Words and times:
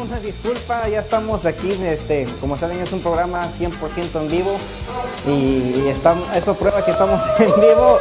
una 0.00 0.18
disculpa, 0.20 0.88
ya 0.88 1.00
estamos 1.00 1.44
aquí, 1.44 1.70
este, 1.84 2.26
como 2.40 2.56
saben 2.56 2.80
es 2.80 2.92
un 2.92 3.00
programa 3.00 3.42
100% 3.42 4.22
en 4.22 4.28
vivo 4.28 4.56
y 5.26 5.88
estamos, 5.88 6.24
eso 6.34 6.54
prueba 6.54 6.84
que 6.84 6.90
estamos 6.90 7.20
en 7.38 7.46
vivo. 7.60 7.98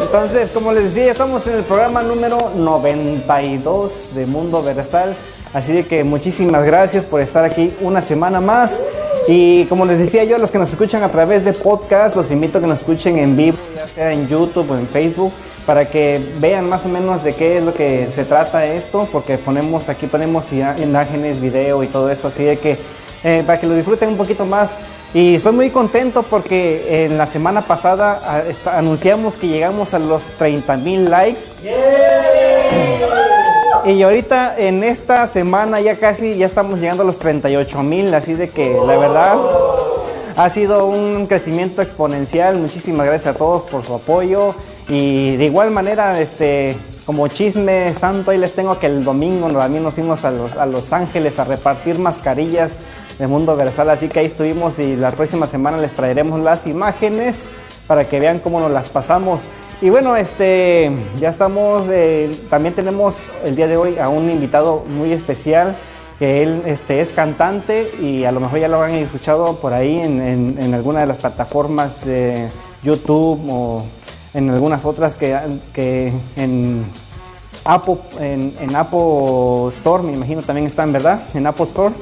Entonces, 0.00 0.50
como 0.52 0.72
les 0.72 0.94
decía, 0.94 1.12
estamos 1.12 1.46
en 1.46 1.54
el 1.54 1.64
programa 1.64 2.02
número 2.02 2.38
92 2.54 4.14
de 4.14 4.26
Mundo 4.26 4.62
Versal, 4.62 5.16
así 5.52 5.72
de 5.72 5.86
que 5.86 6.04
muchísimas 6.04 6.64
gracias 6.64 7.04
por 7.04 7.20
estar 7.20 7.44
aquí 7.44 7.74
una 7.80 8.00
semana 8.00 8.40
más. 8.40 8.82
Y 9.28 9.66
como 9.66 9.84
les 9.84 9.98
decía 9.98 10.24
yo, 10.24 10.36
a 10.36 10.38
los 10.38 10.50
que 10.50 10.58
nos 10.58 10.70
escuchan 10.70 11.02
a 11.02 11.10
través 11.10 11.44
de 11.44 11.52
podcast, 11.52 12.16
los 12.16 12.30
invito 12.30 12.56
a 12.58 12.60
que 12.62 12.66
nos 12.66 12.78
escuchen 12.78 13.18
en 13.18 13.36
vivo, 13.36 13.58
ya 13.76 13.86
sea 13.86 14.12
en 14.12 14.26
YouTube 14.26 14.70
o 14.70 14.76
en 14.76 14.88
Facebook 14.88 15.32
para 15.66 15.84
que 15.84 16.18
vean 16.40 16.66
más 16.66 16.86
o 16.86 16.88
menos 16.88 17.24
de 17.24 17.34
qué 17.34 17.58
es 17.58 17.62
lo 17.62 17.74
que 17.74 18.06
se 18.06 18.24
trata 18.24 18.64
esto, 18.64 19.06
porque 19.12 19.36
ponemos 19.36 19.90
aquí 19.90 20.06
ponemos 20.06 20.46
imágenes, 20.50 21.42
video 21.42 21.84
y 21.84 21.88
todo 21.88 22.10
eso, 22.10 22.28
así 22.28 22.42
de 22.42 22.56
que 22.58 22.78
eh, 23.22 23.42
para 23.44 23.60
que 23.60 23.66
lo 23.66 23.74
disfruten 23.74 24.08
un 24.08 24.16
poquito 24.16 24.46
más. 24.46 24.78
Y 25.12 25.34
estoy 25.34 25.52
muy 25.52 25.68
contento 25.68 26.22
porque 26.22 27.04
en 27.04 27.18
la 27.18 27.26
semana 27.26 27.66
pasada 27.66 28.22
ah, 28.24 28.42
anunciamos 28.78 29.36
que 29.36 29.48
llegamos 29.48 29.92
a 29.92 29.98
los 29.98 30.24
30 30.38 30.76
mil 30.78 31.10
likes. 31.10 31.42
Y 33.88 34.02
ahorita 34.02 34.58
en 34.58 34.84
esta 34.84 35.26
semana 35.26 35.80
ya 35.80 35.96
casi 35.96 36.34
ya 36.34 36.44
estamos 36.44 36.78
llegando 36.78 37.04
a 37.04 37.06
los 37.06 37.18
38 37.18 37.82
mil, 37.82 38.12
así 38.12 38.34
de 38.34 38.50
que 38.50 38.78
la 38.86 38.98
verdad 38.98 39.38
ha 40.36 40.50
sido 40.50 40.84
un 40.84 41.26
crecimiento 41.26 41.80
exponencial. 41.80 42.58
Muchísimas 42.58 43.06
gracias 43.06 43.34
a 43.34 43.38
todos 43.38 43.62
por 43.62 43.86
su 43.86 43.94
apoyo. 43.94 44.54
Y 44.90 45.36
de 45.36 45.46
igual 45.46 45.70
manera, 45.70 46.20
este, 46.20 46.76
como 47.06 47.28
chisme 47.28 47.94
santo, 47.94 48.30
ahí 48.30 48.36
les 48.36 48.52
tengo 48.52 48.78
que 48.78 48.86
el 48.86 49.02
domingo 49.04 49.48
también 49.48 49.82
nos 49.82 49.94
fuimos 49.94 50.22
a 50.26 50.32
Los, 50.32 50.54
a 50.56 50.66
los 50.66 50.92
Ángeles 50.92 51.38
a 51.38 51.44
repartir 51.44 51.98
mascarillas 51.98 52.78
de 53.18 53.26
Mundo 53.26 53.56
Versal, 53.56 53.88
así 53.88 54.08
que 54.08 54.20
ahí 54.20 54.26
estuvimos 54.26 54.78
y 54.78 54.96
la 54.96 55.12
próxima 55.12 55.46
semana 55.46 55.78
les 55.78 55.94
traeremos 55.94 56.40
las 56.40 56.66
imágenes 56.66 57.48
para 57.86 58.06
que 58.06 58.20
vean 58.20 58.38
cómo 58.38 58.60
nos 58.60 58.70
las 58.70 58.90
pasamos. 58.90 59.44
Y 59.80 59.90
bueno, 59.90 60.16
este, 60.16 60.90
ya 61.18 61.28
estamos, 61.28 61.86
eh, 61.88 62.36
también 62.50 62.74
tenemos 62.74 63.28
el 63.44 63.54
día 63.54 63.68
de 63.68 63.76
hoy 63.76 63.98
a 63.98 64.08
un 64.08 64.28
invitado 64.28 64.84
muy 64.88 65.12
especial, 65.12 65.76
que 66.18 66.42
él 66.42 66.62
este, 66.66 67.00
es 67.00 67.12
cantante 67.12 67.92
y 68.02 68.24
a 68.24 68.32
lo 68.32 68.40
mejor 68.40 68.58
ya 68.58 68.66
lo 68.66 68.82
han 68.82 68.90
escuchado 68.90 69.56
por 69.60 69.72
ahí 69.72 70.00
en, 70.00 70.56
en 70.58 70.74
alguna 70.74 71.00
de 71.00 71.06
las 71.06 71.18
plataformas 71.18 72.04
YouTube 72.82 73.40
o 73.50 73.84
en 74.34 74.50
algunas 74.50 74.84
otras 74.84 75.16
que, 75.16 75.38
que 75.72 76.12
en 76.36 76.84
Apple, 77.64 77.98
en, 78.20 78.76
Apple 78.76 79.68
Store, 79.68 80.02
me 80.02 80.12
imagino 80.12 80.42
también 80.42 80.66
están, 80.66 80.92
¿verdad? 80.92 81.22
En 81.34 81.46
Apple 81.46 81.66
Store. 81.66 81.94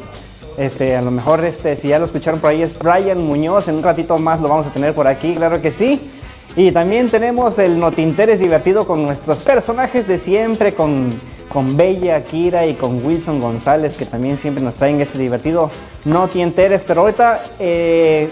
Este, 0.57 0.97
a 0.97 1.03
lo 1.03 1.11
mejor 1.11 1.45
este, 1.45 1.77
si 1.77 1.89
ya 1.89 1.99
lo 1.99 2.07
escucharon 2.07 2.41
por 2.41 2.49
ahí 2.49 2.63
es 2.63 2.79
Brian 2.79 3.19
Muñoz, 3.27 3.69
en 3.69 3.75
un 3.75 3.83
ratito 3.83 4.17
más 4.17 4.41
lo 4.41 4.49
vamos 4.49 4.67
a 4.67 4.71
tener 4.71 4.95
por 4.95 5.07
aquí, 5.07 5.35
claro 5.35 5.61
que 5.61 5.71
sí. 5.71 6.11
Y 6.57 6.73
también 6.73 7.11
tenemos 7.11 7.59
el 7.59 7.79
Notinteres 7.79 8.41
divertido 8.41 8.87
con 8.87 9.05
nuestros 9.05 9.41
personajes 9.41 10.09
de 10.09 10.17
siempre, 10.17 10.73
con, 10.73 11.11
con 11.53 11.77
Bella, 11.77 12.25
Kira 12.25 12.65
y 12.65 12.73
con 12.73 13.05
Wilson 13.05 13.41
González, 13.41 13.95
que 13.95 14.07
también 14.07 14.39
siempre 14.39 14.65
nos 14.65 14.75
traen 14.75 14.99
ese 14.99 15.19
divertido 15.19 15.71
Notinteres. 16.07 16.83
Pero 16.83 17.03
ahorita 17.03 17.43
eh, 17.59 18.31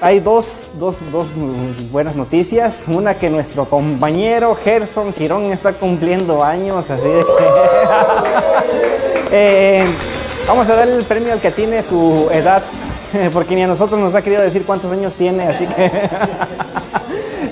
hay 0.00 0.20
dos, 0.20 0.70
dos, 0.78 0.94
dos, 1.10 1.26
buenas 1.90 2.14
noticias. 2.14 2.84
Una 2.86 3.14
que 3.14 3.28
nuestro 3.28 3.64
compañero 3.64 4.54
Gerson 4.54 5.12
Girón 5.12 5.46
está 5.46 5.72
cumpliendo 5.72 6.44
años, 6.44 6.90
así 6.90 7.08
de 7.08 7.20
que... 7.20 7.44
Eh, 9.34 9.82
vamos 10.46 10.68
a 10.68 10.76
darle 10.76 10.96
el 10.96 11.04
premio 11.04 11.32
al 11.32 11.40
que 11.40 11.50
tiene 11.50 11.82
su 11.82 12.28
edad, 12.30 12.62
porque 13.32 13.54
ni 13.54 13.62
a 13.62 13.66
nosotros 13.66 13.98
nos 13.98 14.14
ha 14.14 14.20
querido 14.20 14.42
decir 14.42 14.64
cuántos 14.66 14.92
años 14.92 15.14
tiene, 15.14 15.44
así 15.44 15.66
que... 15.66 15.90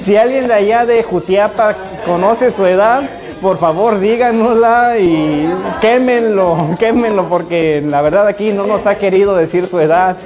si 0.01 0.17
alguien 0.17 0.49
de 0.49 0.55
allá 0.55 0.87
de 0.87 1.03
Jutiapa 1.03 1.77
conoce 2.05 2.51
su 2.51 2.65
edad, 2.67 3.03
por 3.41 3.59
favor 3.59 4.01
díganosla 4.01 4.99
y 4.99 5.55
quémenlo, 5.81 6.57
quémenlo, 6.79 7.29
porque 7.29 7.83
la 7.87 8.03
verdad 8.03 8.27
aquí 8.27 8.53
no 8.53 8.67
nos 8.67 8.87
ha 8.87 8.99
querido 8.99 9.37
decir 9.37 9.67
su 9.67 9.79
edad. 9.79 10.17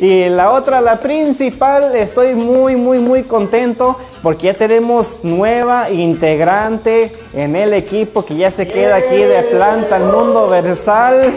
Y 0.00 0.30
la 0.30 0.52
otra, 0.52 0.80
la 0.80 0.96
principal, 0.96 1.94
estoy 1.94 2.34
muy, 2.34 2.74
muy, 2.74 3.00
muy 3.00 3.22
contento 3.22 3.98
porque 4.22 4.46
ya 4.46 4.54
tenemos 4.54 5.20
nueva 5.24 5.90
integrante 5.90 7.12
en 7.34 7.54
el 7.54 7.74
equipo 7.74 8.24
que 8.24 8.34
ya 8.34 8.50
se 8.50 8.66
queda 8.66 8.96
aquí 8.96 9.16
de 9.16 9.42
planta 9.42 9.96
al 9.96 10.04
mundo 10.04 10.48
versal. 10.48 11.34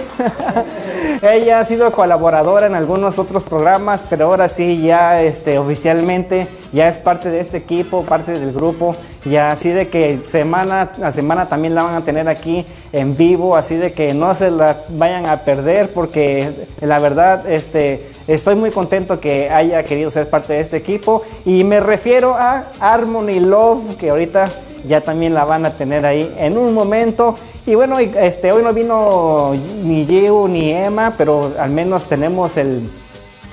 Ella 1.21 1.59
ha 1.59 1.65
sido 1.65 1.91
colaboradora 1.91 2.67
en 2.67 2.75
algunos 2.75 3.19
otros 3.19 3.43
programas, 3.43 4.05
pero 4.09 4.27
ahora 4.27 4.47
sí 4.47 4.81
ya 4.81 5.21
este, 5.21 5.59
oficialmente 5.59 6.47
ya 6.71 6.87
es 6.87 6.99
parte 6.99 7.29
de 7.29 7.41
este 7.41 7.57
equipo, 7.57 8.03
parte 8.03 8.31
del 8.31 8.53
grupo. 8.53 8.95
Ya 9.25 9.51
así 9.51 9.69
de 9.69 9.87
que 9.87 10.21
semana 10.25 10.91
a 11.01 11.11
semana 11.11 11.47
también 11.47 11.75
la 11.75 11.83
van 11.83 11.95
a 11.95 12.03
tener 12.03 12.27
aquí 12.27 12.65
en 12.91 13.15
vivo, 13.15 13.55
así 13.55 13.75
de 13.77 13.93
que 13.93 14.13
no 14.13 14.35
se 14.35 14.51
la 14.51 14.83
vayan 14.89 15.27
a 15.27 15.45
perder 15.45 15.91
porque 15.93 16.67
la 16.81 16.99
verdad 16.99 17.49
este, 17.49 18.09
estoy 18.27 18.55
muy 18.55 18.71
contento 18.71 19.21
que 19.21 19.49
haya 19.49 19.83
querido 19.83 20.11
ser 20.11 20.29
parte 20.29 20.53
de 20.53 20.59
este 20.59 20.75
equipo 20.75 21.21
y 21.45 21.63
me 21.63 21.79
refiero 21.79 22.35
a 22.35 22.65
Harmony 22.81 23.39
Love 23.39 23.95
que 23.95 24.09
ahorita 24.09 24.49
ya 24.87 25.01
también 25.01 25.33
la 25.33 25.45
van 25.45 25.65
a 25.65 25.77
tener 25.77 26.05
ahí 26.05 26.33
en 26.37 26.57
un 26.57 26.73
momento. 26.73 27.35
Y 27.65 27.75
bueno, 27.75 27.99
este, 27.99 28.51
hoy 28.51 28.63
no 28.63 28.73
vino 28.73 29.55
ni 29.83 30.05
Gio 30.05 30.47
ni 30.49 30.71
Emma, 30.71 31.13
pero 31.17 31.53
al 31.57 31.69
menos 31.69 32.05
tenemos 32.07 32.57
el, 32.57 32.89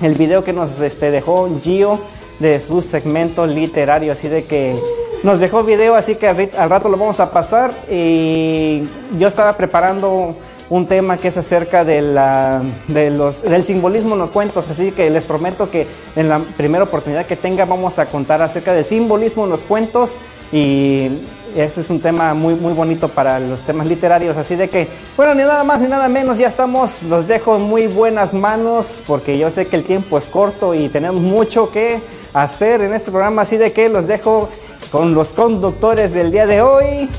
el 0.01 0.15
video 0.15 0.43
que 0.43 0.51
nos 0.51 0.81
este, 0.81 1.11
dejó 1.11 1.49
Gio 1.61 1.99
de 2.39 2.59
su 2.59 2.81
segmento 2.81 3.47
literario, 3.47 4.11
así 4.11 4.27
de 4.27 4.43
que 4.43 4.75
nos 5.23 5.39
dejó 5.39 5.63
video, 5.63 5.95
así 5.95 6.15
que 6.15 6.27
al, 6.27 6.69
rato 6.69 6.89
lo 6.89 6.97
vamos 6.97 7.19
a 7.19 7.31
pasar. 7.31 7.71
Y 7.89 8.83
yo 9.17 9.27
estaba 9.27 9.53
preparando 9.53 10.35
un 10.69 10.87
tema 10.87 11.17
que 11.17 11.27
es 11.27 11.37
acerca 11.37 11.83
de 11.83 12.01
los, 12.01 13.43
del 13.43 13.65
simbolismo 13.65 14.13
en 14.13 14.19
los 14.19 14.31
cuentos, 14.31 14.69
así 14.69 14.91
que 14.91 15.09
les 15.09 15.25
prometo 15.25 15.69
que 15.69 15.85
en 16.15 16.29
la 16.29 16.39
primera 16.39 16.85
oportunidad 16.85 17.25
que 17.25 17.35
tenga 17.35 17.65
vamos 17.65 17.99
a 17.99 18.05
contar 18.05 18.41
acerca 18.41 18.73
del 18.73 18.85
simbolismo 18.85 19.43
en 19.43 19.49
los 19.49 19.65
cuentos 19.65 20.11
y 20.53 21.09
ese 21.55 21.81
es 21.81 21.89
un 21.89 21.99
tema 21.99 22.33
muy, 22.33 22.55
muy 22.55 22.73
bonito 22.73 23.09
para 23.09 23.39
los 23.39 23.61
temas 23.63 23.87
literarios. 23.87 24.37
Así 24.37 24.55
de 24.55 24.69
que, 24.69 24.87
bueno, 25.17 25.33
ni 25.33 25.41
nada 25.41 25.63
más 25.63 25.81
ni 25.81 25.87
nada 25.87 26.07
menos, 26.07 26.37
ya 26.37 26.47
estamos, 26.47 27.03
los 27.03 27.27
dejo 27.27 27.57
en 27.57 27.63
muy 27.63 27.87
buenas 27.87 28.33
manos 28.33 29.03
porque 29.05 29.37
yo 29.37 29.49
sé 29.49 29.67
que 29.67 29.75
el 29.75 29.83
tiempo 29.83 30.17
es 30.17 30.25
corto 30.25 30.73
y 30.73 30.89
tenemos 30.89 31.21
mucho 31.21 31.69
que 31.69 31.99
hacer 32.33 32.83
en 32.83 32.93
este 32.93 33.11
programa. 33.11 33.41
Así 33.41 33.57
de 33.57 33.73
que 33.73 33.89
los 33.89 34.07
dejo 34.07 34.49
con 34.91 35.13
los 35.13 35.29
conductores 35.29 36.13
del 36.13 36.31
día 36.31 36.45
de 36.45 36.61
hoy, 36.61 37.09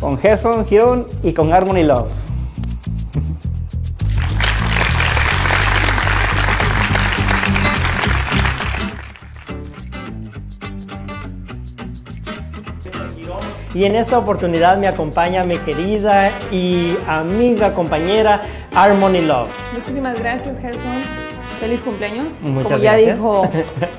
con 0.00 0.16
Gerson 0.16 0.64
Girón 0.64 1.06
y 1.22 1.32
con 1.32 1.52
Harmony 1.52 1.82
Love. 1.82 2.10
Y 13.74 13.86
en 13.86 13.96
esta 13.96 14.18
oportunidad 14.18 14.78
me 14.78 14.86
acompaña 14.86 15.42
mi 15.42 15.58
querida 15.58 16.30
y 16.52 16.96
amiga 17.08 17.72
compañera 17.72 18.40
Harmony 18.72 19.20
Love. 19.22 19.48
Muchísimas 19.74 20.20
gracias, 20.20 20.56
Gerson. 20.60 20.80
Feliz 21.58 21.80
cumpleaños. 21.80 22.26
Muchas 22.40 22.70
Como 22.70 22.84
ya 22.84 22.94
dijo 22.94 23.42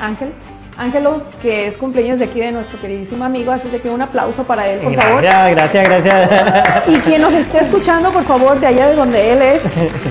Ángel. 0.00 0.34
Ángelo, 0.78 1.22
que 1.40 1.68
es 1.68 1.76
cumpleaños 1.78 2.18
de 2.18 2.26
aquí 2.26 2.40
de 2.40 2.52
nuestro 2.52 2.78
queridísimo 2.78 3.24
amigo, 3.24 3.50
así 3.50 3.68
que 3.68 3.88
un 3.88 4.02
aplauso 4.02 4.44
para 4.44 4.68
él, 4.68 4.80
por 4.80 4.94
favor. 4.94 5.22
Gracias, 5.22 5.88
gracias. 5.88 6.88
Y 6.88 6.96
quien 6.98 7.22
nos 7.22 7.32
esté 7.32 7.60
escuchando, 7.60 8.10
por 8.10 8.24
favor, 8.24 8.60
de 8.60 8.66
allá 8.66 8.88
de 8.88 8.94
donde 8.94 9.32
él 9.32 9.42
es, 9.42 9.62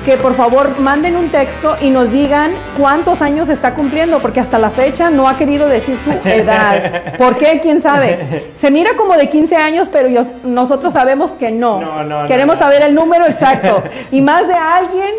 que 0.04 0.18
por 0.18 0.34
favor 0.36 0.80
manden 0.80 1.16
un 1.16 1.30
texto 1.30 1.76
y 1.82 1.92
nos 1.92 2.12
digan 2.12 2.52
cuántos 2.80 3.22
años 3.22 3.50
está 3.50 3.76
cumpliendo, 3.76 4.18
porque 4.18 4.40
hasta 4.40 4.58
la 4.58 4.72
fecha 4.72 5.12
no 5.12 5.30
ha 5.30 5.38
querido 5.38 5.68
decir 5.68 5.98
su 6.04 6.12
edad. 6.28 7.16
¿Por 7.18 7.38
qué? 7.38 7.60
¿Quién 7.62 7.80
sabe? 7.80 8.46
Se 8.60 8.72
mira 8.72 8.92
como 8.98 9.16
de 9.16 9.30
15 9.30 9.56
años, 9.56 9.88
pero 9.92 10.10
nosotros 10.44 10.94
sabemos 10.94 11.32
que 11.32 11.52
no. 11.52 11.80
no, 11.80 12.04
no 12.04 12.28
Queremos 12.28 12.58
saber 12.58 12.82
el 12.84 12.96
número 12.96 13.28
exacto. 13.28 13.84
Y 14.12 14.22
más 14.22 14.48
de 14.48 14.56
alguien 14.56 15.14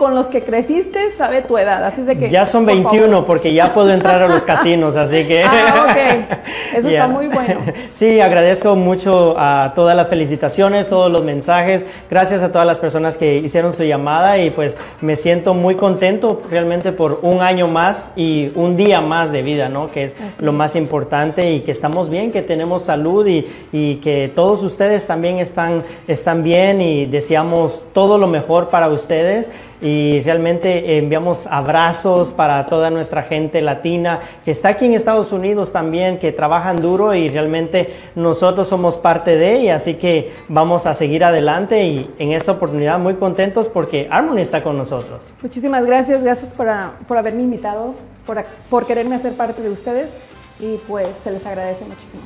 con 0.00 0.14
los 0.14 0.28
que 0.28 0.40
creciste 0.40 1.10
sabe 1.10 1.42
tu 1.42 1.58
edad, 1.58 1.84
así 1.84 2.00
de 2.00 2.16
que... 2.16 2.30
Ya 2.30 2.46
son 2.46 2.64
por 2.64 2.72
21 2.72 3.06
favor. 3.10 3.26
porque 3.26 3.52
ya 3.52 3.74
puedo 3.74 3.90
entrar 3.90 4.22
a 4.22 4.28
los 4.28 4.44
casinos, 4.46 4.96
así 4.96 5.26
que... 5.28 5.44
Ah, 5.44 5.84
ok. 5.90 6.38
Eso 6.78 6.88
Ya. 6.88 7.02
está 7.04 7.08
muy 7.12 7.26
bueno. 7.26 7.60
Sí, 7.92 8.18
agradezco 8.18 8.74
mucho 8.76 9.34
a 9.36 9.72
todas 9.74 9.94
las 9.94 10.08
felicitaciones, 10.08 10.88
todos 10.88 11.12
los 11.12 11.22
mensajes. 11.22 11.84
Gracias 12.08 12.40
a 12.42 12.50
todas 12.50 12.66
las 12.66 12.78
personas 12.78 13.18
que 13.18 13.36
hicieron 13.36 13.74
su 13.74 13.82
llamada 13.84 14.38
y 14.38 14.48
pues 14.48 14.74
me 15.02 15.16
siento 15.16 15.52
muy 15.52 15.74
contento 15.74 16.40
realmente 16.50 16.92
por 16.92 17.18
un 17.20 17.42
año 17.42 17.68
más 17.68 18.08
y 18.16 18.52
un 18.54 18.78
día 18.78 19.02
más 19.02 19.32
de 19.32 19.42
vida, 19.42 19.68
¿no? 19.68 19.90
Que 19.90 20.04
es 20.04 20.16
lo 20.38 20.54
más 20.54 20.76
importante 20.76 21.52
y 21.52 21.60
que 21.60 21.72
estamos 21.72 22.08
bien, 22.08 22.32
que 22.32 22.40
tenemos 22.40 22.84
salud 22.84 23.26
y, 23.26 23.46
y 23.70 23.96
que 23.96 24.32
todos 24.34 24.62
ustedes 24.62 25.06
también 25.06 25.38
están, 25.40 25.82
están 26.08 26.42
bien 26.42 26.80
y 26.80 27.04
deseamos 27.04 27.82
todo 27.92 28.16
lo 28.16 28.28
mejor 28.28 28.68
para 28.70 28.88
ustedes 28.88 29.50
y 29.82 30.20
realmente 30.22 30.98
enviamos 30.98 31.46
abrazos 31.46 32.32
para 32.32 32.66
toda 32.66 32.90
nuestra 32.90 33.22
gente 33.22 33.62
latina 33.62 34.18
que 34.44 34.50
está 34.50 34.68
aquí 34.70 34.86
en 34.86 34.94
Estados 34.94 35.32
Unidos 35.32 35.72
también, 35.72 36.18
que 36.18 36.32
trabajan 36.32 36.76
duro 36.80 37.14
y 37.14 37.28
realmente 37.28 37.92
nosotros 38.14 38.68
somos 38.68 38.98
parte 38.98 39.36
de 39.36 39.54
ella, 39.60 39.76
así 39.76 39.94
que 39.94 40.32
vamos 40.48 40.86
a 40.86 40.94
seguir 40.94 41.24
adelante 41.24 41.84
y 41.84 42.10
en 42.18 42.32
esta 42.32 42.52
oportunidad 42.52 42.98
muy 42.98 43.14
contentos 43.14 43.68
porque 43.68 44.06
Harmony 44.10 44.40
está 44.40 44.62
con 44.62 44.76
nosotros. 44.76 45.24
Muchísimas 45.42 45.84
gracias, 45.86 46.22
gracias 46.22 46.52
por, 46.52 46.68
por 47.08 47.16
haberme 47.18 47.42
invitado, 47.42 47.94
por, 48.26 48.36
ac- 48.38 48.46
por 48.68 48.84
quererme 48.84 49.16
hacer 49.16 49.32
parte 49.34 49.62
de 49.62 49.70
ustedes 49.70 50.10
y 50.58 50.76
pues 50.88 51.08
se 51.24 51.30
les 51.30 51.44
agradece 51.46 51.84
muchísimo. 51.84 52.22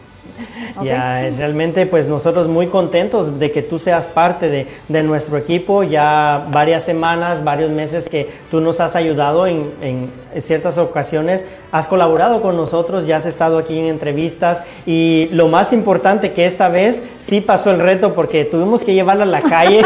¿Ok? 0.76 0.84
Ya, 0.84 1.30
realmente 1.36 1.86
pues 1.86 2.08
nosotros 2.08 2.48
muy 2.48 2.66
contentos 2.66 3.38
de 3.38 3.50
que 3.50 3.62
tú 3.62 3.78
seas 3.78 4.06
parte 4.06 4.48
de, 4.48 4.66
de 4.88 5.02
nuestro 5.02 5.36
equipo, 5.36 5.82
ya 5.82 6.46
varias 6.50 6.84
semanas, 6.84 7.44
varios 7.44 7.70
meses 7.70 8.08
que 8.08 8.28
tú 8.50 8.60
nos 8.60 8.80
has 8.80 8.96
ayudado 8.96 9.46
en, 9.46 9.72
en 9.80 10.10
ciertas 10.40 10.78
ocasiones, 10.78 11.44
has 11.74 11.88
colaborado 11.88 12.40
con 12.40 12.56
nosotros, 12.56 13.04
ya 13.04 13.16
has 13.16 13.26
estado 13.26 13.58
aquí 13.58 13.76
en 13.76 13.86
entrevistas 13.86 14.62
y 14.86 15.28
lo 15.32 15.48
más 15.48 15.72
importante 15.72 16.30
que 16.32 16.46
esta 16.46 16.68
vez 16.68 17.02
sí 17.18 17.40
pasó 17.40 17.72
el 17.72 17.80
reto 17.80 18.14
porque 18.14 18.44
tuvimos 18.44 18.84
que 18.84 18.94
llevarla 18.94 19.24
a 19.24 19.26
la 19.26 19.40
calle, 19.40 19.82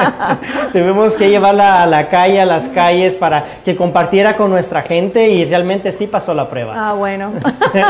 tuvimos 0.72 1.12
que 1.16 1.28
llevarla 1.28 1.82
a 1.82 1.86
la 1.86 2.08
calle, 2.08 2.40
a 2.40 2.46
las 2.46 2.70
calles 2.70 3.14
para 3.14 3.44
que 3.62 3.76
compartiera 3.76 4.38
con 4.38 4.48
nuestra 4.48 4.80
gente 4.80 5.28
y 5.28 5.44
realmente 5.44 5.92
sí 5.92 6.06
pasó 6.06 6.32
la 6.32 6.48
prueba. 6.48 6.72
Ah, 6.78 6.94
bueno. 6.94 7.34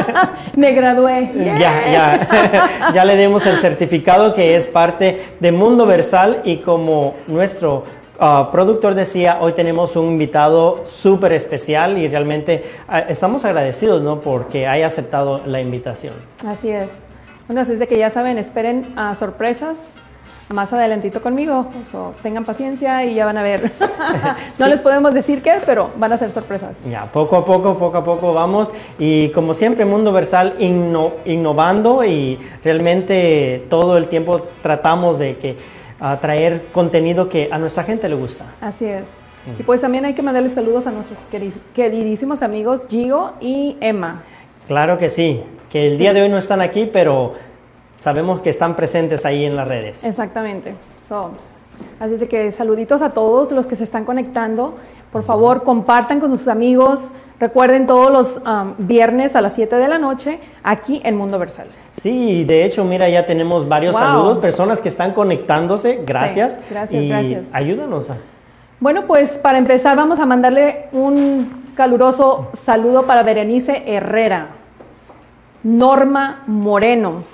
me 0.56 0.72
gradué. 0.72 1.30
Ya, 1.36 1.92
ya, 1.92 2.90
ya 2.92 3.04
le 3.04 3.16
dimos 3.16 3.46
el 3.46 3.56
certificado 3.58 4.34
que 4.34 4.56
es 4.56 4.66
parte 4.66 5.22
de 5.38 5.52
Mundo 5.52 5.86
Versal 5.86 6.40
y 6.42 6.56
como 6.56 7.14
nuestro 7.28 7.84
ah, 8.22 8.48
productor 8.50 8.94
decía, 8.94 9.38
hoy 9.40 9.52
tenemos 9.52 9.96
un 9.96 10.06
invitado 10.06 10.82
súper 10.86 11.32
especial 11.32 11.98
y 11.98 12.08
realmente 12.08 12.64
ah, 12.88 13.00
estamos 13.00 13.44
agradecidos 13.44 14.00
¿no? 14.02 14.20
porque 14.20 14.66
haya 14.66 14.86
aceptado 14.86 15.40
la 15.46 15.60
invitación. 15.60 16.14
Así 16.46 16.70
es. 16.70 16.88
Bueno, 17.48 17.60
así 17.62 17.72
es 17.72 17.78
de 17.80 17.86
que 17.86 17.98
ya 17.98 18.08
saben, 18.08 18.38
esperen 18.38 18.92
a 18.96 19.14
sorpresas 19.16 19.76
más 20.48 20.72
adelantito 20.72 21.22
conmigo. 21.22 21.66
So, 21.90 22.12
tengan 22.22 22.44
paciencia 22.44 23.04
y 23.04 23.14
ya 23.14 23.24
van 23.26 23.38
a 23.38 23.42
ver. 23.42 23.70
no 24.58 24.64
Sí. 24.66 24.70
les 24.70 24.80
podemos 24.80 25.14
decir 25.14 25.42
qué, 25.42 25.54
pero 25.64 25.90
van 25.96 26.12
a 26.12 26.18
ser 26.18 26.30
sorpresas. 26.30 26.76
Ya, 26.90 27.06
poco 27.06 27.36
a 27.36 27.44
poco, 27.44 27.76
poco 27.78 27.96
a 27.98 28.04
poco 28.04 28.34
vamos 28.34 28.70
y 28.98 29.30
como 29.30 29.54
siempre 29.54 29.84
Mundo 29.86 30.12
Versal 30.12 30.54
inno- 30.58 31.12
innovando 31.24 32.04
y 32.04 32.38
realmente 32.62 33.64
todo 33.70 33.96
el 33.96 34.08
tiempo 34.08 34.40
tratamos 34.62 35.18
de 35.18 35.36
que 35.36 35.56
ah, 36.02 36.18
traer 36.20 36.66
contenido 36.72 37.28
que 37.30 37.48
a 37.50 37.56
nuestra 37.58 37.84
gente 37.84 38.08
le 38.08 38.16
gusta. 38.16 38.44
Así 38.60 38.84
es. 38.84 39.04
Y 39.58 39.62
pues 39.62 39.80
también 39.80 40.04
hay 40.04 40.12
que 40.14 40.22
mandarles 40.22 40.52
saludos 40.52 40.86
a 40.86 40.90
nuestros 40.90 41.18
queri- 41.32 41.52
queridísimos 41.74 42.42
amigos 42.42 42.82
Gio 42.90 43.32
y 43.40 43.76
Emma. 43.80 44.22
Claro 44.68 44.98
que 44.98 45.08
sí, 45.08 45.42
que 45.70 45.88
el 45.88 45.98
día 45.98 46.12
de 46.12 46.22
hoy 46.22 46.28
no 46.28 46.38
están 46.38 46.60
aquí, 46.60 46.88
pero 46.92 47.34
sabemos 47.98 48.40
que 48.40 48.50
están 48.50 48.76
presentes 48.76 49.24
ahí 49.26 49.44
en 49.44 49.56
las 49.56 49.66
redes. 49.66 50.04
Exactamente. 50.04 50.74
So, 51.08 51.30
así 51.98 52.14
es 52.14 52.28
que 52.28 52.52
saluditos 52.52 53.02
a 53.02 53.10
todos 53.10 53.50
los 53.50 53.66
que 53.66 53.74
se 53.76 53.84
están 53.84 54.04
conectando. 54.04 54.76
Por 55.10 55.24
favor, 55.24 55.62
compartan 55.64 56.20
con 56.20 56.36
sus 56.36 56.46
amigos. 56.48 57.08
Recuerden 57.40 57.86
todos 57.88 58.12
los 58.12 58.36
um, 58.46 58.74
viernes 58.78 59.34
a 59.34 59.40
las 59.40 59.54
7 59.54 59.74
de 59.76 59.88
la 59.88 59.98
noche 59.98 60.38
aquí 60.62 61.00
en 61.04 61.16
Mundo 61.16 61.40
Versal. 61.40 61.66
Sí, 61.94 62.44
de 62.44 62.64
hecho, 62.64 62.84
mira, 62.84 63.08
ya 63.08 63.26
tenemos 63.26 63.68
varios 63.68 63.92
Wow. 63.94 64.02
saludos, 64.02 64.38
personas 64.38 64.80
que 64.80 64.88
están 64.88 65.12
conectándose, 65.12 66.00
gracias. 66.06 66.58
gracias, 66.70 67.02
y 67.02 67.08
gracias. 67.08 67.42
Ayúdanos. 67.52 68.10
a- 68.10 68.16
Bueno, 68.80 69.02
pues 69.06 69.30
para 69.32 69.58
empezar 69.58 69.96
vamos 69.96 70.18
a 70.18 70.26
mandarle 70.26 70.86
un 70.92 71.70
caluroso 71.76 72.50
saludo 72.64 73.04
para 73.04 73.22
Berenice 73.22 73.84
Herrera, 73.86 74.46
Norma 75.62 76.42
Moreno, 76.46 77.24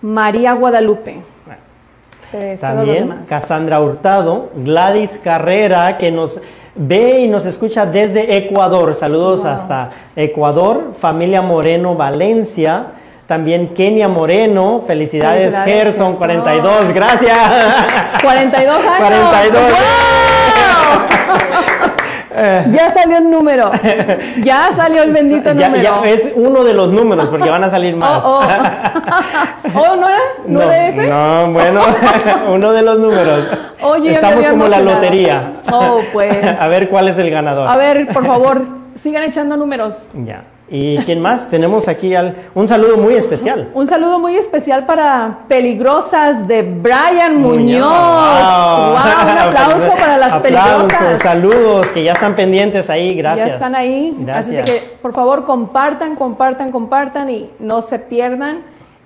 María 0.00 0.52
Guadalupe. 0.54 1.16
Eh, 2.34 2.56
También. 2.58 3.24
Cassandra 3.28 3.78
Hurtado, 3.80 4.48
Gladys 4.56 5.20
Carrera, 5.22 5.98
que 5.98 6.10
nos 6.10 6.40
ve 6.74 7.20
y 7.20 7.28
nos 7.28 7.44
escucha 7.44 7.84
desde 7.84 8.38
Ecuador. 8.38 8.94
Saludos 8.94 9.40
Wow. 9.42 9.50
hasta 9.50 9.90
Ecuador, 10.16 10.94
familia 10.98 11.42
Moreno 11.42 11.94
Valencia. 11.94 12.86
También 13.26 13.68
Kenia 13.68 14.08
Moreno, 14.08 14.82
felicidades, 14.86 15.52
Felicidades, 15.52 15.72
Gerson 15.72 16.06
Gerson. 16.12 16.16
42, 16.16 16.92
gracias. 16.92 17.38
42 18.22 18.76
años. 18.76 18.98
42. 18.98 19.62
¡Wow! 19.62 20.32
ya 22.72 22.90
salió 22.92 23.18
el 23.18 23.30
número. 23.30 23.70
Ya 24.42 24.70
salió 24.74 25.02
el 25.02 25.12
bendito 25.12 25.54
número. 25.54 25.82
ya 25.82 26.02
es 26.04 26.32
uno 26.34 26.64
de 26.64 26.74
los 26.74 26.88
números 26.88 27.28
porque 27.28 27.48
van 27.48 27.64
a 27.64 27.70
salir 27.70 27.96
más. 27.96 28.22
Oh, 28.24 28.40
oh. 28.40 28.42
Oh, 29.74 29.96
¿no 29.96 30.08
era? 30.08 30.18
¿No, 30.46 30.60
era 30.60 30.88
ese? 30.88 31.06
no, 31.08 31.50
bueno, 31.50 31.80
uno 32.52 32.72
de 32.72 32.82
los 32.82 32.98
números. 32.98 33.46
Me 34.02 34.10
Estamos 34.10 34.46
como 34.48 34.68
la 34.68 34.80
lotería. 34.80 35.52
Oh, 35.70 36.00
pues. 36.12 36.44
A 36.60 36.68
ver 36.68 36.88
cuál 36.88 37.08
es 37.08 37.16
el 37.18 37.30
ganador. 37.30 37.68
A 37.68 37.76
ver, 37.76 38.08
por 38.08 38.26
favor, 38.26 38.62
sigan 38.96 39.22
echando 39.24 39.56
números. 39.56 40.08
Ya. 40.12 40.42
¿Y 40.74 40.96
quién 41.04 41.20
más? 41.20 41.50
Tenemos 41.50 41.86
aquí 41.86 42.14
al- 42.14 42.34
un 42.54 42.66
saludo 42.66 42.96
muy 42.96 43.12
especial. 43.14 43.68
Un 43.74 43.86
saludo 43.86 44.18
muy 44.18 44.36
especial 44.36 44.86
para 44.86 45.40
Peligrosas 45.46 46.48
de 46.48 46.62
Brian 46.62 47.36
Muñoz. 47.42 47.86
Wow. 47.86 48.92
Wow, 48.92 49.32
un 49.32 49.38
aplauso 49.38 49.94
para 49.98 50.16
las 50.16 50.32
Aplausos, 50.32 50.88
Peligrosas. 50.88 51.18
saludos, 51.22 51.86
que 51.88 52.02
ya 52.04 52.12
están 52.12 52.34
pendientes 52.34 52.88
ahí, 52.88 53.14
gracias. 53.14 53.48
Ya 53.48 53.54
están 53.54 53.74
ahí. 53.74 54.08
Así 54.14 54.24
Gracias. 54.24 54.66
de 54.66 54.72
que, 54.72 54.82
por 55.02 55.12
favor, 55.12 55.44
compartan, 55.44 56.16
compartan, 56.16 56.70
compartan 56.72 57.28
y 57.28 57.50
no 57.58 57.82
se 57.82 57.98
pierdan 57.98 58.60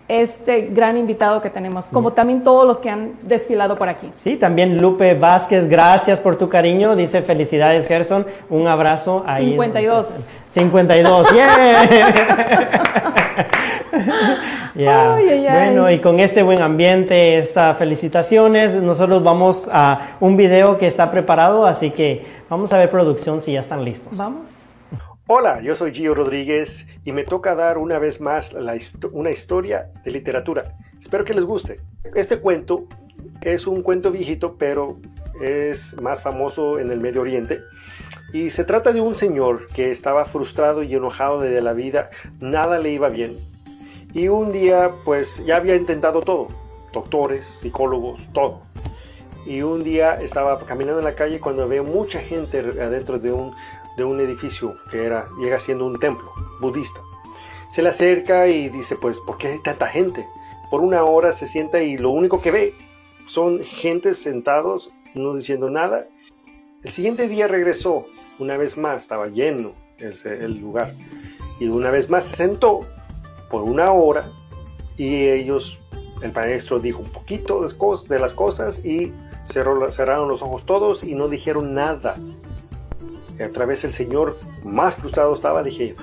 este 0.08 0.68
gran 0.68 0.96
invitado 0.96 1.42
que 1.42 1.50
tenemos, 1.50 1.86
como 1.86 2.12
también 2.12 2.44
todos 2.44 2.66
los 2.66 2.78
que 2.78 2.90
han 2.90 3.14
desfilado 3.22 3.76
por 3.76 3.88
aquí. 3.88 4.10
Sí, 4.14 4.36
también 4.36 4.78
Lupe 4.78 5.14
Vázquez, 5.14 5.68
gracias 5.68 6.20
por 6.20 6.36
tu 6.36 6.48
cariño. 6.48 6.94
Dice 6.94 7.22
felicidades, 7.22 7.86
Gerson. 7.86 8.26
Un 8.48 8.68
abrazo 8.68 9.24
ahí. 9.26 9.50
52. 9.50 10.06
52, 10.46 11.32
yeah. 11.32 11.88
Ya. 14.76 15.14
Ay, 15.14 15.28
ay, 15.30 15.46
ay. 15.46 15.54
Bueno, 15.54 15.90
y 15.90 16.00
con 16.00 16.20
este 16.20 16.42
buen 16.42 16.60
ambiente, 16.60 17.38
estas 17.38 17.78
felicitaciones, 17.78 18.74
nosotros 18.74 19.24
vamos 19.24 19.66
a 19.72 20.00
un 20.20 20.36
video 20.36 20.76
que 20.76 20.86
está 20.86 21.10
preparado, 21.10 21.64
así 21.64 21.90
que 21.90 22.26
vamos 22.50 22.72
a 22.74 22.78
ver 22.78 22.90
producción 22.90 23.40
si 23.40 23.52
ya 23.52 23.60
están 23.60 23.84
listos. 23.84 24.16
Vamos. 24.18 24.55
Hola, 25.28 25.60
yo 25.60 25.74
soy 25.74 25.92
Gio 25.92 26.14
Rodríguez 26.14 26.86
y 27.04 27.10
me 27.10 27.24
toca 27.24 27.56
dar 27.56 27.78
una 27.78 27.98
vez 27.98 28.20
más 28.20 28.54
una 29.10 29.32
historia 29.32 29.90
de 30.04 30.12
literatura. 30.12 30.76
Espero 31.00 31.24
que 31.24 31.34
les 31.34 31.44
guste. 31.44 31.80
Este 32.14 32.38
cuento 32.38 32.84
es 33.40 33.66
un 33.66 33.82
cuento 33.82 34.12
viejito, 34.12 34.56
pero 34.56 35.00
es 35.42 36.00
más 36.00 36.22
famoso 36.22 36.78
en 36.78 36.92
el 36.92 37.00
Medio 37.00 37.22
Oriente. 37.22 37.58
Y 38.32 38.50
se 38.50 38.62
trata 38.62 38.92
de 38.92 39.00
un 39.00 39.16
señor 39.16 39.66
que 39.74 39.90
estaba 39.90 40.26
frustrado 40.26 40.84
y 40.84 40.94
enojado 40.94 41.40
de 41.40 41.60
la 41.60 41.72
vida, 41.72 42.10
nada 42.38 42.78
le 42.78 42.92
iba 42.92 43.08
bien. 43.08 43.36
Y 44.14 44.28
un 44.28 44.52
día, 44.52 44.92
pues 45.04 45.44
ya 45.44 45.56
había 45.56 45.74
intentado 45.74 46.20
todo, 46.20 46.46
doctores, 46.92 47.46
psicólogos, 47.46 48.32
todo. 48.32 48.60
Y 49.44 49.62
un 49.62 49.82
día 49.82 50.20
estaba 50.20 50.56
caminando 50.60 51.00
en 51.00 51.04
la 51.04 51.16
calle 51.16 51.40
cuando 51.40 51.66
ve 51.66 51.82
mucha 51.82 52.20
gente 52.20 52.60
adentro 52.80 53.18
de 53.18 53.32
un, 53.32 53.54
de 53.96 54.04
un 54.04 54.20
edificio 54.20 54.76
que 54.90 55.04
era, 55.04 55.28
llega 55.38 55.58
siendo 55.60 55.86
un 55.86 55.98
templo 55.98 56.32
budista. 56.60 57.00
Se 57.70 57.82
le 57.82 57.88
acerca 57.88 58.46
y 58.48 58.68
dice, 58.68 58.96
pues, 58.96 59.20
¿por 59.20 59.38
qué 59.38 59.48
hay 59.48 59.58
tanta 59.62 59.86
gente? 59.86 60.26
Por 60.70 60.82
una 60.82 61.04
hora 61.04 61.32
se 61.32 61.46
sienta 61.46 61.82
y 61.82 61.96
lo 61.98 62.10
único 62.10 62.40
que 62.40 62.50
ve 62.50 62.74
son 63.26 63.60
gente 63.62 64.14
sentados, 64.14 64.90
no 65.14 65.34
diciendo 65.34 65.70
nada. 65.70 66.06
El 66.82 66.90
siguiente 66.90 67.28
día 67.28 67.48
regresó, 67.48 68.06
una 68.38 68.56
vez 68.56 68.76
más, 68.78 69.02
estaba 69.02 69.26
lleno 69.28 69.72
ese- 69.98 70.44
el 70.44 70.58
lugar. 70.58 70.94
Y 71.58 71.68
una 71.68 71.90
vez 71.90 72.10
más 72.10 72.24
se 72.24 72.36
sentó 72.36 72.80
por 73.50 73.62
una 73.62 73.90
hora 73.92 74.30
y 74.96 75.26
ellos, 75.28 75.80
el 76.22 76.32
maestro 76.32 76.78
dijo 76.78 77.00
un 77.00 77.10
poquito 77.10 77.62
de 77.62 78.18
las 78.18 78.32
cosas 78.34 78.84
y 78.84 79.12
cerraron 79.44 80.28
los 80.28 80.42
ojos 80.42 80.64
todos 80.66 81.02
y 81.02 81.14
no 81.14 81.28
dijeron 81.28 81.74
nada. 81.74 82.16
Otra 83.44 83.66
vez 83.66 83.84
el 83.84 83.92
Señor 83.92 84.38
más 84.64 84.96
frustrado 84.96 85.34
estaba, 85.34 85.62
dije, 85.62 85.94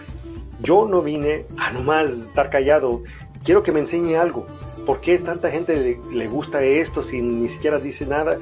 yo 0.61 0.87
no 0.87 1.01
vine 1.01 1.45
a 1.57 1.71
nomás 1.71 2.11
estar 2.11 2.49
callado, 2.49 3.03
quiero 3.43 3.63
que 3.63 3.71
me 3.71 3.79
enseñe 3.79 4.15
algo. 4.15 4.45
¿Por 4.85 4.99
qué 4.99 5.17
tanta 5.17 5.49
gente 5.49 5.75
le, 5.75 5.99
le 6.13 6.27
gusta 6.27 6.61
esto 6.63 7.01
si 7.01 7.21
ni 7.21 7.47
siquiera 7.49 7.79
dice 7.79 8.05
nada? 8.05 8.37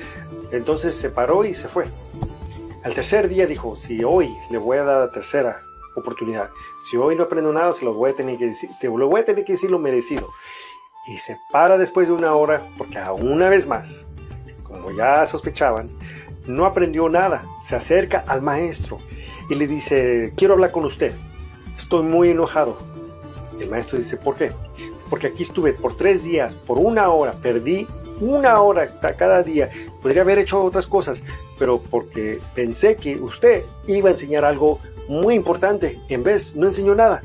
Entonces 0.51 0.95
se 0.95 1.09
paró 1.09 1.45
y 1.45 1.53
se 1.53 1.67
fue. 1.67 1.85
Al 2.83 2.95
tercer 2.95 3.27
día 3.27 3.45
dijo, 3.45 3.75
si 3.75 4.03
hoy 4.03 4.35
le 4.49 4.57
voy 4.57 4.77
a 4.77 4.83
dar 4.83 4.99
la 5.01 5.11
tercera 5.11 5.61
oportunidad, 5.95 6.49
si 6.89 6.97
hoy 6.97 7.15
no 7.15 7.23
aprendo 7.23 7.53
nada, 7.53 7.73
se 7.73 7.85
lo 7.85 7.93
voy 7.93 8.09
a 8.09 8.15
tener 8.15 8.37
que 8.37 8.47
decir, 8.47 8.71
te 8.79 8.87
lo 8.87 9.07
voy 9.07 9.21
a 9.21 9.25
tener 9.25 9.45
que 9.45 9.53
decir 9.53 9.69
lo 9.69 9.77
merecido. 9.77 10.29
Y 11.07 11.17
se 11.17 11.37
para 11.51 11.77
después 11.77 12.07
de 12.07 12.15
una 12.15 12.33
hora, 12.33 12.67
porque 12.77 12.97
a 12.97 13.13
una 13.13 13.49
vez 13.49 13.67
más, 13.67 14.07
como 14.63 14.91
ya 14.91 15.27
sospechaban, 15.27 15.89
no 16.47 16.65
aprendió 16.65 17.09
nada. 17.09 17.45
Se 17.63 17.75
acerca 17.75 18.19
al 18.27 18.41
maestro 18.41 18.97
y 19.49 19.55
le 19.55 19.67
dice, 19.67 20.33
quiero 20.35 20.55
hablar 20.55 20.71
con 20.71 20.85
usted. 20.85 21.13
Estoy 21.77 22.03
muy 22.03 22.29
enojado. 22.29 22.77
El 23.59 23.69
maestro 23.69 23.97
dice, 23.97 24.17
¿por 24.17 24.35
qué? 24.35 24.51
Porque 25.09 25.27
aquí 25.27 25.43
estuve 25.43 25.73
por 25.73 25.97
tres 25.97 26.23
días, 26.23 26.55
por 26.55 26.77
una 26.79 27.09
hora, 27.09 27.33
perdí 27.33 27.87
una 28.21 28.61
hora 28.61 28.99
cada 29.17 29.43
día. 29.43 29.69
Podría 30.01 30.21
haber 30.21 30.39
hecho 30.39 30.63
otras 30.63 30.87
cosas, 30.87 31.23
pero 31.59 31.81
porque 31.81 32.39
pensé 32.55 32.95
que 32.95 33.15
usted 33.15 33.63
iba 33.87 34.09
a 34.09 34.11
enseñar 34.13 34.45
algo 34.45 34.79
muy 35.09 35.35
importante. 35.35 35.99
En 36.07 36.23
vez, 36.23 36.55
no 36.55 36.67
enseñó 36.67 36.95
nada. 36.95 37.21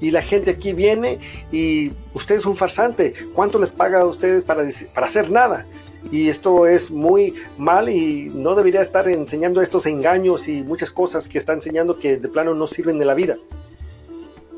Y 0.00 0.10
la 0.10 0.22
gente 0.22 0.50
aquí 0.50 0.72
viene 0.72 1.18
y 1.50 1.92
usted 2.12 2.34
es 2.34 2.46
un 2.46 2.56
farsante. 2.56 3.14
¿Cuánto 3.32 3.58
les 3.58 3.72
paga 3.72 4.00
a 4.00 4.04
ustedes 4.04 4.42
para, 4.42 4.64
para 4.92 5.06
hacer 5.06 5.30
nada? 5.30 5.66
Y 6.10 6.28
esto 6.28 6.66
es 6.66 6.90
muy 6.90 7.34
mal 7.58 7.88
y 7.88 8.30
no 8.34 8.54
debería 8.54 8.82
estar 8.82 9.08
enseñando 9.08 9.60
estos 9.60 9.86
engaños 9.86 10.48
y 10.48 10.62
muchas 10.62 10.90
cosas 10.90 11.28
que 11.28 11.38
está 11.38 11.52
enseñando 11.52 11.98
que 11.98 12.16
de 12.16 12.28
plano 12.28 12.54
no 12.54 12.66
sirven 12.66 12.98
de 12.98 13.04
la 13.04 13.14
vida. 13.14 13.36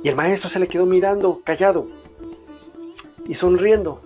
Y 0.02 0.08
el 0.08 0.16
maestro 0.16 0.48
se 0.48 0.58
le 0.58 0.68
quedó 0.68 0.86
mirando, 0.86 1.40
callado 1.44 1.88
y 3.26 3.34
sonriendo. 3.34 4.02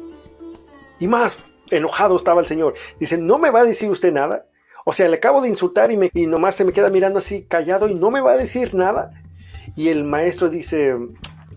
Y 0.99 1.09
más 1.09 1.49
enojado 1.71 2.17
estaba 2.17 2.41
el 2.41 2.47
señor. 2.47 2.75
Dice, 2.99 3.19
¿no 3.19 3.39
me 3.39 3.51
va 3.51 3.61
a 3.61 3.65
decir 3.65 3.91
usted 3.91 4.13
nada? 4.13 4.47
O 4.85 4.93
sea, 4.93 5.09
le 5.09 5.17
acabo 5.17 5.41
de 5.41 5.49
insultar 5.49 5.93
y, 5.93 5.97
me, 5.97 6.11
y 6.15 6.27
nomás 6.27 6.55
se 6.55 6.65
me 6.65 6.73
queda 6.73 6.91
mirando 6.91 7.19
así 7.19 7.45
callado 7.45 7.89
y 7.89 7.95
no 7.95 8.11
me 8.11 8.21
va 8.21 8.33
a 8.33 8.37
decir 8.37 8.75
nada. 8.75 9.13
Y 9.77 9.89
el 9.89 10.05
maestro 10.05 10.49
dice, 10.49 10.97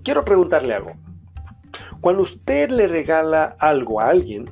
quiero 0.03 0.25
preguntarle 0.25 0.73
algo. 0.73 0.93
Cuando 2.01 2.23
usted 2.23 2.69
le 2.69 2.87
regala 2.87 3.55
algo 3.59 4.01
a 4.01 4.09
alguien 4.09 4.49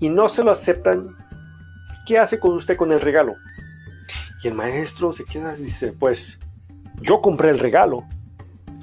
y 0.00 0.08
no 0.08 0.28
se 0.28 0.42
lo 0.42 0.50
aceptan, 0.50 1.16
¿qué 2.06 2.18
hace 2.18 2.40
con 2.40 2.54
usted 2.54 2.76
con 2.76 2.90
el 2.90 3.00
regalo? 3.00 3.34
Y 4.42 4.48
el 4.48 4.54
maestro 4.54 5.12
se 5.12 5.24
queda 5.24 5.54
y 5.56 5.62
dice, 5.62 5.92
pues 5.92 6.40
yo 7.02 7.20
compré 7.20 7.50
el 7.50 7.58
regalo, 7.58 8.04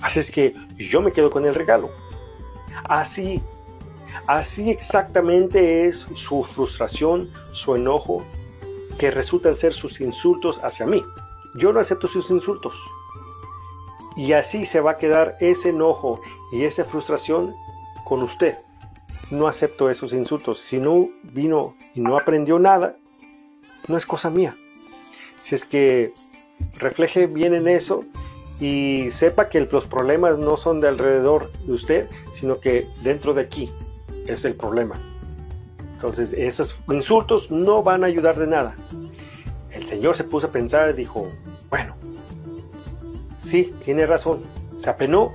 así 0.01 0.19
es 0.19 0.31
que 0.31 0.55
yo 0.77 1.01
me 1.01 1.11
quedo 1.11 1.31
con 1.31 1.45
el 1.45 1.55
regalo. 1.55 1.89
Así, 2.87 3.41
así 4.27 4.69
exactamente 4.69 5.85
es 5.85 6.07
su 6.13 6.43
frustración, 6.43 7.29
su 7.51 7.75
enojo, 7.75 8.23
que 8.99 9.11
resultan 9.11 9.55
ser 9.55 9.73
sus 9.73 9.99
insultos 9.99 10.59
hacia 10.63 10.85
mí. 10.85 11.03
Yo 11.55 11.73
no 11.73 11.79
acepto 11.79 12.07
sus 12.07 12.29
insultos. 12.29 12.75
Y 14.15 14.33
así 14.33 14.65
se 14.65 14.79
va 14.79 14.91
a 14.91 14.97
quedar 14.97 15.37
ese 15.39 15.69
enojo 15.69 16.21
y 16.51 16.63
esa 16.63 16.83
frustración 16.83 17.55
con 18.05 18.23
usted. 18.23 18.57
No 19.29 19.47
acepto 19.47 19.89
esos 19.89 20.13
insultos. 20.13 20.59
Si 20.59 20.79
no 20.79 21.09
vino 21.23 21.75
y 21.95 22.01
no 22.01 22.17
aprendió 22.17 22.59
nada, 22.59 22.95
no 23.87 23.97
es 23.97 24.05
cosa 24.05 24.29
mía. 24.29 24.55
Si 25.39 25.55
es 25.55 25.65
que 25.65 26.13
refleje 26.79 27.27
bien 27.27 27.53
en 27.53 27.67
eso 27.67 28.05
y 28.59 29.07
sepa 29.11 29.49
que 29.49 29.61
los 29.61 29.85
problemas 29.85 30.37
no 30.37 30.57
son 30.57 30.81
de 30.81 30.87
alrededor 30.87 31.51
de 31.65 31.73
usted, 31.73 32.09
sino 32.33 32.59
que 32.59 32.87
dentro 33.03 33.33
de 33.33 33.41
aquí 33.41 33.69
es 34.27 34.45
el 34.45 34.55
problema. 34.55 34.99
Entonces, 35.93 36.33
esos 36.33 36.81
insultos 36.89 37.51
no 37.51 37.83
van 37.83 38.03
a 38.03 38.07
ayudar 38.07 38.37
de 38.37 38.47
nada. 38.47 38.75
El 39.71 39.85
Señor 39.85 40.15
se 40.15 40.23
puso 40.23 40.47
a 40.47 40.51
pensar 40.51 40.89
y 40.89 40.93
dijo, 40.93 41.27
bueno, 41.69 41.95
sí, 43.37 43.73
tiene 43.83 44.05
razón. 44.05 44.43
Se 44.75 44.89
apenó 44.89 45.33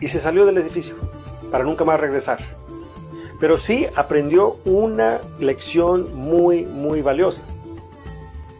y 0.00 0.08
se 0.08 0.20
salió 0.20 0.46
del 0.46 0.58
edificio 0.58 0.96
para 1.50 1.64
nunca 1.64 1.84
más 1.84 2.00
regresar. 2.00 2.38
Pero 3.40 3.58
sí 3.58 3.86
aprendió 3.96 4.56
una 4.64 5.20
lección 5.38 6.14
muy, 6.14 6.64
muy 6.64 7.02
valiosa. 7.02 7.42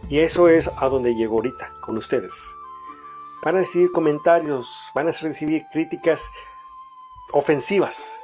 Y 0.09 0.19
eso 0.19 0.47
es 0.49 0.69
a 0.77 0.87
donde 0.87 1.15
llegó 1.15 1.35
ahorita 1.35 1.71
con 1.81 1.97
ustedes. 1.97 2.33
Van 3.43 3.55
a 3.55 3.59
recibir 3.59 3.91
comentarios, 3.91 4.91
van 4.93 5.07
a 5.07 5.11
recibir 5.11 5.63
críticas 5.71 6.21
ofensivas. 7.31 8.19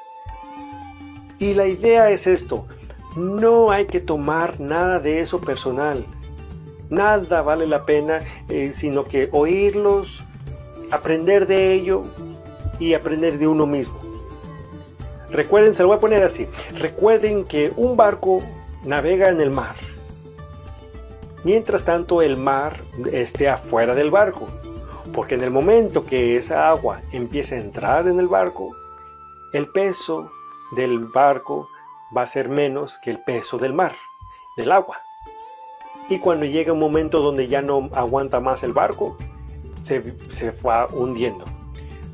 Y 1.40 1.54
la 1.54 1.68
idea 1.68 2.12
es 2.12 2.28
esto, 2.28 2.68
no 3.16 3.72
hay 3.72 3.88
que 3.88 4.00
tomar 4.00 4.60
nada 4.60 5.00
de 5.00 5.20
eso 5.20 5.42
personal. 5.42 6.06
Nada 6.90 7.42
vale 7.42 7.66
la 7.66 7.86
pena, 7.86 8.20
eh, 8.48 8.72
sino 8.74 9.06
que 9.06 9.30
oírlos, 9.32 10.24
aprender 10.92 11.48
de 11.48 11.74
ello 11.74 12.04
y 12.80 12.94
aprender 12.94 13.38
de 13.38 13.48
uno 13.48 13.66
mismo. 13.66 14.11
Recuerden, 15.32 15.76
se 15.76 15.84
lo 15.84 15.88
voy 15.90 15.98
a 15.98 16.02
poner 16.02 16.24
así, 16.24 16.48
recuerden 16.78 17.46
que 17.46 17.72
un 17.78 17.96
barco 17.96 18.44
navega 18.84 19.30
en 19.30 19.40
el 19.40 19.52
mar. 19.52 19.76
Mientras 21.44 21.86
tanto 21.86 22.22
el 22.22 22.38
mar 22.38 22.82
esté 23.12 23.50
afuera 23.50 23.96
del 23.96 24.12
barco. 24.12 24.48
Porque 25.14 25.36
en 25.36 25.44
el 25.44 25.52
momento 25.52 26.06
que 26.06 26.38
esa 26.38 26.70
agua 26.70 27.02
empiece 27.12 27.56
a 27.56 27.60
entrar 27.60 28.08
en 28.08 28.20
el 28.20 28.28
barco, 28.28 28.76
el 29.52 29.68
peso 29.68 30.32
del 30.76 31.00
barco 31.00 31.68
va 32.16 32.22
a 32.22 32.28
ser 32.28 32.48
menos 32.48 32.98
que 33.04 33.12
el 33.12 33.20
peso 33.20 33.58
del 33.58 33.74
mar, 33.74 33.96
del 34.56 34.72
agua. 34.72 35.02
Y 36.10 36.20
cuando 36.20 36.46
llega 36.46 36.74
un 36.74 36.80
momento 36.80 37.22
donde 37.22 37.48
ya 37.48 37.62
no 37.62 37.90
aguanta 37.94 38.40
más 38.40 38.64
el 38.64 38.74
barco, 38.74 39.18
se, 39.82 40.14
se 40.30 40.52
va 40.66 40.88
hundiendo. 40.88 41.46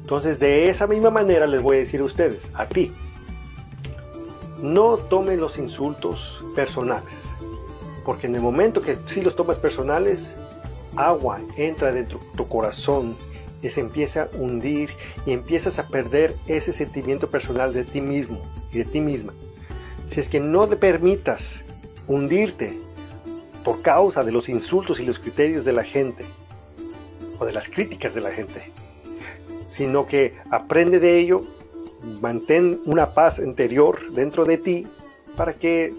Entonces 0.01 0.39
de 0.39 0.69
esa 0.69 0.87
misma 0.87 1.09
manera 1.09 1.45
les 1.47 1.61
voy 1.61 1.75
a 1.75 1.79
decir 1.79 1.99
a 1.99 2.05
ustedes, 2.05 2.51
a 2.55 2.67
ti, 2.67 2.93
no 4.59 4.97
tomen 4.97 5.39
los 5.39 5.57
insultos 5.57 6.43
personales. 6.55 7.35
Porque 8.03 8.27
en 8.27 8.35
el 8.35 8.41
momento 8.41 8.81
que 8.81 8.97
sí 9.05 9.21
los 9.21 9.35
tomas 9.35 9.57
personales, 9.57 10.35
agua 10.95 11.41
entra 11.57 11.91
dentro 11.91 12.19
de 12.19 12.25
tu 12.37 12.47
corazón 12.47 13.15
y 13.61 13.69
se 13.69 13.81
empieza 13.81 14.23
a 14.23 14.37
hundir 14.37 14.89
y 15.25 15.31
empiezas 15.31 15.79
a 15.79 15.87
perder 15.87 16.35
ese 16.47 16.71
sentimiento 16.71 17.29
personal 17.29 17.73
de 17.73 17.83
ti 17.83 18.01
mismo 18.01 18.39
y 18.71 18.79
de 18.79 18.85
ti 18.85 19.01
misma. 19.01 19.33
Si 20.07 20.19
es 20.19 20.29
que 20.29 20.39
no 20.39 20.67
te 20.67 20.77
permitas 20.77 21.65
hundirte 22.07 22.79
por 23.63 23.81
causa 23.81 24.23
de 24.23 24.31
los 24.31 24.47
insultos 24.47 24.99
y 24.99 25.05
los 25.05 25.19
criterios 25.19 25.65
de 25.65 25.73
la 25.73 25.83
gente 25.83 26.25
o 27.39 27.45
de 27.45 27.51
las 27.51 27.67
críticas 27.67 28.13
de 28.13 28.21
la 28.21 28.31
gente, 28.31 28.71
sino 29.67 30.07
que 30.07 30.35
aprende 30.49 30.99
de 30.99 31.19
ello, 31.19 31.43
mantén 32.21 32.79
una 32.85 33.13
paz 33.13 33.39
interior 33.39 34.11
dentro 34.13 34.45
de 34.45 34.57
ti 34.57 34.87
para 35.35 35.53
que 35.53 35.93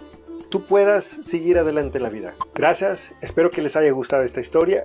tú 0.50 0.66
puedas 0.66 1.18
seguir 1.22 1.58
adelante 1.58 1.98
en 1.98 2.04
la 2.04 2.10
vida. 2.10 2.34
Gracias, 2.54 3.12
espero 3.20 3.50
que 3.50 3.62
les 3.62 3.76
haya 3.76 3.90
gustado 3.92 4.22
esta 4.22 4.40
historia. 4.40 4.84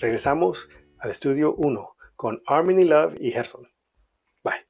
Regresamos 0.00 0.68
al 0.98 1.10
estudio 1.10 1.54
1 1.54 1.96
con 2.16 2.42
Harmony 2.46 2.84
Love 2.84 3.16
y 3.20 3.30
Gerson. 3.30 3.68
Bye. 4.42 4.66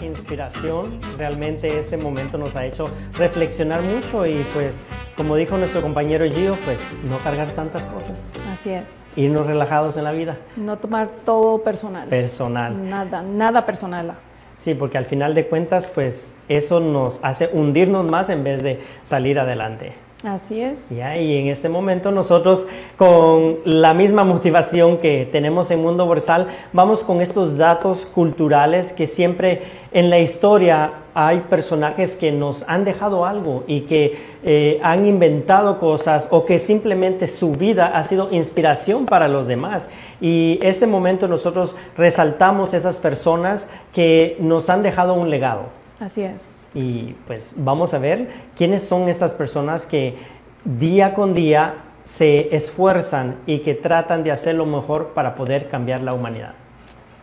inspiración. 0.00 1.00
Realmente 1.18 1.78
este 1.78 1.96
momento 1.96 2.38
nos 2.38 2.54
ha 2.56 2.66
hecho 2.66 2.84
reflexionar 3.14 3.82
mucho 3.82 4.26
y 4.26 4.44
pues 4.54 4.80
como 5.16 5.36
dijo 5.36 5.56
nuestro 5.56 5.80
compañero 5.80 6.24
Gio, 6.26 6.54
pues 6.64 6.78
no 7.08 7.16
cargar 7.18 7.50
tantas 7.52 7.82
cosas, 7.84 8.30
Así 8.52 8.70
es. 8.70 9.05
Irnos 9.16 9.46
relajados 9.46 9.96
en 9.96 10.04
la 10.04 10.12
vida 10.12 10.36
No 10.56 10.76
tomar 10.78 11.08
todo 11.24 11.58
personal. 11.62 12.08
personal. 12.08 12.88
Nada, 12.88 13.22
nada 13.22 13.64
personal. 13.66 14.12
Sí, 14.56 14.74
porque 14.74 14.96
al 14.98 15.04
final 15.04 15.34
de 15.34 15.46
cuentas 15.46 15.86
pues 15.86 16.36
eso 16.48 16.80
nos 16.80 17.20
hace 17.22 17.50
hundirnos 17.52 18.04
más 18.04 18.30
en 18.30 18.44
vez 18.44 18.62
de 18.62 18.80
salir 19.02 19.38
adelante. 19.38 19.92
Así 20.24 20.62
es. 20.62 20.78
Ya, 20.88 21.16
y 21.18 21.36
en 21.36 21.48
este 21.48 21.68
momento 21.68 22.10
nosotros 22.10 22.66
con 22.96 23.58
la 23.64 23.92
misma 23.92 24.24
motivación 24.24 24.96
que 24.96 25.28
tenemos 25.30 25.70
en 25.70 25.82
Mundo 25.82 26.06
Borsal, 26.06 26.46
vamos 26.72 27.04
con 27.04 27.20
estos 27.20 27.56
datos 27.58 28.06
culturales 28.06 28.92
que 28.94 29.06
siempre 29.06 29.62
en 29.92 30.08
la 30.08 30.18
historia 30.18 30.90
hay 31.18 31.40
personajes 31.40 32.14
que 32.14 32.30
nos 32.30 32.62
han 32.68 32.84
dejado 32.84 33.24
algo 33.24 33.64
y 33.66 33.80
que 33.82 34.18
eh, 34.44 34.78
han 34.82 35.06
inventado 35.06 35.80
cosas 35.80 36.28
o 36.30 36.44
que 36.44 36.58
simplemente 36.58 37.26
su 37.26 37.52
vida 37.52 37.86
ha 37.86 38.04
sido 38.04 38.28
inspiración 38.32 39.06
para 39.06 39.26
los 39.26 39.46
demás. 39.46 39.88
Y 40.20 40.58
este 40.60 40.86
momento 40.86 41.26
nosotros 41.26 41.74
resaltamos 41.96 42.74
esas 42.74 42.98
personas 42.98 43.66
que 43.94 44.36
nos 44.40 44.68
han 44.68 44.82
dejado 44.82 45.14
un 45.14 45.30
legado. 45.30 45.62
Así 45.98 46.20
es. 46.20 46.68
Y 46.74 47.14
pues 47.26 47.54
vamos 47.56 47.94
a 47.94 47.98
ver 47.98 48.28
quiénes 48.54 48.84
son 48.84 49.08
estas 49.08 49.32
personas 49.32 49.86
que 49.86 50.16
día 50.64 51.14
con 51.14 51.34
día 51.34 51.76
se 52.04 52.54
esfuerzan 52.54 53.36
y 53.46 53.60
que 53.60 53.72
tratan 53.72 54.22
de 54.22 54.32
hacer 54.32 54.54
lo 54.54 54.66
mejor 54.66 55.14
para 55.14 55.34
poder 55.34 55.70
cambiar 55.70 56.02
la 56.02 56.12
humanidad. 56.12 56.52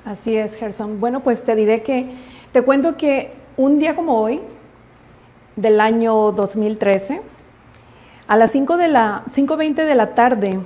Así 0.03 0.35
es, 0.35 0.55
Gerson. 0.55 1.00
Bueno, 1.00 1.19
pues 1.19 1.43
te 1.43 1.53
diré 1.55 1.83
que, 1.83 2.07
te 2.51 2.63
cuento 2.63 2.97
que 2.97 3.42
un 3.57 3.79
día 3.79 3.95
como 3.95 4.19
hoy, 4.19 4.41
del 5.55 5.79
año 5.79 6.31
2013, 6.31 7.22
a 8.27 8.38
las 8.38 8.51
5 8.51 8.77
de 8.77 8.88
la 8.88 9.24
5.20 9.27 9.86
de 9.86 9.95
la 9.95 10.15
tarde, 10.15 10.60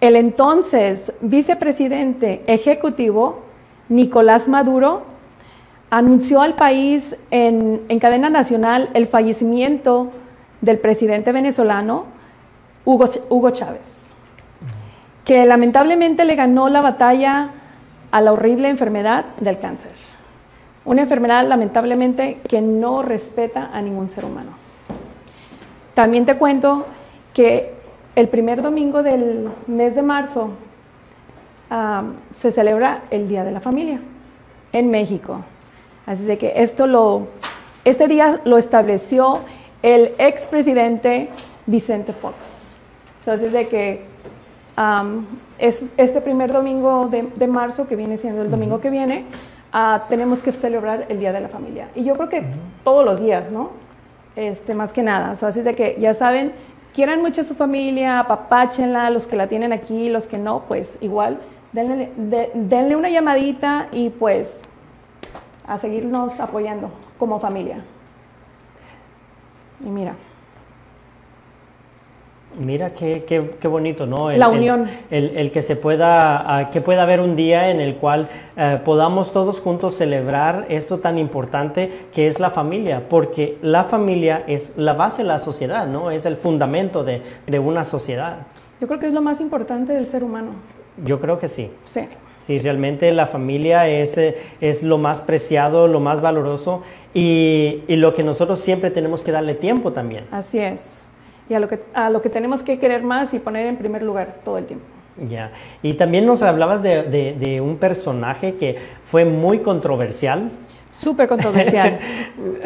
el 0.00 0.16
entonces 0.16 1.12
vicepresidente 1.20 2.42
ejecutivo 2.46 3.40
Nicolás 3.88 4.48
Maduro 4.48 5.02
anunció 5.90 6.40
al 6.40 6.54
país 6.54 7.16
en, 7.30 7.82
en, 7.88 7.98
cadena 7.98 8.30
nacional 8.30 8.88
el 8.94 9.06
fallecimiento 9.06 10.10
del 10.60 10.78
presidente 10.78 11.32
venezolano 11.32 12.06
Hugo, 12.84 13.06
Hugo 13.28 13.50
Chávez, 13.50 14.12
que 15.24 15.44
lamentablemente 15.44 16.24
le 16.24 16.34
ganó 16.34 16.68
la 16.68 16.80
batalla 16.80 17.48
a 18.10 18.20
la 18.20 18.32
horrible 18.32 18.68
enfermedad 18.68 19.24
del 19.40 19.58
cáncer. 19.58 20.09
Una 20.84 21.02
enfermedad 21.02 21.46
lamentablemente 21.46 22.38
que 22.48 22.60
no 22.60 23.02
respeta 23.02 23.70
a 23.72 23.82
ningún 23.82 24.10
ser 24.10 24.24
humano. 24.24 24.52
También 25.94 26.24
te 26.24 26.36
cuento 26.36 26.86
que 27.34 27.74
el 28.16 28.28
primer 28.28 28.62
domingo 28.62 29.02
del 29.02 29.48
mes 29.66 29.94
de 29.94 30.02
marzo 30.02 30.50
um, 31.70 32.12
se 32.30 32.50
celebra 32.50 33.02
el 33.10 33.28
Día 33.28 33.44
de 33.44 33.52
la 33.52 33.60
Familia 33.60 34.00
en 34.72 34.90
México. 34.90 35.40
Así 36.06 36.24
de 36.24 36.38
que 36.38 36.54
esto 36.56 36.86
lo, 36.86 37.28
este 37.84 38.08
día 38.08 38.40
lo 38.44 38.56
estableció 38.56 39.40
el 39.82 40.12
expresidente 40.18 41.28
Vicente 41.66 42.12
Fox. 42.12 42.72
así 43.26 43.48
de 43.48 43.68
que 43.68 44.02
um, 44.76 45.24
es 45.58 45.82
este 45.96 46.20
primer 46.20 46.52
domingo 46.52 47.06
de, 47.06 47.28
de, 47.36 47.46
marzo, 47.46 47.86
que 47.86 47.96
viene 47.96 48.16
siendo 48.16 48.42
el 48.42 48.50
domingo 48.50 48.80
que 48.80 48.90
viene, 48.90 49.24
uh, 49.74 50.08
tenemos 50.08 50.40
que 50.40 50.52
celebrar 50.52 51.06
el 51.08 51.20
Día 51.20 51.32
de 51.32 51.40
la 51.40 51.48
Familia. 51.48 51.88
Y 51.94 52.04
yo 52.04 52.14
creo 52.14 52.28
que 52.28 52.44
todos 52.84 53.04
los 53.04 53.20
días, 53.20 53.50
¿no? 53.50 53.70
Este, 54.36 54.74
más 54.74 54.92
que 54.92 55.02
nada. 55.02 55.36
así 55.40 55.62
de 55.62 55.74
que 55.74 55.96
ya 56.00 56.14
saben, 56.14 56.52
quieran 56.94 57.20
mucho 57.20 57.40
a 57.40 57.44
su 57.44 57.54
familia, 57.54 58.20
apapáchenla, 58.20 59.10
los 59.10 59.26
que 59.26 59.36
la 59.36 59.48
tienen 59.48 59.72
aquí, 59.72 60.08
los 60.08 60.26
que 60.26 60.38
no, 60.38 60.64
pues 60.68 60.98
igual, 61.00 61.40
denle, 61.72 62.12
de, 62.16 62.50
denle 62.54 62.96
una 62.96 63.10
llamadita 63.10 63.88
y 63.92 64.10
pues 64.10 64.60
a 65.66 65.78
seguirnos 65.78 66.40
apoyando 66.40 66.90
como 67.18 67.38
familia. 67.40 67.84
Y 69.84 69.88
mira. 69.88 70.14
Mira 72.58 72.90
qué, 72.94 73.24
qué, 73.26 73.52
qué, 73.60 73.68
bonito, 73.68 74.06
¿no? 74.06 74.30
El, 74.30 74.40
la 74.40 74.48
unión. 74.48 74.88
El, 75.10 75.36
el, 75.36 75.52
que 75.52 75.62
se 75.62 75.76
pueda, 75.76 76.64
uh, 76.68 76.72
que 76.72 76.80
pueda 76.80 77.04
haber 77.04 77.20
un 77.20 77.36
día 77.36 77.70
en 77.70 77.80
el 77.80 77.94
cual 77.94 78.28
uh, 78.56 78.82
podamos 78.82 79.32
todos 79.32 79.60
juntos 79.60 79.94
celebrar 79.94 80.66
esto 80.68 80.98
tan 80.98 81.16
importante 81.18 81.90
que 82.12 82.26
es 82.26 82.40
la 82.40 82.50
familia, 82.50 83.04
porque 83.08 83.56
la 83.62 83.84
familia 83.84 84.42
es 84.48 84.76
la 84.76 84.94
base 84.94 85.22
de 85.22 85.28
la 85.28 85.38
sociedad, 85.38 85.86
¿no? 85.86 86.10
Es 86.10 86.26
el 86.26 86.36
fundamento 86.36 87.04
de, 87.04 87.22
de 87.46 87.58
una 87.60 87.84
sociedad. 87.84 88.38
Yo 88.80 88.88
creo 88.88 88.98
que 88.98 89.06
es 89.06 89.14
lo 89.14 89.22
más 89.22 89.40
importante 89.40 89.92
del 89.92 90.08
ser 90.08 90.24
humano. 90.24 90.50
Yo 91.04 91.20
creo 91.20 91.38
que 91.38 91.46
sí. 91.46 91.70
Sí. 91.84 92.08
Sí, 92.38 92.58
realmente 92.58 93.12
la 93.12 93.26
familia 93.26 93.86
es, 93.86 94.18
es 94.60 94.82
lo 94.82 94.98
más 94.98 95.20
preciado, 95.20 95.86
lo 95.86 96.00
más 96.00 96.20
valoroso 96.20 96.82
y, 97.14 97.82
y 97.86 97.96
lo 97.96 98.12
que 98.14 98.22
nosotros 98.22 98.60
siempre 98.60 98.90
tenemos 98.90 99.22
que 99.22 99.30
darle 99.30 99.54
tiempo 99.54 99.92
también. 99.92 100.24
Así 100.32 100.58
es 100.58 100.99
y 101.50 101.54
a 101.54 101.60
lo, 101.60 101.68
que, 101.68 101.80
a 101.92 102.08
lo 102.08 102.22
que 102.22 102.30
tenemos 102.30 102.62
que 102.62 102.78
querer 102.78 103.02
más 103.02 103.34
y 103.34 103.40
poner 103.40 103.66
en 103.66 103.76
primer 103.76 104.02
lugar 104.04 104.36
todo 104.44 104.56
el 104.56 104.66
tiempo. 104.66 104.86
Ya, 105.28 105.50
y 105.82 105.94
también 105.94 106.24
nos 106.24 106.42
hablabas 106.42 106.82
de, 106.82 107.02
de, 107.02 107.34
de 107.34 107.60
un 107.60 107.76
personaje 107.76 108.54
que 108.54 108.78
fue 109.04 109.24
muy 109.24 109.58
controversial. 109.58 110.50
Súper 110.92 111.28
controversial. 111.28 111.98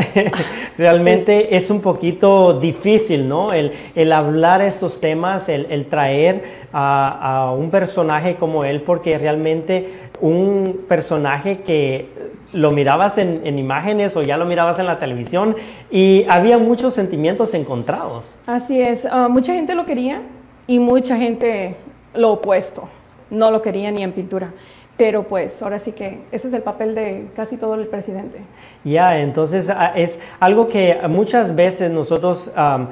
Realmente 0.79 1.57
es 1.57 1.71
un 1.71 1.81
poquito 1.81 2.61
difícil, 2.61 3.26
¿no? 3.26 3.53
El, 3.53 3.73
el 3.95 4.12
hablar 4.12 4.61
estos 4.61 5.00
temas, 5.00 5.49
el, 5.49 5.67
el 5.71 5.87
traer 5.87 6.45
a, 6.73 7.47
a, 7.47 7.53
un 7.53 7.71
personaje 7.71 8.37
como 8.37 8.64
él, 8.64 8.83
porque 8.83 9.17
realmente 9.19 9.88
un 10.21 10.85
personaje 10.87 11.61
que 11.61 12.09
lo 12.53 12.71
mirabas 12.71 13.19
en, 13.19 13.43
en, 13.45 13.59
imágenes 13.59 14.17
o 14.17 14.23
ya 14.23 14.37
lo 14.37 14.45
mirabas 14.45 14.79
en 14.79 14.87
la 14.87 14.99
televisión 14.99 15.57
y 15.91 16.25
había 16.28 16.59
muchos 16.59 16.95
sentimientos 16.95 17.54
encontrados. 17.54 18.37
Así 18.47 18.80
es, 18.80 19.04
uh, 19.04 19.28
mucha 19.28 19.54
gente 19.54 19.75
lo 19.75 19.87
quería 19.87 20.23
y 20.67 20.78
mucha 20.78 21.17
gente 21.17 21.76
lo 22.15 22.33
opuesto, 22.33 22.89
no 23.30 23.50
lo 23.50 23.63
quería 23.63 23.91
ni 23.91 24.02
en 24.02 24.13
pintura. 24.13 24.52
Pero 24.97 25.25
pues 25.25 25.61
ahora 25.61 25.80
sí 25.80 25.91
que 25.91 26.21
ese 26.30 26.47
es 26.47 26.54
el 26.54 26.63
papel 26.63 26.95
de 26.95 27.26
casi 27.35 27.57
todo 27.57 27.75
el 27.75 27.89
presidente. 27.89 28.39
Ya, 28.85 29.19
entonces 29.19 29.71
es 29.97 30.21
algo 30.39 30.69
que 30.69 31.00
muchas 31.09 31.57
veces 31.57 31.91
nosotros, 31.91 32.52
um, 32.57 32.87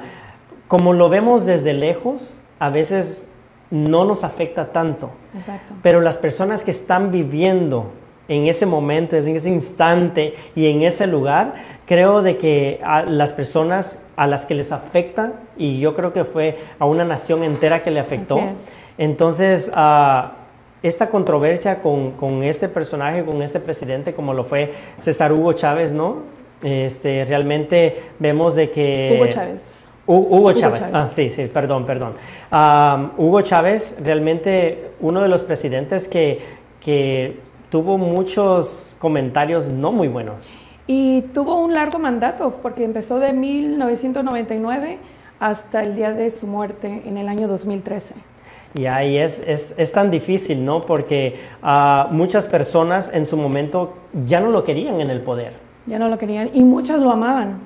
como 0.67 0.91
lo 0.91 1.07
vemos 1.07 1.45
desde 1.45 1.71
lejos, 1.71 2.39
a 2.59 2.69
veces 2.69 3.29
no 3.71 4.03
nos 4.03 4.25
afecta 4.25 4.73
tanto. 4.73 5.11
Exacto. 5.37 5.75
Pero 5.81 6.01
las 6.01 6.17
personas 6.17 6.65
que 6.65 6.71
están 6.71 7.09
viviendo 7.09 7.91
en 8.27 8.47
ese 8.47 8.65
momento, 8.65 9.15
en 9.15 9.35
ese 9.35 9.49
instante 9.49 10.33
y 10.55 10.67
en 10.67 10.83
ese 10.83 11.07
lugar, 11.07 11.55
creo 11.85 12.21
de 12.21 12.37
que 12.37 12.79
a 12.83 13.03
las 13.03 13.33
personas 13.33 13.99
a 14.15 14.27
las 14.27 14.45
que 14.45 14.55
les 14.55 14.71
afecta, 14.71 15.33
y 15.57 15.79
yo 15.79 15.95
creo 15.95 16.13
que 16.13 16.23
fue 16.23 16.57
a 16.79 16.85
una 16.85 17.03
nación 17.03 17.43
entera 17.43 17.83
que 17.83 17.91
le 17.91 17.99
afectó, 17.99 18.39
entonces 18.97 19.71
uh, 19.75 20.27
esta 20.83 21.09
controversia 21.09 21.81
con, 21.81 22.11
con, 22.11 22.43
este 22.43 22.69
personaje, 22.69 23.23
con 23.23 23.41
este 23.41 23.59
presidente, 23.59 24.13
como 24.13 24.33
lo 24.33 24.43
fue 24.43 24.73
César 24.97 25.31
Hugo 25.31 25.53
Chávez, 25.53 25.93
¿no? 25.93 26.17
Este, 26.61 27.25
realmente 27.25 28.01
vemos 28.19 28.55
de 28.55 28.69
que... 28.69 29.15
Hugo 29.17 29.27
Chávez. 29.27 29.87
Hugo, 30.05 30.53
Chávez. 30.53 30.63
Hugo 30.63 30.77
Chávez. 30.79 30.89
Ah, 30.93 31.09
sí, 31.11 31.29
sí, 31.29 31.45
perdón, 31.45 31.85
perdón. 31.85 32.13
Um, 32.51 33.11
Hugo 33.17 33.41
Chávez, 33.41 33.95
realmente 34.03 34.91
uno 34.99 35.21
de 35.21 35.29
los 35.29 35.43
presidentes 35.43 36.07
que, 36.07 36.39
que 36.81 37.37
tuvo 37.73 37.97
muchos 37.97 38.95
comentarios 38.99 39.67
no 39.67 39.91
muy 39.91 40.07
buenos. 40.07 40.47
Y 40.85 41.21
tuvo 41.33 41.59
un 41.59 41.73
largo 41.73 41.97
mandato, 41.97 42.59
porque 42.61 42.83
empezó 42.83 43.17
de 43.17 43.33
1999 43.33 44.99
hasta 45.39 45.81
el 45.81 45.95
día 45.95 46.13
de 46.13 46.29
su 46.29 46.45
muerte 46.45 47.01
en 47.03 47.17
el 47.17 47.27
año 47.27 47.47
2013. 47.47 48.13
Y 48.75 48.85
ahí 48.85 49.17
es, 49.17 49.39
es, 49.39 49.73
es 49.75 49.91
tan 49.91 50.11
difícil, 50.11 50.63
¿no? 50.63 50.85
Porque 50.85 51.39
uh, 51.63 52.13
muchas 52.13 52.45
personas 52.45 53.09
en 53.11 53.25
su 53.25 53.37
momento 53.37 53.95
ya 54.27 54.39
no 54.39 54.51
lo 54.51 54.63
querían 54.63 55.01
en 55.01 55.09
el 55.09 55.21
poder. 55.21 55.53
Ya 55.87 55.97
no 55.97 56.09
lo 56.09 56.19
querían 56.19 56.51
y 56.53 56.63
muchas 56.63 56.99
lo 56.99 57.09
amaban. 57.09 57.57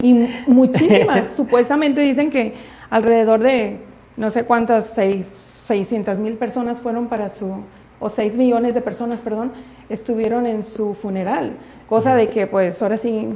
Y 0.00 0.14
muchísimas, 0.46 1.34
supuestamente 1.36 2.00
dicen 2.00 2.30
que 2.30 2.54
alrededor 2.88 3.40
de 3.40 3.76
no 4.16 4.30
sé 4.30 4.44
cuántas, 4.44 4.86
seis, 4.94 5.26
600 5.66 6.18
mil 6.18 6.38
personas 6.38 6.78
fueron 6.78 7.08
para 7.08 7.28
su, 7.28 7.62
o 8.00 8.08
6 8.08 8.34
millones 8.34 8.74
de 8.74 8.80
personas, 8.80 9.20
perdón, 9.20 9.52
estuvieron 9.88 10.46
en 10.46 10.62
su 10.62 10.94
funeral. 10.94 11.52
Cosa 11.88 12.16
de 12.16 12.28
que 12.28 12.46
pues 12.46 12.82
ahora 12.82 12.96
sí 12.96 13.28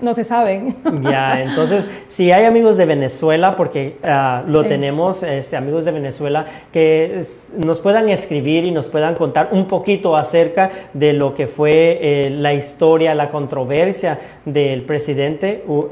no 0.00 0.14
se 0.14 0.24
sabe. 0.24 0.74
Ya, 1.02 1.42
entonces, 1.42 1.88
si 2.06 2.30
hay 2.30 2.44
amigos 2.44 2.76
de 2.76 2.86
Venezuela, 2.86 3.56
porque 3.56 3.96
uh, 4.02 4.48
lo 4.48 4.62
sí. 4.62 4.68
tenemos, 4.68 5.22
este, 5.22 5.56
amigos 5.56 5.84
de 5.84 5.92
Venezuela, 5.92 6.46
que 6.72 7.18
es, 7.18 7.48
nos 7.56 7.80
puedan 7.80 8.08
escribir 8.08 8.64
y 8.64 8.70
nos 8.70 8.86
puedan 8.86 9.14
contar 9.14 9.48
un 9.52 9.66
poquito 9.66 10.16
acerca 10.16 10.70
de 10.92 11.12
lo 11.12 11.34
que 11.34 11.46
fue 11.46 11.98
eh, 12.00 12.30
la 12.30 12.54
historia, 12.54 13.14
la 13.14 13.30
controversia 13.30 14.18
del 14.44 14.82
presidente 14.82 15.64
uh, 15.66 15.86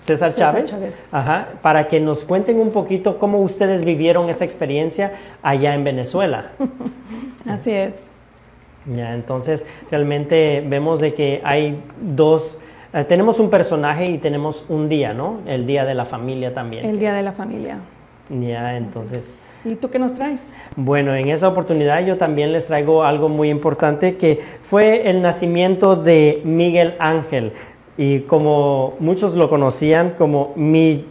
César 0.00 0.34
Chávez, 0.34 0.70
César 0.70 0.80
Chávez. 0.80 0.94
Ajá, 1.12 1.48
para 1.62 1.88
que 1.88 2.00
nos 2.00 2.24
cuenten 2.24 2.58
un 2.58 2.70
poquito 2.70 3.18
cómo 3.18 3.40
ustedes 3.40 3.84
vivieron 3.84 4.28
esa 4.28 4.44
experiencia 4.44 5.12
allá 5.42 5.74
en 5.74 5.84
Venezuela. 5.84 6.52
Así 7.46 7.70
es. 7.70 7.94
Ya, 8.86 9.14
entonces, 9.14 9.64
realmente 9.90 10.64
vemos 10.66 11.00
de 11.00 11.14
que 11.14 11.40
hay 11.44 11.80
dos 12.00 12.58
Uh, 12.94 13.04
tenemos 13.04 13.38
un 13.40 13.48
personaje 13.48 14.06
y 14.06 14.18
tenemos 14.18 14.64
un 14.68 14.88
día, 14.88 15.14
¿no? 15.14 15.40
El 15.46 15.66
día 15.66 15.84
de 15.84 15.94
la 15.94 16.04
familia 16.04 16.52
también. 16.52 16.84
El 16.84 16.98
día 16.98 17.14
de 17.14 17.22
la 17.22 17.32
familia. 17.32 17.78
Ya, 18.28 18.76
entonces. 18.76 19.38
¿Y 19.64 19.76
tú 19.76 19.90
qué 19.90 19.98
nos 19.98 20.14
traes? 20.14 20.40
Bueno, 20.76 21.14
en 21.14 21.28
esa 21.28 21.48
oportunidad 21.48 22.04
yo 22.04 22.16
también 22.18 22.52
les 22.52 22.66
traigo 22.66 23.04
algo 23.04 23.28
muy 23.28 23.48
importante 23.48 24.16
que 24.16 24.40
fue 24.60 25.08
el 25.08 25.22
nacimiento 25.22 25.96
de 25.96 26.42
Miguel 26.44 26.94
Ángel. 26.98 27.52
Y 27.96 28.20
como 28.20 28.94
muchos 28.98 29.34
lo 29.34 29.48
conocían 29.48 30.10
como 30.10 30.52
Mi, 30.56 31.06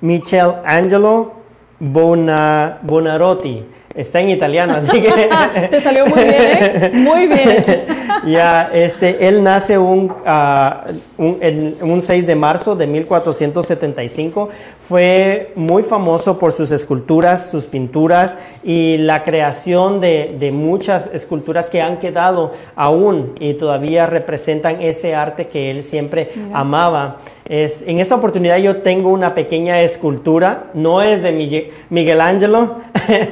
Michelangelo 0.00 1.32
Bona, 1.78 2.78
Bonarotti. 2.82 3.64
Está 3.96 4.20
en 4.20 4.28
italiano, 4.28 4.74
así 4.74 5.00
que... 5.00 5.30
Te 5.70 5.80
salió 5.80 6.06
muy 6.06 6.22
bien, 6.22 6.36
¿eh? 6.38 6.90
Muy 6.92 7.26
bien. 7.26 7.64
ya, 8.26 8.70
este, 8.72 9.26
él 9.26 9.42
nace 9.42 9.78
un, 9.78 10.12
ah, 10.26 10.84
un, 11.16 11.38
en, 11.40 11.76
un 11.80 12.02
6 12.02 12.26
de 12.26 12.36
marzo 12.36 12.76
de 12.76 12.86
1475. 12.86 14.50
Fue 14.86 15.52
muy 15.56 15.82
famoso 15.82 16.38
por 16.38 16.52
sus 16.52 16.72
esculturas, 16.72 17.48
sus 17.50 17.66
pinturas 17.66 18.36
y 18.62 18.98
la 18.98 19.24
creación 19.24 20.00
de, 20.00 20.36
de 20.38 20.52
muchas 20.52 21.10
esculturas 21.14 21.68
que 21.68 21.80
han 21.80 21.98
quedado 21.98 22.52
aún 22.76 23.32
y 23.40 23.54
todavía 23.54 24.06
representan 24.06 24.82
ese 24.82 25.14
arte 25.14 25.48
que 25.48 25.70
él 25.70 25.82
siempre 25.82 26.32
amaba. 26.52 27.16
Es, 27.48 27.84
en 27.86 28.00
esta 28.00 28.16
oportunidad 28.16 28.56
yo 28.58 28.78
tengo 28.78 29.10
una 29.10 29.36
pequeña 29.36 29.80
escultura, 29.80 30.70
no 30.74 31.00
es 31.00 31.22
de 31.22 31.70
Miguel 31.90 32.20
Ángelo, 32.20 32.78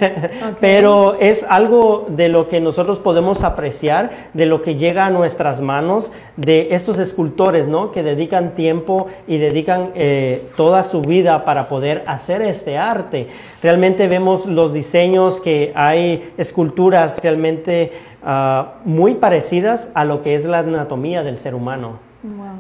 pero 0.60 1.16
es 1.18 1.44
algo 1.48 2.06
de 2.08 2.28
lo 2.28 2.46
que 2.46 2.60
nosotros 2.60 3.00
podemos 3.00 3.42
apreciar, 3.42 4.10
de 4.32 4.46
lo 4.46 4.62
que 4.62 4.76
llega 4.76 5.06
a 5.06 5.10
nuestras 5.10 5.60
manos, 5.60 6.12
de 6.36 6.68
estos 6.70 7.00
escultores, 7.00 7.66
¿no? 7.66 7.90
Que 7.90 8.04
dedican 8.04 8.54
tiempo 8.54 9.08
y 9.26 9.38
dedican 9.38 9.90
eh, 9.96 10.46
toda 10.56 10.84
su 10.84 11.00
vida 11.00 11.44
para 11.44 11.66
poder 11.66 12.04
hacer 12.06 12.40
este 12.42 12.78
arte. 12.78 13.26
Realmente 13.64 14.06
vemos 14.06 14.46
los 14.46 14.72
diseños 14.72 15.40
que 15.40 15.72
hay 15.74 16.32
esculturas 16.38 17.20
realmente 17.20 17.90
uh, 18.22 18.66
muy 18.84 19.14
parecidas 19.14 19.90
a 19.94 20.04
lo 20.04 20.22
que 20.22 20.36
es 20.36 20.44
la 20.44 20.58
anatomía 20.58 21.24
del 21.24 21.36
ser 21.36 21.56
humano. 21.56 22.03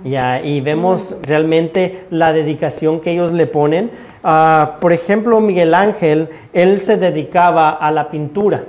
Ya, 0.04 0.42
y 0.42 0.60
vemos 0.60 1.16
realmente 1.22 2.04
la 2.10 2.34
dedicación 2.34 3.00
que 3.00 3.12
ellos 3.12 3.32
le 3.32 3.46
ponen. 3.46 3.90
Ah, 4.22 4.76
por 4.80 4.92
ejemplo, 4.92 5.40
Miguel 5.40 5.74
Ángel, 5.74 6.28
él 6.52 6.78
se 6.78 6.98
dedicaba 6.98 7.70
a 7.70 7.90
la 7.90 8.10
pintura. 8.10 8.64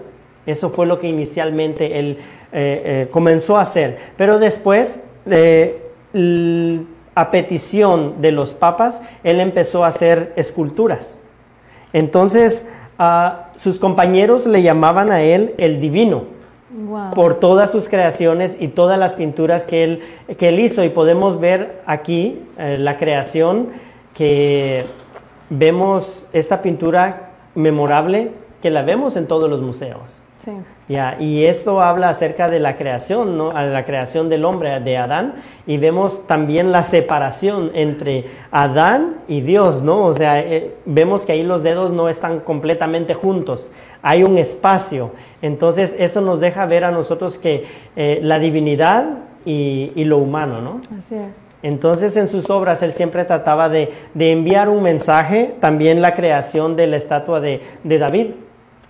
Eso 0.46 0.70
fue 0.70 0.86
lo 0.86 1.00
que 1.00 1.10
inicialmente 1.10 2.00
él 2.00 2.18
eh, 2.54 2.82
eh, 2.86 3.08
comenzó 3.12 3.58
a 3.58 3.62
hacer. 3.62 3.98
Pero 4.16 4.40
después, 4.40 5.04
eh, 5.30 5.82
a 7.14 7.32
petición 7.32 8.22
de 8.22 8.32
los 8.32 8.54
papas, 8.54 9.02
él 9.24 9.42
empezó 9.42 9.84
a 9.84 9.88
hacer 9.88 10.32
esculturas. 10.38 11.20
Entonces, 11.92 12.68
ah, 12.98 13.50
sus 13.58 13.80
compañeros 13.80 14.48
le 14.48 14.62
llamaban 14.62 15.12
a 15.12 15.24
él 15.24 15.56
el 15.58 15.82
divino 15.82 16.35
por 17.14 17.40
todas 17.40 17.72
sus 17.72 17.88
creaciones 17.88 18.58
y 18.60 18.68
todas 18.68 19.00
las 19.00 19.14
pinturas 19.14 19.66
que 19.66 19.84
él, 19.84 20.02
que 20.38 20.50
él 20.50 20.60
hizo. 20.60 20.84
Y 20.84 20.90
podemos 20.90 21.40
ver 21.40 21.82
aquí 21.86 22.42
eh, 22.58 22.78
la 22.80 22.98
creación 22.98 23.70
que 24.14 24.86
vemos 25.50 26.26
esta 26.34 26.62
pintura 26.62 27.30
memorable 27.54 28.32
que 28.62 28.70
la 28.72 28.82
vemos 28.82 29.16
en 29.16 29.28
todos 29.28 29.50
los 29.50 29.62
museos. 29.62 30.25
Ya, 30.88 31.18
y 31.20 31.46
esto 31.46 31.82
habla 31.82 32.10
acerca 32.10 32.48
de 32.48 32.60
la 32.60 32.78
creación, 32.78 33.38
¿no? 33.38 33.52
la 33.54 33.86
creación 33.86 34.30
del 34.30 34.46
hombre, 34.46 34.80
de 34.80 34.98
Adán, 34.98 35.36
y 35.66 35.78
vemos 35.78 36.28
también 36.28 36.72
la 36.72 36.84
separación 36.84 37.72
entre 37.74 38.26
Adán 38.52 39.16
y 39.28 39.42
Dios, 39.42 39.82
¿no? 39.82 40.06
O 40.06 40.14
sea, 40.14 40.40
eh, 40.40 40.76
vemos 40.86 41.26
que 41.26 41.32
ahí 41.32 41.44
los 41.44 41.64
dedos 41.64 41.92
no 41.92 42.08
están 42.08 42.40
completamente 42.40 43.16
juntos, 43.16 43.72
hay 44.04 44.24
un 44.24 44.38
espacio. 44.38 45.12
Entonces, 45.42 45.96
eso 45.98 46.22
nos 46.22 46.40
deja 46.40 46.68
ver 46.68 46.84
a 46.84 46.92
nosotros 46.92 47.40
que 47.40 47.66
eh, 47.96 48.20
la 48.22 48.38
divinidad 48.38 49.06
y, 49.44 50.04
lo 50.04 50.18
humano, 50.18 50.62
¿no? 50.62 50.82
Así 51.00 51.16
es. 51.16 51.46
Entonces 51.62 52.16
en 52.16 52.28
sus 52.28 52.52
obras 52.52 52.84
él 52.84 52.92
siempre 52.92 53.26
trataba 53.26 53.70
de, 53.70 53.92
enviar 54.20 54.70
un 54.70 54.84
mensaje, 54.84 55.56
también 55.60 56.00
la 56.00 56.14
creación 56.14 56.76
de 56.76 56.86
la 56.86 56.98
estatua 56.98 57.40
de, 57.40 57.62
de 57.84 57.98
David, 57.98 58.28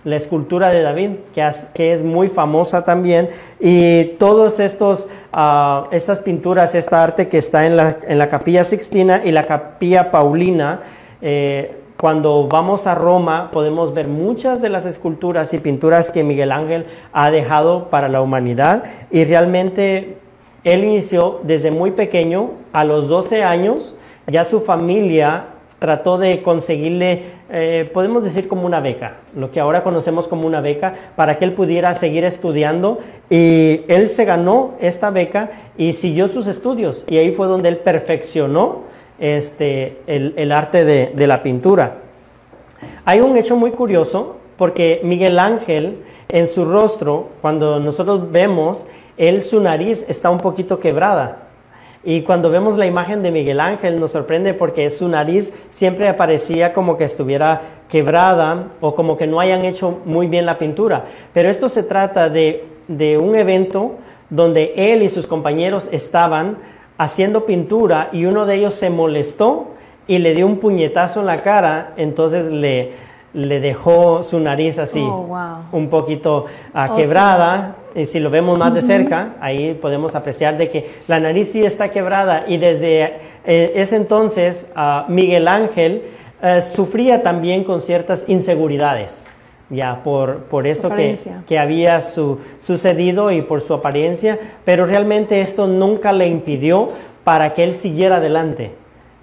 la 0.06 0.14
escultura 0.14 0.70
de 0.70 0.82
David, 0.82 1.10
que, 1.34 1.50
que 1.74 1.92
es 1.92 2.04
muy 2.04 2.28
famosa 2.28 2.84
también, 2.84 3.28
y 3.58 4.04
todas 4.20 4.60
uh, 4.60 5.88
estas 5.90 6.20
pinturas, 6.20 6.76
esta 6.76 7.02
arte 7.02 7.28
que 7.28 7.38
está 7.38 7.66
en 7.66 7.76
la, 7.76 7.98
en 8.06 8.16
la 8.16 8.28
capilla 8.28 8.62
Sixtina 8.62 9.22
y 9.24 9.32
la 9.32 9.44
capilla 9.46 10.12
Paulina, 10.12 10.80
eh, 11.20 11.74
cuando 11.96 12.46
vamos 12.46 12.86
a 12.86 12.94
Roma 12.94 13.50
podemos 13.50 13.94
ver 13.94 14.06
muchas 14.06 14.62
de 14.62 14.68
las 14.68 14.86
esculturas 14.86 15.52
y 15.54 15.58
pinturas 15.58 16.12
que 16.12 16.22
Miguel 16.22 16.52
Ángel 16.52 16.86
ha 17.12 17.32
dejado 17.32 17.90
para 17.90 18.08
la 18.08 18.20
humanidad. 18.20 18.84
Y 19.10 19.24
realmente 19.24 20.18
él 20.62 20.84
inició 20.84 21.40
desde 21.42 21.72
muy 21.72 21.90
pequeño, 21.90 22.50
a 22.72 22.84
los 22.84 23.08
12 23.08 23.42
años, 23.42 23.96
ya 24.28 24.44
su 24.44 24.60
familia 24.60 25.46
trató 25.78 26.18
de 26.18 26.42
conseguirle, 26.42 27.22
eh, 27.50 27.90
podemos 27.92 28.24
decir 28.24 28.48
como 28.48 28.66
una 28.66 28.80
beca, 28.80 29.16
lo 29.34 29.50
que 29.50 29.60
ahora 29.60 29.82
conocemos 29.82 30.26
como 30.28 30.46
una 30.46 30.60
beca, 30.60 30.94
para 31.16 31.38
que 31.38 31.44
él 31.44 31.52
pudiera 31.52 31.94
seguir 31.94 32.24
estudiando. 32.24 32.98
Y 33.28 33.82
él 33.88 34.08
se 34.08 34.24
ganó 34.24 34.74
esta 34.80 35.10
beca 35.10 35.50
y 35.76 35.92
siguió 35.92 36.28
sus 36.28 36.46
estudios. 36.46 37.04
Y 37.08 37.18
ahí 37.18 37.32
fue 37.32 37.46
donde 37.46 37.68
él 37.68 37.78
perfeccionó 37.78 38.84
este, 39.18 39.98
el, 40.06 40.52
arte 40.52 40.84
de, 40.84 41.12
de 41.14 41.26
la 41.26 41.42
pintura. 41.42 41.98
Hay 43.04 43.20
un 43.20 43.36
hecho 43.36 43.56
muy 43.56 43.70
curioso, 43.70 44.36
porque 44.56 45.00
Miguel 45.04 45.38
Ángel, 45.38 45.98
en 46.28 46.48
su 46.48 46.64
rostro, 46.64 47.28
cuando 47.40 47.78
nosotros 47.80 48.30
vemos, 48.30 48.86
él, 49.16 49.42
su 49.42 49.60
nariz 49.60 50.04
está 50.08 50.30
un 50.30 50.38
poquito 50.38 50.78
quebrada. 50.78 51.45
Y 52.08 52.22
cuando 52.22 52.50
vemos 52.50 52.76
la 52.76 52.86
imagen 52.86 53.24
de 53.24 53.32
Miguel 53.32 53.58
Ángel 53.58 53.98
nos 53.98 54.12
sorprende 54.12 54.54
porque 54.54 54.88
su 54.90 55.08
nariz 55.08 55.52
siempre 55.72 56.08
aparecía 56.08 56.72
como 56.72 56.96
que 56.96 57.02
estuviera 57.02 57.60
quebrada 57.88 58.68
o 58.80 58.94
como 58.94 59.16
que 59.16 59.26
no 59.26 59.40
hayan 59.40 59.64
hecho 59.64 59.98
muy 60.04 60.28
bien 60.28 60.46
la 60.46 60.56
pintura. 60.56 61.06
Pero 61.34 61.50
esto 61.50 61.68
se 61.68 61.82
trata 61.82 62.28
de, 62.28 62.64
de 62.86 63.18
un 63.18 63.34
evento 63.34 63.96
donde 64.30 64.72
él 64.76 65.02
y 65.02 65.08
sus 65.08 65.26
compañeros 65.26 65.88
estaban 65.90 66.58
haciendo 66.96 67.44
pintura 67.44 68.08
y 68.12 68.26
uno 68.26 68.46
de 68.46 68.54
ellos 68.54 68.74
se 68.74 68.88
molestó 68.88 69.72
y 70.06 70.18
le 70.18 70.32
dio 70.32 70.46
un 70.46 70.58
puñetazo 70.58 71.18
en 71.18 71.26
la 71.26 71.38
cara, 71.38 71.92
entonces 71.96 72.52
le, 72.52 72.92
le 73.34 73.58
dejó 73.58 74.22
su 74.22 74.38
nariz 74.38 74.78
así, 74.78 75.02
oh, 75.02 75.26
un 75.72 75.88
poquito 75.88 76.46
uh, 76.72 76.94
quebrada. 76.94 77.74
Y 77.96 78.04
si 78.04 78.20
lo 78.20 78.28
vemos 78.28 78.58
más 78.58 78.74
de 78.74 78.82
cerca, 78.82 79.36
ahí 79.40 79.72
podemos 79.80 80.14
apreciar 80.14 80.58
de 80.58 80.68
que 80.68 80.90
la 81.08 81.18
nariz 81.18 81.52
sí 81.52 81.62
está 81.62 81.88
quebrada. 81.88 82.44
Y 82.46 82.58
desde 82.58 83.14
eh, 83.46 83.72
ese 83.74 83.96
entonces, 83.96 84.70
uh, 84.76 85.10
Miguel 85.10 85.48
Ángel 85.48 86.02
uh, 86.42 86.60
sufría 86.60 87.22
también 87.22 87.64
con 87.64 87.80
ciertas 87.80 88.28
inseguridades. 88.28 89.24
Ya, 89.70 90.02
por, 90.04 90.44
por 90.44 90.66
esto 90.66 90.90
que, 90.90 91.18
que, 91.48 91.58
había 91.58 92.02
su, 92.02 92.38
sucedido 92.60 93.32
y 93.32 93.42
por 93.42 93.62
su 93.62 93.74
apariencia, 93.74 94.38
pero 94.64 94.86
realmente 94.86 95.40
esto 95.40 95.66
nunca 95.66 96.12
le 96.12 96.28
impidió 96.28 96.90
para 97.24 97.54
que 97.54 97.64
él 97.64 97.72
siguiera 97.72 98.16
adelante. 98.16 98.72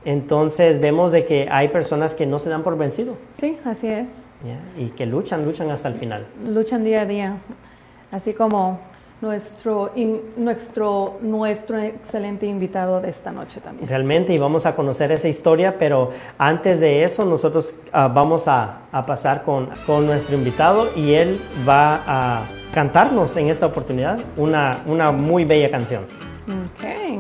Entonces 0.04 0.82
vemos 0.82 1.14
de 1.14 1.26
que 1.26 1.48
hay 1.50 1.70
personas 1.70 2.14
que 2.14 2.26
no 2.26 2.40
se 2.40 2.50
dan 2.50 2.64
por 2.64 2.78
vencido. 2.78 3.16
Sí, 3.40 3.58
así 3.64 3.88
es. 3.88 4.10
Y 4.78 4.88
que 4.88 5.06
luchan, 5.06 5.46
luchan 5.46 5.70
hasta 5.70 5.88
el 5.88 5.94
final. 5.94 6.26
Luchan 6.46 6.84
día 6.84 7.02
a 7.02 7.06
día. 7.06 7.38
Así 8.14 8.34
como 8.34 8.80
nuestro, 9.22 9.92
nuestro, 10.38 11.18
nuestro 11.22 11.80
excelente 11.80 12.46
invitado 12.46 13.02
de 13.02 13.10
esta 13.10 13.32
noche 13.32 13.60
también. 13.60 13.90
Realmente, 13.90 14.34
y 14.34 14.38
vamos 14.38 14.68
a 14.68 14.76
conocer 14.76 15.12
esa 15.12 15.28
historia, 15.30 15.78
pero 15.80 16.12
antes 16.38 16.80
de 16.80 17.04
eso 17.04 17.26
nosotros 17.26 17.74
uh, 17.88 18.14
vamos 18.14 18.48
a, 18.48 18.82
a, 18.92 19.04
pasar 19.04 19.42
con, 19.42 19.70
con 19.88 20.06
nuestro 20.06 20.36
invitado 20.36 20.90
y 20.96 21.14
él 21.14 21.42
va 21.68 22.02
a 22.06 22.44
cantarnos 22.72 23.36
en 23.38 23.50
esta 23.50 23.66
oportunidad 23.66 24.20
una, 24.38 24.84
una 24.86 25.12
muy 25.12 25.44
bella 25.44 25.72
canción. 25.72 26.04
Okay. 26.78 27.20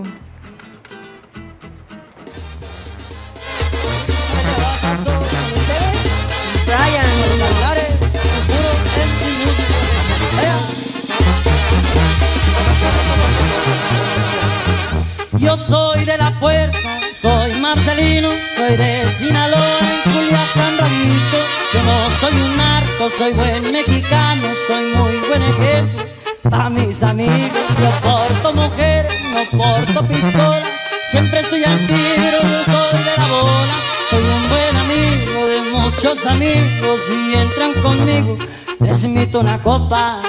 Yo 15.43 15.57
soy 15.57 16.05
de 16.05 16.17
la 16.17 16.31
puerta, 16.39 16.77
soy 17.13 17.51
Marcelino, 17.59 18.29
soy 18.55 18.77
de 18.77 19.11
Sinaloa, 19.11 19.77
en 19.81 20.11
Culiacán 20.11 20.77
Rabito. 20.77 21.37
Yo 21.73 21.83
no 21.83 22.11
soy 22.21 22.41
un 22.41 22.57
narco, 22.57 23.09
soy 23.09 23.33
buen 23.33 23.69
mexicano, 23.69 24.47
soy 24.65 24.85
muy 24.95 25.19
buen 25.27 25.43
ejemplo 25.43 26.07
para 26.49 26.69
mis 26.69 27.03
amigos. 27.03 27.59
Yo 27.77 27.89
porto 28.09 28.53
mujeres, 28.53 29.21
no 29.33 29.57
porto 29.57 30.07
pistola, 30.07 30.63
siempre 31.11 31.41
estoy 31.41 31.63
al 31.65 31.79
tiro, 31.87 32.39
yo 32.41 32.63
soy 32.63 33.03
de 33.03 33.17
la 33.17 33.27
bola, 33.27 33.75
soy 34.09 34.23
un 34.23 34.49
buen 34.49 34.77
amigo 34.77 35.45
de 35.47 35.61
muchos 35.71 36.25
amigos 36.25 37.01
y 37.09 37.35
entran 37.35 37.73
conmigo, 37.81 38.37
les 38.79 39.03
invito 39.03 39.41
una 39.41 39.61
copa. 39.61 40.21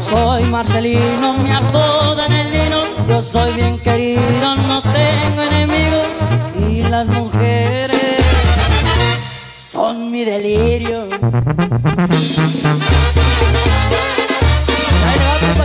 Soy 0.00 0.44
Marcelino, 0.44 1.34
me 1.42 1.52
apodan 1.52 2.32
el 2.32 2.50
lino, 2.50 2.82
yo 3.08 3.22
soy 3.22 3.52
bien 3.52 3.78
querido, 3.78 4.54
no 4.68 4.82
tengo 4.82 5.42
enemigos 5.42 6.06
y 6.68 6.82
las 6.84 7.08
mujeres 7.08 8.16
son 9.58 10.10
mi 10.10 10.24
delirio. 10.24 11.08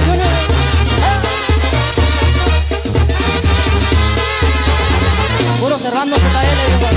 Junior. 0.06 0.28
Puro 5.60 5.78
cerrando 5.78 6.16
ZL, 6.18 6.62
igual. 6.78 6.96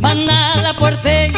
Van 0.00 0.30
a 0.30 0.56
la 0.56 0.74
puerteña 0.74 1.36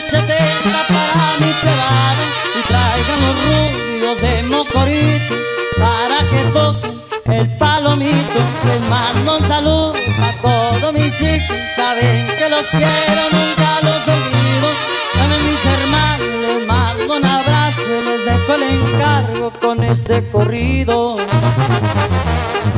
Julio 0.00 0.24
70 0.24 0.86
para 0.88 1.36
mi 1.40 1.52
privada, 1.60 2.24
y 2.56 2.62
traigan 2.68 3.20
los 3.20 3.34
rubios 3.44 4.20
de 4.20 4.42
Mocorito 4.44 5.34
para 5.78 6.18
que 6.30 6.42
toquen 6.52 7.02
el 7.32 7.58
palomito. 7.58 8.38
Les 8.66 8.80
mando 8.88 9.38
un 9.38 9.44
saludo 9.44 9.92
a 10.22 10.32
todos 10.42 10.92
mis 10.94 11.20
hijos, 11.20 11.56
saben 11.76 12.26
que 12.38 12.48
los 12.48 12.66
quiero, 12.66 13.22
nunca 13.30 13.80
los 13.82 14.08
olvido. 14.08 14.68
También 15.14 15.42
mis 15.50 15.64
hermanos, 15.66 16.28
les 16.46 16.66
mando 16.66 17.16
un 17.16 17.24
abrazo 17.24 17.82
y 17.82 18.04
les 18.08 18.24
dejo 18.24 18.54
el 18.54 18.62
encargo 18.62 19.52
con 19.60 19.82
este 19.84 20.26
corrido. 20.30 21.16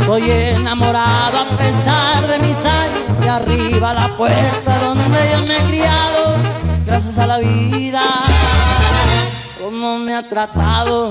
Soy 0.06 0.30
enamorado 0.30 1.38
a 1.38 1.56
pesar 1.56 2.26
de 2.26 2.38
mis 2.40 2.64
años 2.64 3.24
y 3.24 3.28
arriba 3.28 3.94
la 3.94 4.08
puerta 4.16 4.78
donde 4.80 5.30
yo 5.32 5.46
me 5.46 5.56
he 5.56 5.62
criado. 5.68 6.71
Gracias 6.92 7.18
a 7.20 7.26
la 7.26 7.38
vida, 7.38 8.02
como 9.58 9.98
me 9.98 10.14
ha 10.14 10.28
tratado. 10.28 11.10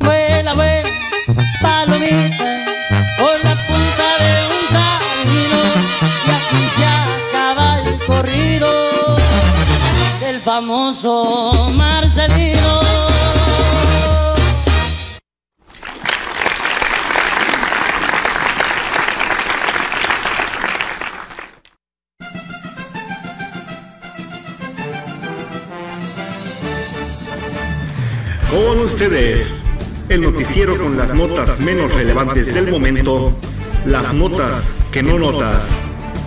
Vuela, 0.00 0.52
vuela, 0.54 0.88
palomita, 1.62 2.44
por 3.20 3.44
la 3.44 3.54
punta 3.68 4.08
de 4.18 4.34
un 4.48 4.62
salino 4.68 5.60
y 6.26 6.30
aquí 6.38 6.60
se 6.74 6.86
acaba 7.30 7.78
el 7.78 8.04
corrido 8.04 8.68
del 10.22 10.40
famoso 10.40 11.70
Marcelino. 11.76 13.07
Ustedes, 29.00 29.62
el 30.08 30.22
noticiero 30.22 30.76
con 30.76 30.96
las 30.96 31.14
notas 31.14 31.60
menos 31.60 31.94
relevantes 31.94 32.52
del 32.52 32.68
momento, 32.68 33.32
las 33.86 34.12
notas 34.12 34.74
que 34.90 35.04
no 35.04 35.20
notas. 35.20 35.70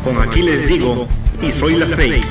Con 0.05 0.21
aquí 0.21 0.41
les 0.41 0.69
digo, 0.69 1.05
y 1.41 1.51
soy 1.51 1.75
la 1.75 1.85
fake, 1.87 2.23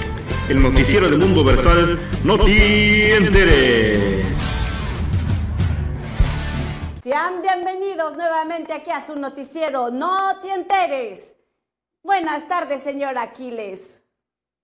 el 0.48 0.62
noticiero 0.62 1.10
del 1.10 1.18
mundo 1.18 1.44
versal, 1.44 1.98
no 2.24 2.38
te 2.42 3.16
enteres. 3.16 4.24
Sean 7.02 7.42
bienvenidos 7.42 8.16
nuevamente 8.16 8.72
aquí 8.72 8.90
a 8.90 9.04
su 9.04 9.16
noticiero, 9.16 9.90
no 9.90 10.40
te 10.40 10.54
enteres. 10.54 11.34
Buenas 12.02 12.48
tardes, 12.48 12.82
señor 12.82 13.18
Aquiles. 13.18 14.00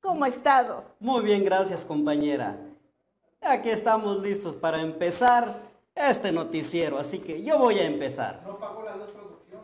¿Cómo 0.00 0.24
ha 0.24 0.28
estado? 0.28 0.86
Muy 1.00 1.22
bien, 1.22 1.44
gracias 1.44 1.84
compañera. 1.84 2.56
Aquí 3.48 3.70
estamos 3.70 4.20
listos 4.22 4.56
para 4.56 4.80
empezar 4.80 5.44
este 5.94 6.32
noticiero, 6.32 6.98
así 6.98 7.20
que 7.20 7.44
yo 7.44 7.58
voy 7.58 7.78
a 7.78 7.84
empezar. 7.84 8.40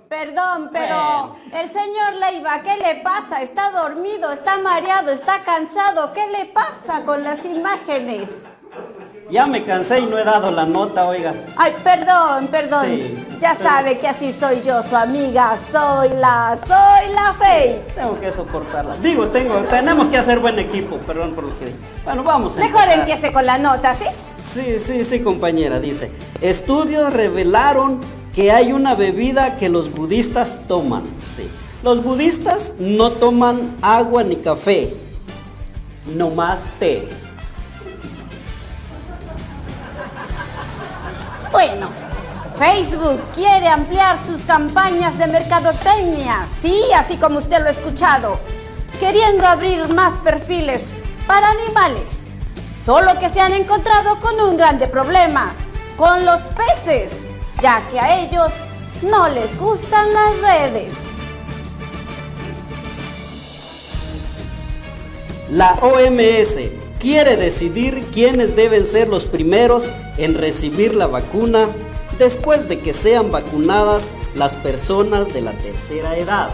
Perdón, 0.09 0.71
pero 0.73 1.37
el 1.53 1.69
señor 1.69 2.15
Leiva, 2.21 2.63
¿qué 2.63 2.77
le 2.77 3.01
pasa? 3.03 3.43
¿Está 3.43 3.71
dormido? 3.71 4.31
¿Está 4.31 4.59
mareado? 4.59 5.11
¿Está 5.11 5.43
cansado? 5.43 6.13
¿Qué 6.13 6.27
le 6.29 6.45
pasa 6.47 7.05
con 7.05 7.25
las 7.25 7.45
imágenes? 7.45 8.31
Ya 9.33 9.47
me 9.47 9.65
cansé 9.65 10.01
y 10.01 10.05
no 10.05 10.19
he 10.19 10.25
dado 10.25 10.51
la 10.51 10.67
nota, 10.67 11.07
oiga. 11.07 11.33
Ay, 11.57 11.73
perdón, 11.83 12.49
perdón. 12.49 12.85
Sí, 12.85 13.27
ya 13.41 13.57
sabe 13.57 13.99
que 13.99 14.07
así 14.07 14.31
soy 14.39 14.61
yo, 14.61 14.83
su 14.83 14.95
amiga. 14.95 15.57
Soy 15.73 16.11
la, 16.11 16.59
soy 16.67 17.15
la 17.15 17.33
Fey. 17.33 17.83
Tengo 17.95 18.21
que 18.21 18.31
soportarla. 18.31 18.95
Digo, 18.97 19.29
tengo, 19.29 19.55
tenemos 19.71 20.11
que 20.11 20.19
hacer 20.19 20.39
buen 20.39 20.59
equipo, 20.59 20.99
perdón 20.99 21.33
por 21.35 21.45
lo 21.45 21.59
que... 21.59 21.73
Bueno, 22.05 22.23
vamos 22.25 22.59
a 22.59 22.61
Mejor 22.61 22.83
empezar. 22.83 22.99
empiece 22.99 23.33
con 23.33 23.47
la 23.47 23.57
nota, 23.57 23.95
¿sí? 23.95 24.05
Sí, 24.05 24.79
sí, 24.79 25.03
sí, 25.03 25.21
compañera, 25.21 25.81
dice. 25.81 26.11
Estudios 26.43 27.11
revelaron 27.11 28.01
que 28.35 28.53
hay 28.53 28.75
una 28.75 28.95
bebida 28.95 29.57
que 29.57 29.71
los 29.71 29.95
budistas 29.95 30.59
toman. 30.69 31.05
Sí. 31.39 31.49
Los 31.83 32.05
budistas 32.05 32.75
no 32.79 33.11
toman 33.13 33.77
agua 33.81 34.25
ni 34.25 34.37
café, 34.37 34.91
no 36.05 36.29
más 36.29 36.71
té. 36.79 37.09
Bueno, 41.53 41.91
Facebook 42.59 43.21
quiere 43.35 43.69
ampliar 43.69 44.17
sus 44.27 44.41
campañas 44.41 45.19
de 45.19 45.27
mercadotecnia. 45.27 46.49
Sí, 46.63 46.83
así 46.97 47.19
como 47.19 47.41
usted 47.41 47.61
lo 47.61 47.67
ha 47.67 47.73
escuchado. 47.73 48.41
Queriendo 48.99 49.47
abrir 49.47 49.87
más 49.93 50.19
perfiles 50.21 50.85
para 51.27 51.51
animales. 51.51 52.07
Solo 52.87 53.19
que 53.19 53.29
se 53.29 53.43
han 53.43 53.53
encontrado 53.53 54.19
con 54.21 54.41
un 54.41 54.57
grande 54.57 54.87
problema. 54.87 55.53
Con 55.99 56.25
los 56.25 56.41
peces. 56.41 57.11
Ya 57.61 57.87
que 57.89 58.01
a 58.01 58.23
ellos 58.23 58.51
no 59.03 59.29
les 59.29 59.55
gustan 59.59 60.07
las 60.15 60.41
redes. 60.41 60.95
La 65.51 65.75
OMS 65.83 66.82
quiere 67.03 67.37
decidir 67.37 68.05
quiénes 68.15 68.55
deben 68.55 68.85
ser 68.85 69.09
los 69.09 69.27
primeros 69.27 69.91
en 70.19 70.35
recibir 70.35 70.95
la 70.95 71.09
vacuna 71.09 71.67
después 72.17 72.69
de 72.69 72.79
que 72.79 72.93
sean 72.93 73.33
vacunadas 73.33 74.05
las 74.37 74.55
personas 74.55 75.35
de 75.35 75.41
la 75.41 75.53
tercera 75.53 76.17
edad. 76.17 76.51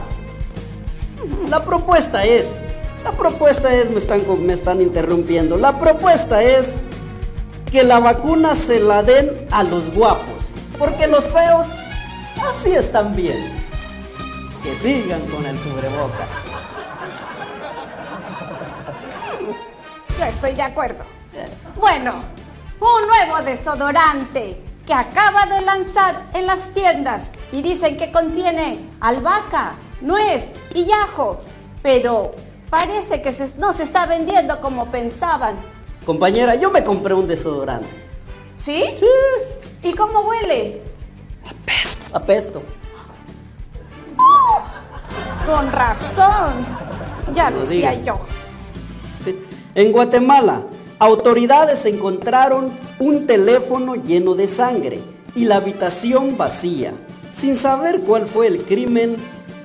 La 1.51 1.63
propuesta 1.63 2.25
es, 2.25 2.55
la 3.05 3.13
propuesta 3.13 3.75
es, 3.75 3.91
me 3.91 3.99
están, 3.99 4.23
me 4.47 4.55
están 4.55 4.81
interrumpiendo, 4.81 5.59
la 5.59 5.79
propuesta 5.79 6.43
es 6.43 6.77
que 7.71 7.83
la 7.83 8.01
vacuna 8.01 8.55
se 8.55 8.81
la 8.81 9.03
den 9.03 9.31
a 9.51 9.63
los 9.65 9.93
guapos, 9.93 10.45
porque 10.79 11.07
los 11.09 11.27
feos 11.27 11.67
así 12.49 12.73
están 12.73 13.15
bien. 13.15 13.53
Que 14.63 14.75
sigan 14.75 15.21
con 15.27 15.45
el 15.45 15.57
cubrebocas. 15.59 16.58
Yo 20.18 20.24
estoy 20.24 20.52
de 20.54 20.62
acuerdo. 20.62 21.04
Bueno, 21.76 22.14
un 22.81 23.07
nuevo 23.07 23.42
desodorante 23.44 24.61
que 24.87 24.94
acaba 24.94 25.46
de 25.46 25.61
lanzar 25.61 26.26
en 26.35 26.46
las 26.46 26.70
tiendas 26.74 27.31
y 27.52 27.62
dicen 27.62 27.96
que 27.96 28.11
contiene 28.11 28.81
albahaca, 29.00 29.74
nuez 30.00 30.44
y 30.74 30.90
ajo, 30.90 31.40
pero 31.83 32.33
parece 32.70 33.20
que 33.22 33.33
se- 33.33 33.54
no 33.59 33.72
se 33.72 33.83
está 33.85 34.07
vendiendo 34.07 34.61
como 34.61 34.87
pensaban. 34.87 35.57
Compañera, 36.04 36.54
yo 36.54 36.70
me 36.70 36.83
compré 36.83 37.14
un 37.14 37.28
desodorante. 37.28 37.88
¿Sí? 38.57 38.85
Sí. 38.96 39.07
¿Y 39.83 39.92
cómo 39.92 40.20
huele? 40.22 40.83
Apesto. 42.12 42.62
Con 45.46 45.70
razón. 45.72 46.66
Ya 47.35 47.50
Lo 47.50 47.61
decía 47.61 47.90
digo. 47.92 48.04
yo. 48.04 48.38
En 49.79 49.93
Guatemala, 49.93 50.64
autoridades 50.99 51.87
encontraron 51.87 52.73
un 52.99 53.29
teléfono 53.29 53.95
lleno 53.95 54.35
de 54.35 54.49
sangre 54.49 54.99
y 55.37 55.45
la 55.45 55.59
habitación 55.59 56.37
vacía. 56.37 56.93
Sin 57.31 57.55
saber 57.55 58.01
cuál 58.01 58.27
fue 58.27 58.49
el 58.49 58.64
crimen, 58.64 59.14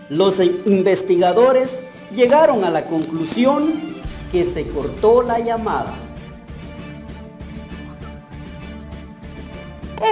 los 0.10 0.40
in- 0.40 0.62
investigadores 0.68 1.82
llegaron 2.14 2.64
a 2.64 2.70
la 2.70 2.86
conclusión 2.86 3.74
que 4.32 4.46
se 4.46 4.68
cortó 4.68 5.24
la 5.24 5.40
llamada. 5.40 5.96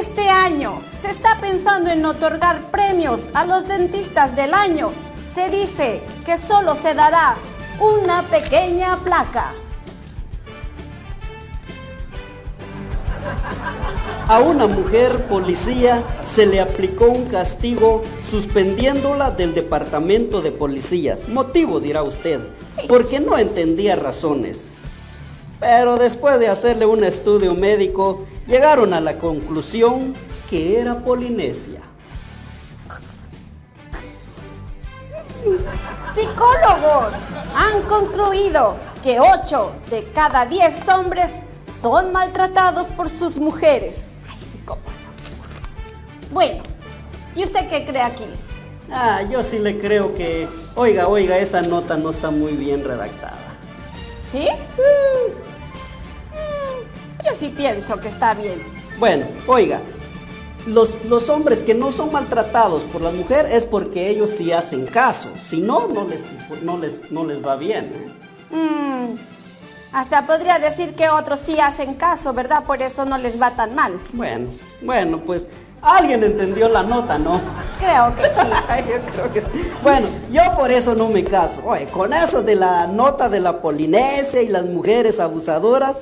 Este 0.02 0.28
año 0.30 0.82
se 1.00 1.12
está 1.12 1.38
pensando 1.40 1.92
en 1.92 2.04
otorgar 2.08 2.60
premios 2.72 3.20
a 3.36 3.46
los 3.46 3.68
dentistas 3.68 4.36
del 4.36 4.56
año. 4.56 4.94
Se 5.32 5.52
dice 5.52 6.02
que 6.26 6.40
solo 6.40 6.74
se 6.74 6.96
dará 6.96 7.36
una 7.80 8.24
pequeña 8.24 8.98
placa. 9.04 9.54
A 14.28 14.40
una 14.40 14.66
mujer 14.66 15.28
policía 15.28 16.04
se 16.22 16.46
le 16.46 16.62
aplicó 16.62 17.06
un 17.06 17.26
castigo 17.26 18.02
suspendiéndola 18.30 19.32
del 19.32 19.54
departamento 19.54 20.42
de 20.42 20.52
policías. 20.52 21.28
Motivo, 21.28 21.80
dirá 21.80 22.02
usted, 22.04 22.40
porque 22.88 23.20
no 23.20 23.38
entendía 23.38 23.96
razones. 23.96 24.68
Pero 25.60 25.98
después 25.98 26.40
de 26.40 26.48
hacerle 26.48 26.86
un 26.86 27.04
estudio 27.04 27.54
médico, 27.54 28.26
llegaron 28.48 28.94
a 28.94 29.02
la 29.02 29.18
conclusión 29.20 30.16
que 30.50 30.80
era 30.80 31.00
Polinesia. 31.00 31.82
Psicólogos 36.14 37.12
han 37.56 37.82
concluido 37.84 38.78
que 39.04 39.20
8 39.20 39.72
de 39.90 40.04
cada 40.12 40.46
10 40.46 40.90
hombres 40.90 41.32
son 41.82 42.12
maltratados 42.12 42.88
por 42.88 43.10
sus 43.10 43.38
mujeres. 43.38 44.12
Ay, 44.30 44.38
psicólogo. 44.52 44.86
Bueno, 46.32 46.64
¿y 47.36 47.44
usted 47.44 47.68
qué 47.68 47.86
cree, 47.86 48.02
Aquiles? 48.02 48.40
Ah, 48.92 49.22
yo 49.24 49.42
sí 49.44 49.60
le 49.60 49.80
creo 49.80 50.14
que, 50.16 50.48
oiga, 50.76 51.08
oiga, 51.08 51.38
esa 51.38 51.62
nota 51.62 51.96
no 51.98 52.10
está 52.10 52.30
muy 52.30 52.54
bien 52.54 52.84
redactada. 52.84 53.38
¿Sí? 54.28 54.48
Mm, 54.78 55.32
Yo 57.26 57.34
sí 57.34 57.50
pienso 57.50 58.00
que 58.00 58.08
está 58.10 58.34
bien. 58.34 58.62
Bueno, 59.00 59.26
oiga, 59.48 59.80
los, 60.68 61.04
los 61.06 61.30
hombres 61.30 61.64
que 61.64 61.74
no 61.74 61.92
son 61.92 62.12
maltratados 62.12 62.84
por 62.84 63.02
la 63.02 63.12
mujer 63.12 63.48
es 63.52 63.64
porque 63.66 64.10
ellos 64.10 64.30
sí 64.30 64.52
hacen 64.52 64.86
caso. 64.86 65.30
Si 65.38 65.60
no, 65.62 65.88
no 65.88 66.06
les, 66.08 66.32
no 66.62 66.78
les, 66.78 67.12
no 67.12 67.26
les 67.26 67.44
va 67.46 67.56
bien. 67.56 67.86
¿eh? 68.52 68.56
Mm, 68.56 69.31
hasta 69.94 70.26
podría 70.26 70.60
decir 70.60 70.96
que 70.96 71.10
otros 71.10 71.40
sí 71.40 71.60
hacen 71.60 71.94
caso, 71.96 72.34
¿verdad? 72.34 72.64
Por 72.64 72.82
eso 72.82 73.06
no 73.06 73.18
les 73.18 73.42
va 73.42 73.52
tan 73.52 73.76
mal. 73.76 74.00
Bueno, 74.14 74.48
bueno, 74.82 75.20
pues 75.20 75.48
alguien 75.82 76.24
entendió 76.24 76.70
la 76.70 76.84
nota, 76.84 77.18
¿no? 77.18 77.40
Creo 77.80 78.16
que 78.16 78.24
sí. 78.24 78.88
Yo 78.90 79.30
creo 79.30 79.34
que- 79.34 79.72
Bueno, 79.84 80.08
yo 80.32 80.42
por 80.58 80.72
eso 80.72 80.96
no 80.96 81.10
me 81.10 81.24
caso. 81.24 81.62
Oye, 81.66 81.88
con 81.88 82.14
eso 82.14 82.42
de 82.44 82.56
la 82.56 82.88
nota 82.88 83.28
de 83.30 83.40
la 83.40 83.62
Polinesia 83.62 84.42
y 84.42 84.48
las 84.48 84.66
mujeres 84.66 85.20
abusadoras, 85.20 86.00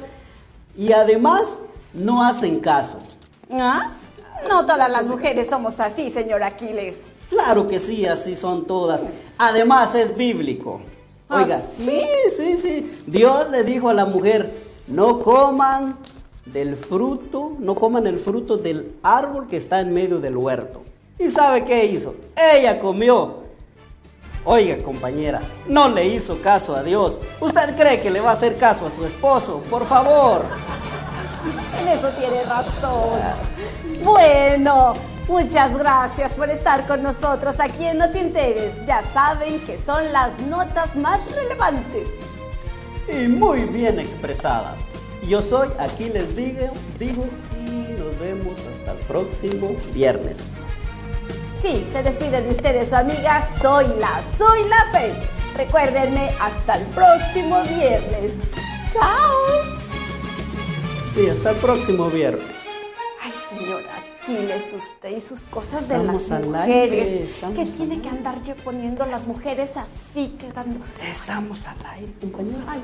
y 0.78 0.92
además 0.92 1.60
no 1.94 2.24
hacen 2.24 2.60
caso. 2.60 3.00
¿Ah? 3.52 3.92
No 4.48 4.66
todas 4.66 4.90
las 4.90 5.06
mujeres 5.08 5.48
somos 5.50 5.80
así, 5.80 6.10
señor 6.12 6.44
Aquiles. 6.44 6.98
Claro 7.30 7.68
que 7.68 7.80
sí, 7.80 8.06
así 8.06 8.36
son 8.36 8.66
todas. 8.66 9.02
Además 9.38 9.96
es 9.96 10.16
bíblico. 10.16 10.82
¿Ah, 11.30 11.44
Oiga, 11.44 11.62
sí? 11.62 12.02
sí, 12.30 12.56
sí, 12.56 12.56
sí. 12.58 13.04
Dios 13.06 13.50
le 13.52 13.64
dijo 13.64 13.90
a 13.90 13.94
la 13.94 14.06
mujer, 14.06 14.52
no 14.88 15.20
coman 15.20 15.98
del 16.46 16.76
fruto, 16.76 17.54
no 17.60 17.76
coman 17.76 18.08
el 18.08 18.18
fruto 18.20 18.58
del 18.58 18.96
árbol 19.04 19.48
que 19.48 19.58
está 19.58 19.80
en 19.80 19.94
medio 19.94 20.20
del 20.20 20.36
huerto. 20.36 20.82
¿Y 21.20 21.30
sabe 21.30 21.64
qué 21.66 21.86
hizo? 21.86 22.16
Ella 22.36 22.80
comió. 22.80 23.48
Oiga, 24.46 24.78
compañera, 24.84 25.42
no 25.68 25.90
le 25.90 26.08
hizo 26.08 26.42
caso 26.42 26.76
a 26.76 26.82
Dios. 26.82 27.22
¿Usted 27.40 27.76
cree 27.78 28.02
que 28.02 28.10
le 28.10 28.22
va 28.22 28.30
a 28.32 28.34
hacer 28.34 28.56
caso 28.56 28.88
a 28.88 28.92
su 28.92 29.06
esposo? 29.06 29.62
Por 29.70 29.86
favor. 29.86 30.42
En 31.80 31.88
eso 31.90 32.10
tiene 32.20 32.42
razón. 32.44 33.20
Bueno, 34.04 34.94
muchas 35.30 35.78
gracias 35.78 36.34
por 36.34 36.50
estar 36.50 36.86
con 36.88 37.04
nosotros 37.04 37.60
aquí 37.60 37.86
en 37.86 38.00
No 38.00 38.12
Te 38.12 38.20
Enteres. 38.20 38.74
Ya 38.86 39.04
saben 39.14 39.64
que 39.64 39.78
son 39.78 40.12
las 40.12 40.42
notas 40.42 40.96
más 40.96 41.20
relevantes. 41.36 42.08
Y 43.08 43.28
muy 43.28 43.62
bien 43.62 44.00
expresadas. 44.00 44.82
Yo 45.28 45.42
soy, 45.42 45.70
aquí 45.80 46.10
les 46.10 46.36
digo, 46.36 46.74
digo, 46.98 47.26
y 47.66 47.94
nos 47.94 48.18
vemos 48.20 48.60
hasta 48.60 48.94
el 48.94 48.98
próximo 49.00 49.76
viernes. 49.94 50.40
Sí, 51.62 51.86
se 51.92 52.04
despide 52.04 52.42
de 52.42 52.50
ustedes 52.50 52.90
su 52.90 52.96
amiga 52.96 53.48
Zoila. 53.62 54.22
Soy 54.38 54.60
la 54.68 54.92
Fe. 54.92 55.14
Recuérdenme 55.56 56.32
hasta 56.40 56.78
el 56.78 56.86
próximo 56.88 57.62
viernes. 57.64 58.34
¡Chao! 58.92 59.36
Y 61.16 61.30
hasta 61.30 61.52
el 61.52 61.58
próximo 61.58 62.10
viernes. 62.10 62.59
Ay, 64.30 64.36
señora 64.36 64.56
Aquiles, 64.56 64.74
usted 64.74 65.18
y 65.18 65.22
sus 65.22 65.42
cosas 65.42 65.82
Estamos 65.82 66.30
de 66.30 66.36
las 66.36 66.46
mujeres. 66.46 66.68
aire, 66.68 67.24
estamos 67.24 67.60
que 67.60 67.66
tiene 67.66 68.02
que 68.02 68.10
andar 68.10 68.42
yo 68.44 68.56
poniendo 68.58 69.06
las 69.06 69.26
mujeres 69.28 69.76
así, 69.76 70.36
quedando. 70.40 70.86
Estamos 71.02 71.68
al 71.68 71.78
aire, 71.86 72.14
compañero. 72.20 72.64
Ay, 72.68 72.84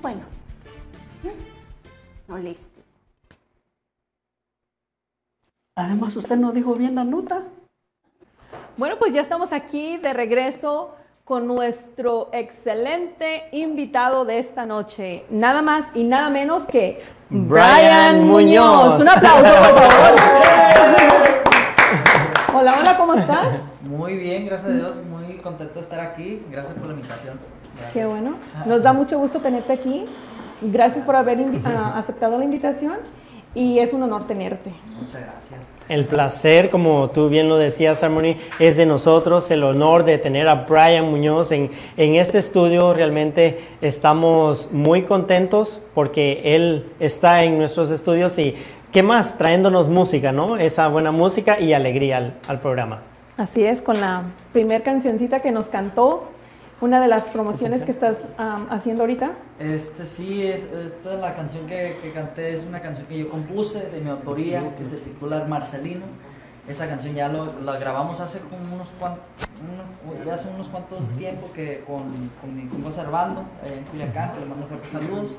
bueno. 0.00 0.20
¿Mm? 1.22 2.30
No 2.30 2.38
listo. 2.38 2.80
Además, 5.74 6.14
usted 6.16 6.36
no 6.36 6.52
dijo 6.52 6.74
bien 6.74 6.94
la 6.94 7.04
nota. 7.04 7.44
Bueno, 8.76 8.98
pues 8.98 9.12
ya 9.12 9.22
estamos 9.22 9.52
aquí 9.52 9.96
de 9.98 10.12
regreso 10.12 10.94
con 11.30 11.46
nuestro 11.46 12.28
excelente 12.32 13.44
invitado 13.52 14.24
de 14.24 14.40
esta 14.40 14.66
noche. 14.66 15.26
Nada 15.30 15.62
más 15.62 15.84
y 15.94 16.02
nada 16.02 16.28
menos 16.28 16.64
que 16.64 17.04
Brian 17.28 18.26
Muñoz. 18.26 19.00
Un 19.00 19.08
aplauso, 19.08 19.44
por 19.44 19.62
favor. 19.62 20.16
Hola, 22.52 22.78
hola, 22.80 22.96
¿cómo 22.96 23.14
estás? 23.14 23.84
Muy 23.84 24.16
bien, 24.16 24.44
gracias 24.44 24.72
a 24.72 24.74
Dios, 24.74 24.96
muy 25.04 25.36
contento 25.36 25.74
de 25.74 25.80
estar 25.82 26.00
aquí. 26.00 26.44
Gracias 26.50 26.76
por 26.76 26.88
la 26.88 26.94
invitación. 26.94 27.38
Gracias. 27.76 27.92
Qué 27.92 28.06
bueno. 28.06 28.34
Nos 28.66 28.82
da 28.82 28.92
mucho 28.92 29.16
gusto 29.16 29.38
tenerte 29.38 29.72
aquí. 29.72 30.06
Gracias 30.60 31.04
por 31.04 31.14
haber 31.14 31.38
aceptado 31.94 32.38
la 32.38 32.44
invitación 32.44 32.96
y 33.54 33.78
es 33.78 33.92
un 33.92 34.02
honor 34.02 34.26
tenerte. 34.26 34.72
Muchas 35.00 35.20
gracias. 35.20 35.60
El 35.90 36.04
placer, 36.04 36.70
como 36.70 37.10
tú 37.10 37.28
bien 37.28 37.48
lo 37.48 37.56
decías, 37.56 38.04
Harmony, 38.04 38.36
es 38.60 38.76
de 38.76 38.86
nosotros. 38.86 39.50
El 39.50 39.64
honor 39.64 40.04
de 40.04 40.18
tener 40.18 40.46
a 40.46 40.54
Brian 40.54 41.10
Muñoz 41.10 41.50
en, 41.50 41.72
en 41.96 42.14
este 42.14 42.38
estudio. 42.38 42.94
Realmente 42.94 43.58
estamos 43.80 44.70
muy 44.70 45.02
contentos 45.02 45.82
porque 45.92 46.42
él 46.44 46.86
está 47.00 47.42
en 47.42 47.58
nuestros 47.58 47.90
estudios 47.90 48.38
y, 48.38 48.54
¿qué 48.92 49.02
más? 49.02 49.36
Trayéndonos 49.36 49.88
música, 49.88 50.30
¿no? 50.30 50.58
Esa 50.58 50.86
buena 50.86 51.10
música 51.10 51.58
y 51.58 51.72
alegría 51.72 52.18
al, 52.18 52.34
al 52.46 52.60
programa. 52.60 53.00
Así 53.36 53.64
es, 53.64 53.82
con 53.82 54.00
la 54.00 54.22
primer 54.52 54.84
cancioncita 54.84 55.40
que 55.42 55.50
nos 55.50 55.66
cantó, 55.66 56.28
una 56.80 57.00
de 57.00 57.08
las 57.08 57.24
promociones 57.24 57.82
que 57.82 57.90
estás 57.90 58.16
haciendo 58.70 59.02
ahorita. 59.02 59.32
Este 59.58 60.06
sí, 60.06 60.46
es, 60.46 60.64
esta 60.64 61.14
es 61.14 61.20
la 61.20 61.34
canción 61.34 61.66
que, 61.66 61.98
que 62.00 62.12
canté, 62.12 62.54
es 62.54 62.64
una 62.64 62.80
canción 62.80 63.06
que 63.06 63.18
yo 63.18 63.28
compuse 63.28 63.90
de 63.90 64.00
mi 64.00 64.10
autoría, 64.10 64.74
que 64.76 64.86
se 64.86 64.96
titula 64.96 65.44
Marcelino. 65.44 66.06
Esa 66.68 66.86
canción 66.86 67.14
ya 67.14 67.28
lo, 67.28 67.60
la 67.62 67.78
grabamos 67.78 68.20
hace 68.20 68.40
como 68.40 68.74
unos 68.74 68.88
cuantos, 68.98 69.24
ya 70.24 70.34
hace 70.34 70.48
unos 70.48 70.68
cuantos 70.68 71.00
tiempo 71.18 71.50
que 71.52 71.82
con, 71.86 72.30
con 72.40 72.56
mi 72.56 72.68
compa 72.68 72.92
Servando, 72.92 73.44
allá 73.62 73.74
en 73.74 73.84
Culiacán, 73.84 74.34
que 74.34 74.40
le 74.40 74.46
mando 74.46 74.66
fuertes 74.66 74.90
saludos. 74.90 75.30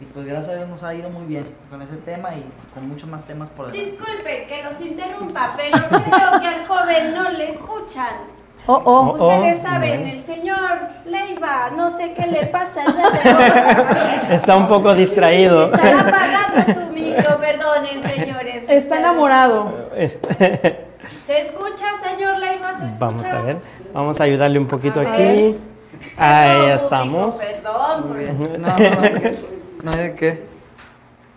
Y 0.00 0.04
pues 0.06 0.26
gracias 0.26 0.54
a 0.54 0.56
Dios 0.56 0.68
nos 0.68 0.82
ha 0.82 0.94
ido 0.94 1.10
muy 1.10 1.26
bien 1.26 1.44
con 1.70 1.80
ese 1.80 1.96
tema 1.96 2.34
y 2.34 2.44
con 2.74 2.88
muchos 2.88 3.08
más 3.08 3.24
temas 3.24 3.50
por 3.50 3.70
delante. 3.70 3.90
Disculpe 3.92 4.46
que 4.48 4.62
los 4.64 4.80
interrumpa, 4.80 5.54
pero 5.56 5.78
creo 5.88 6.40
que 6.40 6.48
al 6.48 6.66
joven 6.66 7.14
no 7.14 7.30
le 7.30 7.50
escuchan. 7.50 8.41
Oh, 8.66 8.74
oh. 8.84 9.16
Oh, 9.18 9.28
Ustedes 9.38 9.58
oh, 9.60 9.66
saben, 9.68 10.00
bueno. 10.02 10.12
el 10.14 10.24
señor 10.24 10.78
Leiva, 11.06 11.70
no 11.76 11.96
sé 11.98 12.14
qué 12.14 12.26
le 12.28 12.46
pasa. 12.46 12.84
Está 14.30 14.56
un 14.56 14.68
poco 14.68 14.94
distraído. 14.94 15.64
Está 15.74 16.00
apagado 16.00 16.72
tu 16.86 16.94
micro, 16.94 17.38
perdonen, 17.38 18.02
señores. 18.14 18.64
Está 18.68 18.98
enamorado. 18.98 19.88
¿Se 19.96 21.40
escucha, 21.40 21.86
señor 22.08 22.38
Leiva? 22.38 22.70
¿Se 22.78 22.84
escucha? 22.84 22.96
Vamos 22.98 23.24
a 23.24 23.42
ver. 23.42 23.56
Vamos 23.92 24.20
a 24.20 24.24
ayudarle 24.24 24.58
un 24.60 24.68
poquito 24.68 25.00
A 25.00 25.10
aquí. 25.10 25.22
ver. 25.22 25.54
Ahí 26.16 26.50
Perdón, 26.60 26.70
estamos. 26.70 27.34
público, 27.36 27.52
Perdón, 27.62 28.08
Muy 28.08 28.18
bien. 28.18 28.62
No, 28.62 28.68
no, 28.68 28.74
no, 28.76 29.20
que- 29.20 29.38
no 29.82 29.90
hay 29.92 29.98
de 29.98 30.14
qué. 30.14 30.51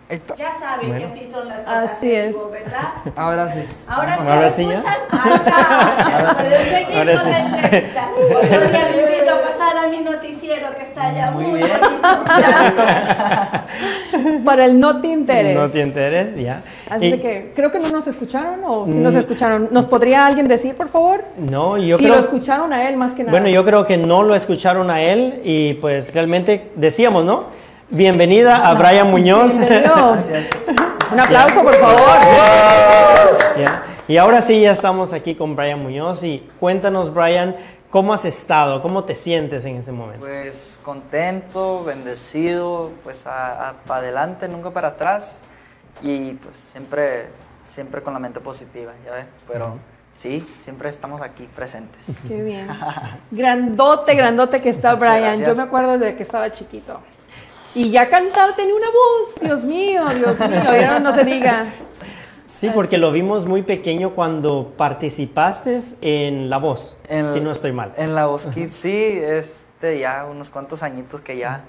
Está. 0.08 0.36
ya 0.36 0.52
saben 0.60 0.88
Bueno. 0.90 1.12
que 1.12 1.20
así 1.20 1.28
son 1.32 1.48
las 1.48 1.58
cosas. 1.58 1.90
Así 1.90 2.12
es. 2.12 2.28
vivo, 2.28 2.48
¿verdad? 2.50 2.80
Ahora 3.16 3.48
sí. 3.48 3.58
Ahora 3.88 4.14
sí, 4.14 4.20
Ahora 4.22 4.40
¿me 4.40 4.50
sí, 4.50 4.66
ya. 4.68 4.76
escuchan? 4.76 4.94
Ahora 5.10 6.36
seguir 6.62 6.98
Ahora 6.98 7.16
sí. 7.16 7.28
la 7.30 7.38
entrevista. 7.40 8.08
Otro 8.14 8.40
día 8.70 8.88
me 8.94 9.02
invito 9.02 9.34
a 9.34 9.40
pasar 9.42 9.76
a 9.84 9.88
mi 9.88 9.98
noticiero 10.00 10.70
que 10.76 10.82
está 10.84 11.08
allá 11.08 11.30
muy, 11.32 11.44
Muy 11.46 11.58
bien. 11.62 11.70
bonito. 11.80 11.96
Para 14.44 14.64
el 14.64 14.78
No 14.80 15.00
Te 15.00 15.08
Interes. 15.08 15.54
No 15.56 15.68
te 15.68 15.82
enteres, 15.82 16.36
ya. 16.36 16.62
Así 16.88 17.06
Y- 17.06 17.18
que 17.18 17.52
creo 17.54 17.70
que 17.72 17.78
no 17.80 17.88
nos 17.88 18.06
escucharon 18.06 18.60
o 18.64 18.86
si 18.86 18.92
nos 18.98 19.14
Mm. 19.14 19.18
escucharon. 19.18 19.68
¿Nos 19.72 19.86
podría 19.86 20.24
alguien 20.26 20.46
decir, 20.48 20.74
por 20.76 20.88
favor? 20.88 21.24
No, 21.36 21.76
yo 21.78 21.96
si 21.98 22.04
creo. 22.04 22.14
lo 22.14 22.20
escucharon 22.20 22.72
a 22.72 22.88
él 22.88 22.96
más 22.96 23.12
que 23.14 23.22
nada. 23.24 23.32
Bueno, 23.32 23.48
yo 23.48 23.64
creo 23.64 23.84
que 23.86 23.96
no 23.96 24.22
lo 24.22 24.34
escucharon 24.36 24.88
a 24.90 25.02
él 25.02 25.40
y 25.44 25.74
pues 25.74 26.14
realmente 26.14 26.70
decíamos, 26.76 27.24
¿no? 27.24 27.55
Bienvenida 27.90 28.68
a 28.68 28.74
Brian 28.74 29.12
Muñoz. 29.12 29.56
Gracias. 29.58 30.50
Un 31.12 31.20
aplauso, 31.20 31.62
por 31.62 31.76
favor. 31.76 32.18
Ya. 33.56 33.84
Y 34.08 34.16
ahora 34.16 34.42
sí, 34.42 34.60
ya 34.60 34.72
estamos 34.72 35.12
aquí 35.12 35.36
con 35.36 35.54
Brian 35.54 35.80
Muñoz 35.80 36.24
y 36.24 36.50
cuéntanos, 36.58 37.14
Brian, 37.14 37.54
¿cómo 37.88 38.12
has 38.12 38.24
estado? 38.24 38.82
¿Cómo 38.82 39.04
te 39.04 39.14
sientes 39.14 39.64
en 39.64 39.76
ese 39.76 39.92
momento? 39.92 40.26
Pues 40.26 40.80
contento, 40.82 41.84
bendecido, 41.84 42.90
pues 43.04 43.22
para 43.22 43.76
adelante, 43.88 44.48
nunca 44.48 44.70
para 44.70 44.88
atrás. 44.88 45.38
y 46.02 46.32
pues 46.34 46.56
siempre, 46.56 47.28
siempre 47.64 48.02
con 48.02 48.12
la 48.12 48.18
mente 48.18 48.40
positiva, 48.40 48.92
¿ya 49.04 49.12
ves? 49.12 49.26
Pero 49.46 49.78
sí, 50.12 50.44
siempre 50.58 50.88
estamos 50.88 51.22
aquí 51.22 51.48
presentes. 51.54 52.24
Qué 52.26 52.42
bien. 52.42 52.68
Grandote, 53.30 54.16
grandote 54.16 54.60
que 54.60 54.70
está 54.70 54.96
Brian. 54.96 55.40
Yo 55.40 55.54
me 55.54 55.62
acuerdo 55.62 55.98
desde 55.98 56.16
que 56.16 56.24
estaba 56.24 56.50
chiquito. 56.50 57.00
Y 57.74 57.90
ya 57.90 58.08
cantaba, 58.08 58.54
tenía 58.54 58.74
una 58.74 58.86
voz. 58.88 59.34
Dios 59.40 59.64
mío, 59.64 60.04
Dios 60.14 60.38
mío. 60.40 60.62
Y 60.64 60.84
ahora 60.84 61.00
no 61.00 61.14
se 61.14 61.24
diga. 61.24 61.66
Sí, 62.46 62.70
porque 62.72 62.96
lo 62.96 63.12
vimos 63.12 63.44
muy 63.46 63.62
pequeño 63.62 64.14
cuando 64.14 64.72
participaste 64.76 65.78
en 66.00 66.48
La 66.48 66.58
Voz, 66.58 66.98
En 67.08 67.30
si 67.32 67.40
no 67.40 67.50
estoy 67.50 67.72
mal. 67.72 67.92
En 67.96 68.14
la 68.14 68.26
Voz 68.26 68.46
Kids, 68.46 68.74
sí, 68.74 69.18
este, 69.20 69.98
ya 69.98 70.24
unos 70.24 70.48
cuantos 70.48 70.82
añitos 70.82 71.20
que 71.20 71.36
ya 71.36 71.64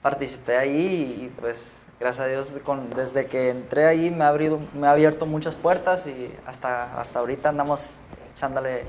participé 0.00 0.56
ahí 0.56 1.24
y 1.26 1.32
pues 1.40 1.82
gracias 1.98 2.26
a 2.26 2.28
Dios 2.30 2.54
con- 2.62 2.88
desde 2.90 3.26
que 3.26 3.50
entré 3.50 3.86
ahí 3.86 4.10
me 4.10 4.24
ha, 4.24 4.28
abrido, 4.28 4.60
me 4.74 4.86
ha 4.86 4.92
abierto 4.92 5.26
muchas 5.26 5.56
puertas 5.56 6.06
y 6.06 6.30
hasta, 6.46 6.98
hasta 6.98 7.18
ahorita 7.18 7.48
andamos 7.50 7.96
echándole 8.32 8.84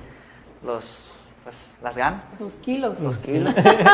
los, 0.63 1.14
pues, 1.45 1.77
las 1.81 1.95
ganas, 1.95 2.23
Los 2.39 2.55
kilos. 2.55 2.99
los 2.99 3.19
kilos. 3.19 3.53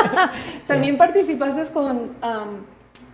También 0.68 0.98
participaste 0.98 1.72
con 1.74 2.16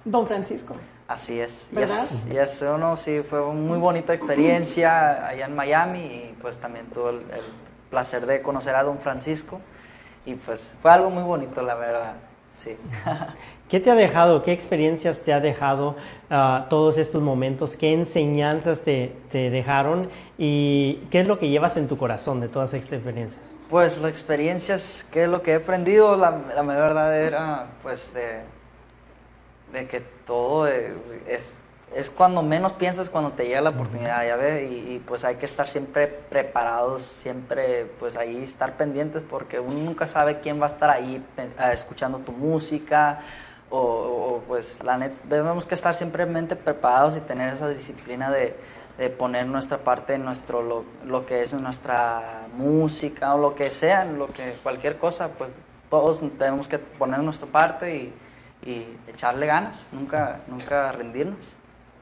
Don 0.05 0.27
Francisco. 0.27 0.75
Así 1.07 1.39
es. 1.39 1.69
¿Verdad? 1.71 1.87
Yes, 1.95 2.27
yes, 2.29 2.65
uno 2.73 2.95
sí 2.97 3.23
fue 3.27 3.41
una 3.41 3.59
muy 3.59 3.79
bonita 3.79 4.13
experiencia 4.13 5.27
allá 5.27 5.45
en 5.47 5.55
Miami 5.55 5.99
y 6.01 6.35
pues 6.39 6.57
también 6.59 6.85
tuve 6.87 7.09
el, 7.11 7.15
el 7.17 7.45
placer 7.89 8.25
de 8.25 8.41
conocer 8.41 8.75
a 8.75 8.83
Don 8.83 8.99
Francisco 8.99 9.59
y 10.25 10.35
pues 10.35 10.75
fue 10.81 10.91
algo 10.91 11.09
muy 11.09 11.23
bonito 11.23 11.61
la 11.63 11.75
verdad. 11.75 12.13
Sí. 12.53 12.77
¿Qué 13.69 13.79
te 13.79 13.89
ha 13.89 13.95
dejado, 13.95 14.43
qué 14.43 14.51
experiencias 14.51 15.19
te 15.19 15.33
ha 15.33 15.39
dejado 15.39 15.95
ah, 16.29 16.67
todos 16.69 16.97
estos 16.97 17.21
momentos? 17.21 17.75
¿Qué 17.75 17.93
enseñanzas 17.93 18.81
te, 18.81 19.13
te 19.31 19.49
dejaron? 19.49 20.09
¿Y 20.37 20.95
qué 21.11 21.21
es 21.21 21.27
lo 21.27 21.39
que 21.39 21.49
llevas 21.49 21.77
en 21.77 21.87
tu 21.87 21.97
corazón 21.97 22.39
de 22.39 22.47
todas 22.47 22.73
estas 22.73 22.93
experiencias? 22.93 23.43
Pues 23.69 23.99
las 23.99 24.09
experiencias, 24.09 25.07
que 25.11 25.23
es 25.23 25.29
lo 25.29 25.41
que 25.41 25.51
he 25.51 25.55
aprendido, 25.55 26.15
la, 26.15 26.39
la 26.55 26.61
verdad 26.61 27.19
era 27.19 27.67
pues 27.81 28.13
de, 28.13 28.41
de 29.73 29.87
que 29.87 30.01
todo 30.25 30.67
eh, 30.67 30.93
es, 31.27 31.57
es 31.95 32.09
cuando 32.09 32.43
menos 32.43 32.73
piensas 32.73 33.09
cuando 33.09 33.31
te 33.31 33.45
llega 33.45 33.61
la 33.61 33.71
oportunidad, 33.71 34.25
ya 34.25 34.35
ves, 34.35 34.69
y, 34.69 34.75
y, 34.95 35.03
pues 35.05 35.25
hay 35.25 35.35
que 35.35 35.45
estar 35.45 35.67
siempre 35.67 36.07
preparados, 36.07 37.03
siempre 37.03 37.85
pues 37.99 38.17
ahí 38.17 38.43
estar 38.43 38.77
pendientes 38.77 39.23
porque 39.27 39.59
uno 39.59 39.79
nunca 39.79 40.07
sabe 40.07 40.39
quién 40.39 40.61
va 40.61 40.65
a 40.65 40.69
estar 40.69 40.89
ahí 40.89 41.23
eh, 41.37 41.49
escuchando 41.73 42.19
tu 42.19 42.31
música 42.31 43.21
o, 43.69 44.41
pues 44.47 44.83
la 44.83 44.97
net, 44.97 45.13
debemos 45.23 45.65
que 45.65 45.75
estar 45.75 45.93
siempre 45.93 46.25
mente 46.25 46.55
preparados 46.55 47.17
y 47.17 47.21
tener 47.21 47.53
esa 47.53 47.67
disciplina 47.69 48.31
de, 48.31 48.55
de 48.97 49.09
poner 49.09 49.45
nuestra 49.47 49.79
parte 49.79 50.13
en 50.15 50.25
nuestro 50.25 50.61
lo, 50.61 50.85
lo 51.05 51.25
que 51.25 51.43
es 51.43 51.53
nuestra 51.53 52.47
música 52.53 53.35
o 53.35 53.37
lo 53.37 53.55
que 53.55 53.71
sea, 53.71 54.05
lo 54.05 54.27
que 54.27 54.53
cualquier 54.63 54.97
cosa, 54.97 55.29
pues 55.37 55.51
todos 55.89 56.23
tenemos 56.37 56.67
que 56.67 56.79
poner 56.79 57.19
nuestra 57.19 57.47
parte 57.47 57.95
y, 57.95 58.13
y 58.65 58.87
echarle 59.07 59.45
ganas, 59.45 59.87
nunca 59.91 60.39
nunca 60.47 60.91
rendirnos. 60.91 61.37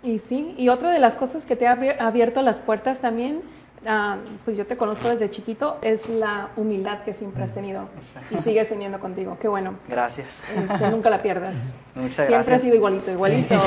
Y 0.04 0.20
sí, 0.20 0.54
y 0.58 0.70
otra 0.70 0.92
de 0.92 1.00
las 1.00 1.16
cosas 1.16 1.46
que 1.46 1.56
te 1.56 1.68
ha 1.68 1.72
abierto 2.00 2.44
las 2.44 2.60
puertas 2.60 3.00
también, 3.00 3.42
ah, 3.86 4.18
pues 4.44 4.58
yo 4.58 4.66
te 4.66 4.78
conozco 4.78 5.10
desde 5.10 5.30
chiquito, 5.30 5.78
es 5.82 6.10
la 6.10 6.50
humildad 6.56 7.04
que 7.04 7.14
siempre 7.14 7.44
has 7.44 7.54
tenido 7.54 7.88
y 8.30 8.38
sigues 8.38 8.70
teniendo 8.70 9.00
contigo. 9.00 9.38
Qué 9.40 9.48
bueno. 9.48 9.76
Gracias. 9.88 10.44
Este, 10.56 10.90
nunca 10.90 11.10
la 11.10 11.22
pierdas. 11.22 11.56
Muchas 11.96 12.16
Siempre 12.16 12.36
gracias. 12.36 12.56
has 12.58 12.62
sido 12.62 12.76
igualito, 12.76 13.12
igualito. 13.12 13.56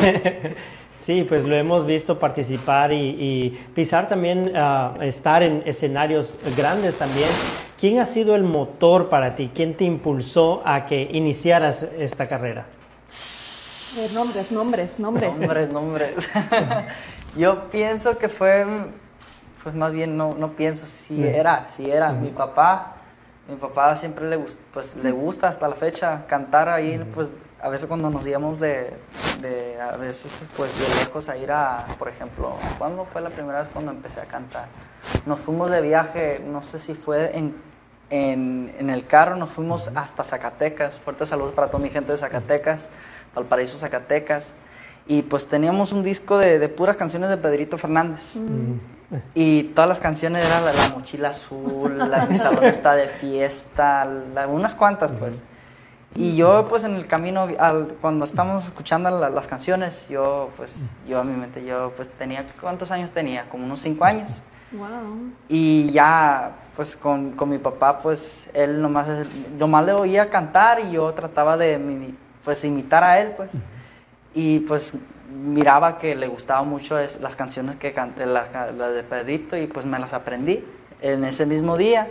Sí, 0.98 1.24
pues 1.26 1.44
lo 1.44 1.54
hemos 1.54 1.86
visto 1.86 2.18
participar 2.18 2.92
y, 2.92 2.96
y 2.96 3.66
pisar 3.74 4.08
también, 4.08 4.52
ah, 4.54 4.94
estar 5.00 5.42
en 5.42 5.62
escenarios 5.64 6.36
grandes 6.54 6.98
también. 6.98 7.28
¿Quién 7.80 8.00
ha 8.00 8.04
sido 8.04 8.34
el 8.34 8.42
motor 8.42 9.08
para 9.08 9.34
ti? 9.34 9.50
¿Quién 9.54 9.74
te 9.74 9.84
impulsó 9.84 10.60
a 10.66 10.84
que 10.84 11.08
iniciaras 11.12 11.86
esta 11.98 12.28
carrera? 12.28 12.66
Ver, 13.08 14.12
nombres, 14.14 14.52
nombres, 14.52 14.98
nombres. 14.98 15.38
Nombres, 15.38 15.72
nombres. 15.72 16.30
Yo 17.36 17.70
pienso 17.70 18.18
que 18.18 18.28
fue, 18.28 18.66
pues 19.68 19.76
más 19.76 19.92
bien 19.92 20.16
no, 20.16 20.34
no 20.34 20.52
pienso, 20.52 20.86
si 20.86 21.22
era, 21.26 21.68
si 21.68 21.90
era. 21.90 22.10
Mi 22.10 22.30
papá, 22.30 22.94
mi 23.46 23.56
papá 23.56 23.94
siempre 23.96 24.26
le, 24.26 24.38
pues, 24.72 24.96
le 24.96 25.10
gusta 25.10 25.46
hasta 25.46 25.68
la 25.68 25.74
fecha 25.74 26.24
cantar 26.26 26.70
ahí, 26.70 26.98
pues 27.12 27.28
a 27.60 27.68
veces 27.68 27.86
cuando 27.86 28.08
nos 28.08 28.26
íbamos 28.26 28.60
de, 28.60 28.94
de, 29.42 29.78
a 29.78 29.98
veces 29.98 30.46
pues 30.56 30.70
de 30.78 31.04
lejos 31.04 31.28
a 31.28 31.36
ir 31.36 31.52
a, 31.52 31.86
por 31.98 32.08
ejemplo, 32.08 32.54
¿cuándo 32.78 33.06
fue 33.12 33.20
la 33.20 33.28
primera 33.28 33.60
vez 33.60 33.68
cuando 33.70 33.90
empecé 33.90 34.22
a 34.22 34.24
cantar? 34.24 34.68
Nos 35.26 35.38
fuimos 35.38 35.70
de 35.70 35.82
viaje, 35.82 36.42
no 36.46 36.62
sé 36.62 36.78
si 36.78 36.94
fue 36.94 37.36
en, 37.36 37.54
en, 38.08 38.74
en 38.78 38.88
el 38.88 39.06
carro, 39.06 39.36
nos 39.36 39.50
fuimos 39.50 39.90
hasta 39.94 40.24
Zacatecas, 40.24 40.98
fuerte 40.98 41.26
saludos 41.26 41.52
para 41.52 41.66
toda 41.66 41.82
mi 41.82 41.90
gente 41.90 42.10
de 42.10 42.16
Zacatecas, 42.16 42.88
Valparaíso, 43.34 43.78
Zacatecas. 43.78 44.54
Y 45.06 45.20
pues 45.22 45.46
teníamos 45.46 45.92
un 45.92 46.02
disco 46.02 46.38
de, 46.38 46.58
de 46.58 46.70
puras 46.70 46.96
canciones 46.96 47.28
de 47.28 47.36
Pedrito 47.36 47.76
Fernández. 47.76 48.38
Y 49.34 49.62
todas 49.74 49.88
las 49.88 50.00
canciones 50.00 50.44
eran 50.44 50.64
la, 50.64 50.72
la 50.72 50.88
mochila 50.90 51.30
azul, 51.30 51.96
la, 51.98 52.26
mi 52.26 52.36
salón 52.38 52.64
está 52.64 52.94
de 52.94 53.09
fiesta, 53.09 54.04
la- 54.04 54.46
unas 54.46 54.74
cuantas 54.74 55.12
pues. 55.12 55.42
Y 56.14 56.36
yo 56.36 56.66
pues 56.68 56.84
en 56.84 56.94
el 56.94 57.06
camino, 57.06 57.48
al- 57.59 57.96
cuando 58.00 58.24
estábamos 58.24 58.64
escuchando 58.64 59.09
la- 59.11 59.30
las 59.30 59.46
canciones, 59.46 60.09
yo 60.09 60.50
pues, 60.56 60.76
yo 61.09 61.20
a 61.20 61.24
mi 61.24 61.32
mente, 61.34 61.64
yo 61.64 61.92
pues 61.96 62.09
tenía, 62.11 62.44
¿cuántos 62.61 62.90
años 62.90 63.11
tenía? 63.12 63.48
Como 63.48 63.64
unos 63.64 63.80
cinco 63.80 64.04
años. 64.04 64.42
Wow. 64.72 65.32
Y 65.48 65.90
ya, 65.90 66.52
pues 66.76 66.94
con, 66.94 67.32
con 67.32 67.48
mi 67.48 67.56
papá, 67.59 68.00
pues 68.00 68.50
él 68.52 68.82
nomás, 68.82 69.09
nomás 69.59 69.86
le 69.86 69.92
oía 69.94 70.28
cantar 70.28 70.80
y 70.80 70.90
yo 70.92 71.14
trataba 71.14 71.56
de 71.56 72.12
pues 72.44 72.62
imitar 72.64 73.02
a 73.04 73.18
él, 73.20 73.32
pues. 73.36 73.52
Y 74.34 74.61
pues 74.61 74.92
miraba 75.31 75.99
que 75.99 76.14
le 76.16 76.26
gustaba 76.26 76.62
mucho 76.62 76.99
es- 76.99 77.20
las 77.20 77.37
canciones 77.37 77.76
que 77.76 77.93
canté, 77.93 78.26
las, 78.26 78.51
de 78.53 79.03
Pedrito, 79.03 79.57
y 79.57 79.66
pues 79.66 79.87
me 79.87 79.99
las 79.99 80.12
aprendí 80.12 80.64
en 81.01 81.24
ese 81.24 81.47
mismo 81.47 81.76
día. 81.76 82.09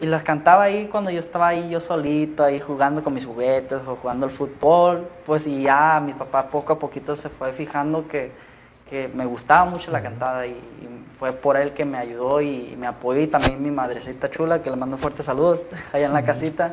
Y 0.00 0.06
las 0.06 0.24
cantaba 0.24 0.64
ahí 0.64 0.88
cuando 0.90 1.10
yo 1.10 1.20
estaba 1.20 1.48
ahí 1.48 1.68
yo 1.70 1.80
solito, 1.80 2.42
ahí 2.42 2.58
jugando 2.58 3.04
con 3.04 3.14
mis 3.14 3.24
juguetes 3.24 3.78
o 3.86 3.94
jugando 3.96 4.26
al 4.26 4.32
fútbol. 4.32 5.06
Pues 5.24 5.46
y 5.46 5.62
ya 5.62 6.02
mi 6.04 6.12
papá 6.12 6.48
poco 6.48 6.72
a 6.72 6.78
poquito 6.78 7.14
se 7.14 7.28
fue 7.28 7.52
fijando 7.52 8.08
que, 8.08 8.32
que 8.90 9.08
me 9.14 9.24
gustaba 9.26 9.64
mucho 9.70 9.92
la 9.92 10.02
cantada 10.02 10.44
y, 10.46 10.50
y 10.50 11.04
fue 11.20 11.32
por 11.32 11.56
él 11.56 11.72
que 11.72 11.84
me 11.84 11.98
ayudó 11.98 12.40
y, 12.40 12.74
me 12.76 12.88
apoyó 12.88 13.20
y 13.20 13.28
también 13.28 13.62
mi 13.62 13.70
madrecita 13.70 14.28
chula 14.28 14.60
que 14.60 14.70
le 14.70 14.76
mando 14.76 14.98
fuertes 14.98 15.24
saludos 15.26 15.66
allá 15.92 16.06
en 16.06 16.12
la 16.12 16.24
casita 16.24 16.72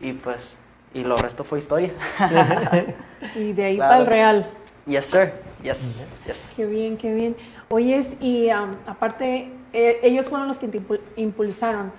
y 0.00 0.12
pues 0.12 0.58
y 0.94 1.02
lo 1.02 1.16
resto 1.16 1.42
fue 1.42 1.58
historia. 1.58 1.90
Y 3.34 3.52
de 3.54 3.64
ahí 3.64 3.76
Claro. 3.76 3.90
para 3.90 4.00
el 4.02 4.06
real. 4.06 4.50
Yes 4.86 5.06
sir, 5.06 5.32
yes, 5.62 6.08
yes. 6.26 6.52
Qué 6.56 6.66
bien, 6.66 6.96
qué 6.96 7.14
bien. 7.14 7.36
Oyes, 7.68 8.08
y 8.20 8.50
am, 8.50 8.76
aparte, 8.86 9.50
eh, 9.72 10.00
ellos 10.02 10.28
fueron 10.28 10.48
los 10.48 10.58
que 10.58 10.68
te 10.68 10.80
impul- 10.80 11.00
impulsaron, 11.16 11.92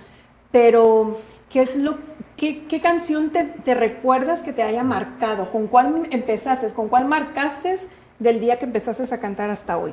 pero 0.52 1.18
¿qué 1.50 1.62
es 1.62 1.76
lo, 1.76 1.98
qué, 2.36 2.64
qué 2.66 2.80
canción 2.80 3.30
te, 3.30 3.44
te 3.44 3.74
recuerdas 3.74 4.42
que 4.42 4.52
te 4.52 4.62
haya 4.62 4.82
marcado? 4.84 5.50
¿Con 5.50 5.66
cuál 5.66 6.06
empezaste? 6.10 6.72
¿Con 6.72 6.88
cuál 6.88 7.06
marcaste 7.06 7.76
del 8.20 8.38
día 8.40 8.58
que 8.58 8.66
empezaste 8.66 9.12
a 9.12 9.18
cantar 9.20 9.50
hasta 9.50 9.76
hoy? 9.78 9.92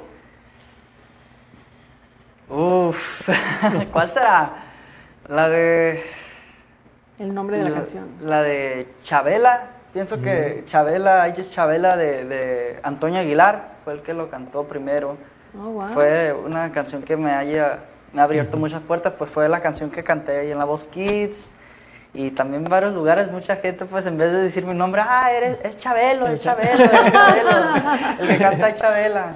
Uf, 2.50 3.30
¿cuál 3.92 4.10
será? 4.10 4.54
La 5.30 5.48
de 5.48 6.04
El 7.18 7.34
nombre 7.34 7.58
de 7.58 7.64
la, 7.64 7.70
la, 7.70 7.76
canción. 7.78 8.10
la 8.22 8.44
de 8.44 8.88
Chabela. 9.04 9.70
Pienso 9.94 10.22
que 10.22 10.64
Chabela, 10.66 11.28
I 11.28 11.34
Just 11.36 11.54
Chabela 11.54 11.98
de, 11.98 12.26
de 12.26 12.80
Antonio 12.84 13.20
Aguilar 13.20 13.76
fue 13.84 13.94
el 13.94 14.02
que 14.02 14.14
lo 14.14 14.30
cantó 14.30 14.66
primero. 14.66 15.18
Oh, 15.58 15.70
wow. 15.70 15.88
Fue 15.90 16.34
una 16.34 16.72
canción 16.72 17.02
que 17.04 17.18
me 17.18 17.32
haya 17.32 17.80
me 18.14 18.22
ha 18.22 18.26
abierto 18.26 18.58
muchas 18.58 18.82
puertas, 18.82 19.14
pues 19.18 19.30
fue 19.30 19.48
la 19.48 19.62
canción 19.62 19.90
que 19.90 20.04
canté 20.04 20.38
ahí 20.40 20.52
en 20.52 20.58
la 20.58 20.66
Voz 20.66 20.86
Kids 20.86 21.54
y 22.14 22.32
también 22.32 22.66
en 22.66 22.70
varios 22.70 22.94
lugares 22.94 23.32
mucha 23.32 23.56
gente 23.56 23.86
pues 23.86 24.06
en 24.06 24.18
vez 24.18 24.34
de 24.34 24.42
decir 24.42 24.66
mi 24.66 24.74
nombre, 24.74 25.02
ah, 25.02 25.32
eres 25.32 25.62
es 25.64 25.78
Chabelo, 25.78 26.28
es 26.28 26.42
Chabelo, 26.42 26.84
es 26.84 27.12
Chabelo, 27.12 27.50
el 28.20 28.28
que 28.28 28.38
canta 28.38 28.70
es 28.70 28.76
Chabela. 28.76 29.36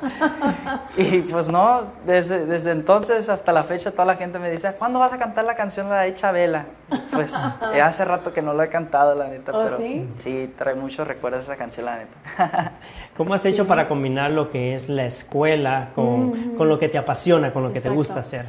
Y 0.98 1.22
pues 1.22 1.48
no, 1.48 1.84
desde, 2.06 2.46
desde 2.46 2.72
entonces 2.72 3.30
hasta 3.30 3.54
la 3.54 3.64
fecha 3.64 3.92
toda 3.92 4.04
la 4.04 4.16
gente 4.18 4.40
me 4.40 4.52
dice, 4.52 4.74
¿cuándo 4.78 5.00
vas 5.00 5.14
a 5.14 5.18
cantar 5.18 5.46
la 5.46 5.56
canción 5.56 5.90
de 5.90 6.14
Chabela? 6.16 6.66
Pues 7.12 7.34
hace 7.82 8.04
rato 8.04 8.34
que 8.34 8.42
no 8.42 8.54
lo 8.54 8.62
he 8.62 8.70
cantado, 8.70 9.16
la 9.16 9.30
neta, 9.30 9.54
¿Oh, 9.54 9.64
pero 9.64 9.78
sí? 9.78 10.10
sí, 10.18 10.54
trae 10.58 10.76
muchos 10.76 11.08
recuerdos 11.08 11.46
esa 11.46 11.56
canción, 11.56 11.86
la 11.86 12.00
neta. 12.00 12.74
¿Cómo 13.18 13.34
has 13.34 13.46
hecho 13.46 13.66
para 13.66 13.88
combinar 13.88 14.32
lo 14.32 14.50
que 14.50 14.74
es 14.74 14.90
la 14.90 15.06
escuela 15.06 15.92
con, 15.96 16.56
con 16.58 16.68
lo 16.68 16.78
que 16.78 16.90
te 16.90 16.98
apasiona, 16.98 17.54
con 17.54 17.64
lo 17.64 17.72
que 17.72 17.80
te 17.80 17.90
gusta 17.90 18.20
hacer? 18.20 18.48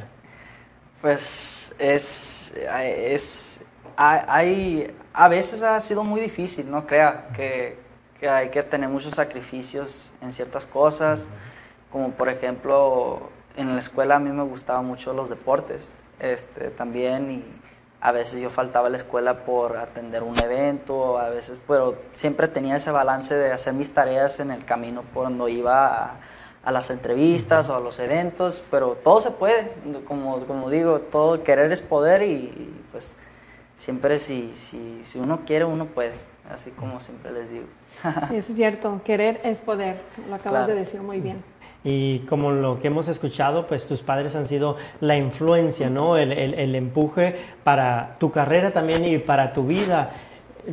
Pues 1.01 1.73
es, 1.79 2.53
es 2.81 3.61
hay, 3.97 4.95
a 5.13 5.27
veces 5.27 5.63
ha 5.63 5.79
sido 5.79 6.03
muy 6.03 6.21
difícil, 6.21 6.69
no 6.69 6.85
crea, 6.85 7.29
que, 7.35 7.77
que 8.19 8.29
hay 8.29 8.49
que 8.49 8.63
tener 8.63 8.89
muchos 8.89 9.15
sacrificios 9.15 10.11
en 10.21 10.31
ciertas 10.33 10.65
cosas 10.65 11.27
como 11.91 12.11
por 12.11 12.29
ejemplo 12.29 13.29
en 13.55 13.73
la 13.73 13.79
escuela 13.79 14.15
a 14.15 14.19
mí 14.19 14.29
me 14.29 14.43
gustaban 14.43 14.85
mucho 14.85 15.13
los 15.13 15.29
deportes 15.29 15.89
este, 16.19 16.69
también 16.69 17.31
y 17.31 17.45
a 18.01 18.11
veces 18.11 18.39
yo 18.39 18.49
faltaba 18.49 18.87
a 18.87 18.89
la 18.89 18.97
escuela 18.97 19.43
por 19.43 19.77
atender 19.77 20.21
un 20.21 20.39
evento, 20.39 21.17
a 21.17 21.29
veces, 21.29 21.57
pero 21.67 21.97
siempre 22.11 22.47
tenía 22.47 22.75
ese 22.75 22.91
balance 22.91 23.33
de 23.33 23.51
hacer 23.51 23.73
mis 23.73 23.91
tareas 23.91 24.39
en 24.39 24.51
el 24.51 24.63
camino 24.65 25.03
cuando 25.15 25.47
iba 25.47 25.87
a, 25.87 26.19
a 26.63 26.71
las 26.71 26.91
entrevistas 26.91 27.69
o 27.69 27.75
a 27.75 27.79
los 27.79 27.97
eventos, 27.97 28.63
pero 28.69 28.97
todo 29.03 29.19
se 29.19 29.31
puede, 29.31 29.73
como, 30.05 30.45
como 30.45 30.69
digo, 30.69 30.99
todo 31.01 31.43
querer 31.43 31.71
es 31.71 31.81
poder 31.81 32.21
y, 32.21 32.33
y, 32.33 32.85
pues 32.91 33.15
siempre 33.77 34.19
si, 34.19 34.51
si, 34.53 35.01
si 35.05 35.17
uno 35.19 35.41
quiere, 35.45 35.63
uno 35.63 35.85
puede, 35.85 36.15
así 36.53 36.71
como 36.71 36.99
siempre 36.99 37.31
les 37.31 37.49
digo. 37.49 37.65
Eso 38.33 38.51
es 38.51 38.55
cierto, 38.57 38.99
querer 39.05 39.39
es 39.45 39.61
poder, 39.61 40.01
lo 40.27 40.35
acabas 40.35 40.65
Claro. 40.65 40.73
de 40.73 40.79
decir 40.79 41.01
muy 41.01 41.21
bien. 41.21 41.41
Y 41.83 42.19
como 42.27 42.51
lo 42.51 42.81
que 42.81 42.87
hemos 42.87 43.07
escuchado, 43.07 43.65
pues 43.67 43.87
tus 43.87 44.01
padres 44.01 44.35
han 44.35 44.45
sido 44.45 44.75
la 44.99 45.15
influencia, 45.15 45.89
¿no? 45.89 46.17
El, 46.17 46.33
el- 46.33 46.53
el 46.55 46.75
empuje 46.75 47.35
para 47.63 48.17
tu 48.19 48.29
carrera 48.31 48.71
también 48.71 49.05
y 49.05 49.19
para 49.19 49.53
tu 49.53 49.63
vida. 49.63 50.11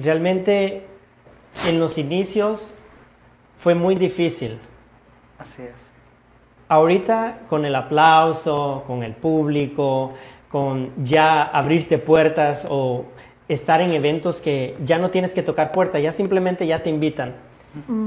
Realmente 0.02 0.84
en 1.68 1.78
los 1.78 1.98
inicios 1.98 2.74
fue 3.58 3.74
muy 3.76 3.94
difícil. 3.94 4.58
Así 5.38 5.62
es. 5.62 5.92
Ahorita 6.68 7.40
con 7.48 7.64
el 7.64 7.76
aplauso, 7.76 8.82
con 8.86 9.02
el 9.04 9.12
público, 9.14 10.14
con 10.54 10.92
ya 11.04 11.42
abrirte 11.42 11.98
puertas 11.98 12.68
o 12.70 13.06
estar 13.48 13.80
en 13.80 13.90
eventos 13.90 14.40
que 14.40 14.76
ya 14.84 15.00
no 15.00 15.10
tienes 15.10 15.34
que 15.34 15.42
tocar 15.42 15.72
puerta, 15.72 15.98
ya 15.98 16.12
simplemente 16.12 16.64
ya 16.64 16.80
te 16.80 16.90
invitan. 16.90 17.34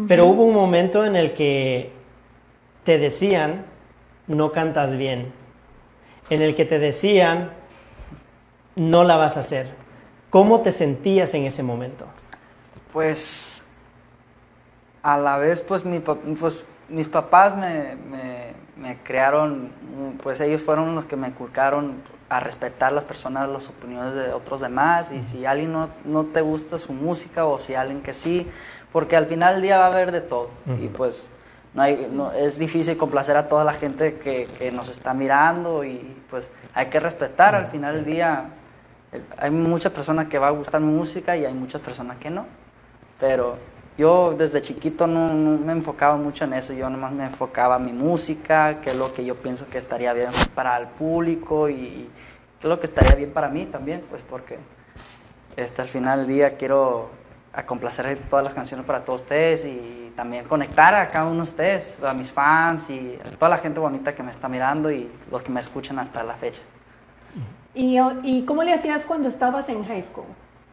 Pero 0.08 0.28
hubo 0.28 0.44
un 0.44 0.56
momento 0.56 1.04
en 1.04 1.18
el 1.18 1.34
que 1.34 1.92
te 2.86 3.00
decían, 3.00 3.66
no 4.28 4.54
cantas 4.54 4.98
bien. 4.98 5.34
En 6.30 6.42
el 6.42 6.56
que 6.56 6.64
te 6.64 6.80
decían, 6.80 7.52
no 8.78 9.04
la 9.04 9.18
vas 9.18 9.36
a 9.36 9.42
hacer. 9.42 9.68
¿Cómo 10.30 10.62
te 10.62 10.72
sentías 10.72 11.34
en 11.34 11.44
ese 11.44 11.64
momento? 11.64 12.06
Pues 12.94 13.66
a 15.04 15.18
la 15.18 15.38
vez, 15.38 15.60
pues, 15.60 15.84
mi, 15.84 16.00
pues 16.00 16.66
mis 16.88 17.10
papás 17.10 17.58
me, 17.58 17.98
me, 18.10 18.54
me 18.80 18.98
crearon, 19.04 19.72
pues 20.22 20.40
ellos 20.40 20.62
fueron 20.62 20.96
los 20.96 21.06
que 21.06 21.16
me 21.16 21.28
inculcaron 21.28 21.96
a 22.30 22.40
respetar 22.40 22.92
las 22.94 23.04
personas, 23.04 23.50
las 23.50 23.68
opiniones 23.68 24.14
de 24.14 24.34
otros 24.34 24.62
demás, 24.62 25.12
y 25.12 25.24
si 25.24 25.46
alguien 25.46 25.72
no, 25.74 25.90
no 26.06 26.26
te 26.26 26.42
gusta 26.42 26.78
su 26.78 26.94
música 26.94 27.46
o 27.46 27.58
si 27.58 27.74
alguien 27.76 28.02
que 28.02 28.14
sí, 28.14 28.48
porque 28.92 29.16
al 29.16 29.26
final 29.26 29.56
del 29.56 29.64
día 29.64 29.78
va 29.80 29.86
a 29.86 29.88
haber 29.88 30.12
de 30.12 30.22
todo, 30.22 30.50
y 30.80 30.88
pues 30.90 31.30
no 31.74 31.82
hay, 31.84 32.08
no, 32.12 32.32
es 32.32 32.58
difícil 32.58 32.98
complacer 32.98 33.38
a 33.38 33.50
toda 33.50 33.64
la 33.64 33.74
gente 33.74 34.18
que, 34.18 34.46
que 34.58 34.72
nos 34.72 34.90
está 34.90 35.14
mirando 35.14 35.84
y 35.84 36.16
pues 36.30 36.50
hay 36.74 36.88
que 36.88 37.00
respetar 37.00 37.54
al 37.56 37.68
final 37.68 37.96
del 37.96 38.06
día. 38.06 38.50
eh, 39.12 39.22
Hay 39.38 39.52
muchas 39.52 39.92
personas 39.92 40.26
que 40.28 40.40
va 40.40 40.48
a 40.48 40.52
gustar 40.52 40.82
mi 40.82 40.92
música 40.92 41.38
y 41.38 41.46
hay 41.46 41.54
muchas 41.54 41.82
personas 41.82 42.18
que 42.18 42.30
no. 42.32 42.46
Pero 43.20 43.58
yo 43.98 44.36
desde 44.38 44.62
chiquito 44.62 45.08
no, 45.08 45.34
me 45.34 45.72
enfocaba 45.72 46.18
mucho 46.18 46.46
en 46.46 46.54
eso, 46.54 46.74
yo 46.74 46.90
nomás 46.90 47.12
me 47.12 47.26
enfocaba 47.26 47.78
en 47.78 47.86
mi 47.86 47.92
música, 47.94 48.80
que 48.80 48.92
es 48.92 48.96
lo 48.96 49.12
que 49.14 49.26
yo 49.26 49.36
pienso 49.36 49.68
que 49.70 49.78
estaría 49.78 50.14
bien 50.14 50.30
para 50.54 50.78
el 50.78 50.88
público 50.88 51.68
y 51.70 52.10
que 52.60 52.68
es 52.68 52.70
lo 52.70 52.80
que 52.80 52.86
estaría 52.86 53.16
bien 53.16 53.32
para 53.32 53.50
mí 53.50 53.66
también, 53.66 54.04
pues 54.10 54.22
porque 54.22 54.60
este, 55.56 55.82
al 55.82 55.88
final 55.88 56.20
del 56.20 56.28
día 56.28 56.58
quiero 56.58 57.10
complacer 57.66 58.20
todas 58.30 58.46
las 58.46 58.54
canciones 58.54 58.86
para 58.86 59.04
todos 59.04 59.22
ustedes 59.22 59.66
y 59.66 60.14
también 60.16 60.46
conectar 60.46 60.94
a 60.94 61.08
cada 61.08 61.26
uno 61.26 61.38
de 61.38 61.42
ustedes, 61.42 61.98
a 62.04 62.14
mis 62.14 62.32
fans 62.32 62.92
y 62.92 63.18
a 63.26 63.32
toda 63.32 63.50
la 63.50 63.58
gente 63.58 63.80
bonita 63.80 64.14
que 64.14 64.22
me 64.22 64.32
está 64.32 64.48
mirando 64.48 64.92
y 64.92 65.10
los 65.32 65.42
que 65.42 65.52
me 65.52 65.60
escuchan 65.60 65.98
hasta 65.98 66.24
la 66.24 66.36
fecha. 66.36 66.62
¿Y, 67.74 67.98
¿Y 68.24 68.46
cómo 68.46 68.64
le 68.64 68.74
hacías 68.74 69.06
cuando 69.06 69.28
estabas 69.28 69.70
en 69.70 69.84
high 69.86 70.04
school? 70.04 70.26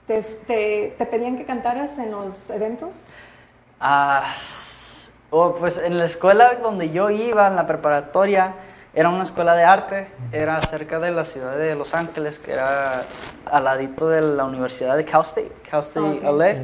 ¿Te, 0.07 0.20
te, 0.22 0.94
te 0.98 1.07
pedían 1.07 1.36
que 1.36 1.44
cantaras 1.44 1.96
en 1.98 2.11
los 2.11 2.50
eventos? 2.50 2.94
Ah, 3.80 4.24
oh, 5.30 5.55
pues 5.55 5.78
en 5.78 5.96
la 5.98 6.05
escuela 6.05 6.57
donde 6.62 6.90
yo 6.90 7.11
iba, 7.11 7.46
en 7.48 7.57
la 7.57 7.66
preparatoria, 7.66 8.55
era 8.92 9.09
una 9.09 9.24
escuela 9.24 9.55
de 9.57 9.64
arte, 9.64 10.09
era 10.30 10.61
cerca 10.62 11.00
de 11.00 11.11
la 11.11 11.24
ciudad 11.24 11.57
de 11.57 11.74
Los 11.74 11.94
Ángeles, 11.94 12.38
que 12.38 12.52
era 12.52 13.02
al 13.50 13.64
ladito 13.64 14.09
de 14.09 14.20
la 14.20 14.44
Universidad 14.44 14.96
de 14.96 15.05
Cal 15.05 15.22
State, 15.22 15.50
Cal 15.68 15.80
State 15.80 16.20
Ok. 16.24 16.38
LA. 16.38 16.57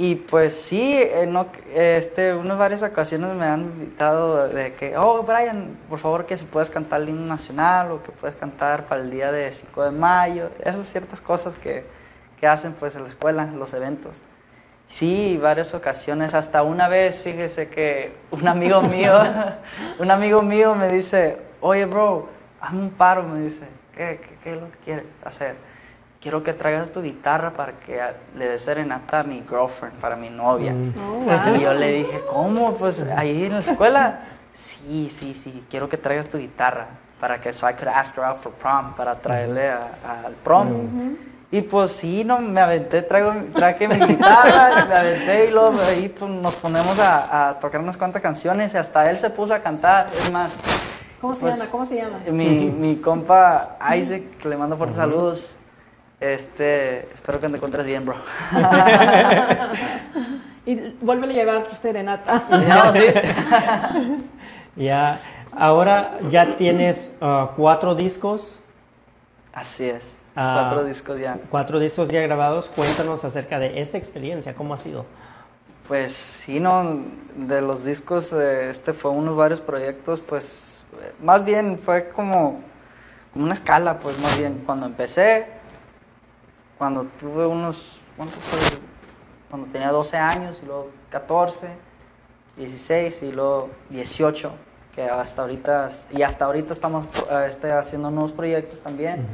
Y 0.00 0.14
pues 0.14 0.54
sí, 0.54 0.96
en 1.12 1.34
oc- 1.34 1.60
este, 1.74 2.32
unas 2.32 2.56
varias 2.56 2.84
ocasiones 2.84 3.34
me 3.36 3.46
han 3.46 3.62
invitado 3.62 4.46
de 4.48 4.74
que, 4.74 4.96
oh, 4.96 5.24
Brian, 5.24 5.76
por 5.88 5.98
favor 5.98 6.24
que 6.24 6.36
si 6.36 6.44
puedes 6.44 6.70
cantar 6.70 7.00
el 7.00 7.08
himno 7.08 7.26
nacional 7.26 7.90
o 7.90 8.02
que 8.02 8.12
puedes 8.12 8.36
cantar 8.36 8.86
para 8.86 9.00
el 9.00 9.10
día 9.10 9.32
de 9.32 9.50
5 9.52 9.82
de 9.82 9.90
mayo, 9.90 10.50
esas 10.60 10.86
ciertas 10.86 11.20
cosas 11.20 11.56
que, 11.56 11.84
que 12.38 12.46
hacen 12.46 12.72
pues 12.72 12.96
en 12.96 13.02
la 13.02 13.08
escuela, 13.08 13.46
los 13.46 13.72
eventos. 13.74 14.22
Sí, 14.86 15.38
varias 15.40 15.74
ocasiones, 15.74 16.32
hasta 16.32 16.62
una 16.62 16.88
vez, 16.88 17.22
fíjese 17.22 17.68
que 17.68 18.16
un 18.30 18.48
amigo 18.48 18.80
mío, 18.82 19.18
un 19.98 20.10
amigo 20.10 20.42
mío 20.42 20.74
me 20.74 20.88
dice, 20.88 21.38
oye 21.60 21.84
bro, 21.84 22.28
hazme 22.60 22.82
un 22.82 22.90
paro, 22.90 23.22
me 23.22 23.40
dice, 23.40 23.68
¿qué, 23.94 24.20
qué, 24.22 24.38
qué 24.42 24.52
es 24.52 24.60
lo 24.60 24.70
que 24.70 24.78
quieres 24.78 25.04
hacer? 25.24 25.56
Quiero 26.20 26.42
que 26.42 26.52
traigas 26.52 26.90
tu 26.90 27.02
guitarra 27.02 27.52
para 27.52 27.78
que 27.78 28.00
le 28.34 28.48
des 28.48 28.62
serenata 28.62 29.20
a 29.20 29.22
mi 29.22 29.44
girlfriend, 29.48 30.00
para 30.00 30.16
mi 30.16 30.30
novia. 30.30 30.74
Oh, 30.98 31.12
wow. 31.20 31.56
Y 31.56 31.60
yo 31.60 31.72
le 31.74 31.92
dije, 31.92 32.22
¿cómo? 32.28 32.74
Pues 32.74 33.06
ahí 33.16 33.44
en 33.44 33.52
la 33.52 33.60
escuela. 33.60 34.20
Sí, 34.52 35.08
sí, 35.10 35.34
sí, 35.34 35.64
quiero 35.70 35.88
que 35.88 35.96
traigas 35.96 36.28
tu 36.28 36.38
guitarra 36.38 36.88
para 37.20 37.40
que 37.40 37.52
so 37.52 37.68
I 37.68 37.74
could 37.74 37.88
ask 37.88 38.16
her 38.16 38.24
out 38.24 38.38
for 38.38 38.52
prom, 38.52 38.94
para 38.94 39.14
traerle 39.16 39.70
al 39.70 40.34
prom. 40.42 41.16
Y 41.50 41.62
pues 41.62 41.92
sí, 41.92 42.24
no, 42.24 42.40
me 42.40 42.60
aventé, 42.60 43.00
traigo, 43.00 43.32
traje 43.54 43.88
mi 43.88 43.96
guitarra, 43.96 44.84
me 44.88 44.94
aventé 44.94 45.46
y 45.46 45.50
luego 45.50 45.78
ahí 45.88 46.08
pues, 46.08 46.30
nos 46.30 46.54
ponemos 46.56 46.98
a, 46.98 47.48
a 47.48 47.58
tocar 47.58 47.80
unas 47.80 47.96
cuantas 47.96 48.20
canciones 48.20 48.74
y 48.74 48.76
hasta 48.76 49.08
él 49.08 49.16
se 49.16 49.30
puso 49.30 49.54
a 49.54 49.60
cantar. 49.60 50.08
Es 50.14 50.30
más, 50.30 50.56
¿Cómo 51.20 51.34
se 51.34 51.40
Pues, 51.40 51.56
llama? 51.58 51.70
¿Cómo 51.70 51.86
se 51.86 51.96
llama? 51.96 52.18
mi, 52.30 52.48
mi 52.78 52.96
compa 52.96 53.76
Isaac, 53.96 54.22
que 54.40 54.48
le 54.48 54.56
mando 54.56 54.76
fuertes 54.76 54.96
saludos. 54.96 55.54
Este, 56.20 57.08
espero 57.14 57.40
que 57.40 57.48
te 57.48 57.56
encuentres 57.56 57.86
bien, 57.86 58.04
bro. 58.04 58.16
Y 60.66 60.74
vuelve 61.00 61.24
a 61.24 61.32
llevar 61.32 61.64
serenata. 61.80 62.44
No, 62.50 62.92
sí. 62.92 63.06
Ya, 64.76 65.18
ahora 65.56 66.18
ya 66.28 66.56
tienes 66.56 67.12
ah, 67.22 67.52
cuatro 67.56 67.94
discos, 67.94 68.62
Así 69.54 69.88
es. 69.88 70.17
Ah. 70.40 70.54
Cuatro 70.60 70.84
discos 70.84 71.18
ya. 71.18 71.36
cuatro 71.50 71.80
discos 71.80 72.08
ya 72.10 72.20
grabados. 72.20 72.66
Cuéntanos 72.66 73.24
acerca 73.24 73.58
de 73.58 73.80
esta 73.80 73.98
experiencia, 73.98 74.54
¿cómo 74.54 74.72
ha 74.72 74.78
sido? 74.78 75.04
Pues 75.88 76.12
sí, 76.12 76.60
no, 76.60 77.02
de 77.34 77.60
los 77.60 77.84
discos, 77.84 78.32
eh, 78.32 78.70
este 78.70 78.92
fue 78.92 79.10
unos 79.10 79.34
varios 79.34 79.60
proyectos, 79.60 80.20
pues 80.20 80.84
eh, 81.02 81.12
más 81.20 81.44
bien 81.44 81.76
fue 81.76 82.08
como, 82.10 82.60
como 83.32 83.46
una 83.46 83.54
escala, 83.54 83.98
pues 83.98 84.16
más 84.20 84.38
bien. 84.38 84.62
Cuando 84.64 84.86
empecé, 84.86 85.48
cuando 86.78 87.06
tuve 87.18 87.44
unos, 87.44 87.98
¿cuánto 88.16 88.38
fue? 88.38 88.60
Cuando 89.50 89.66
tenía 89.66 89.90
12 89.90 90.18
años 90.18 90.60
y 90.62 90.66
luego 90.66 90.90
14, 91.10 91.68
16 92.58 93.22
y 93.24 93.32
luego 93.32 93.70
18, 93.90 94.52
que 94.94 95.02
hasta 95.02 95.42
ahorita, 95.42 95.88
y 96.12 96.22
hasta 96.22 96.44
ahorita 96.44 96.72
estamos 96.72 97.06
eh, 97.06 97.46
este, 97.48 97.72
haciendo 97.72 98.12
nuevos 98.12 98.30
proyectos 98.30 98.80
también. 98.80 99.26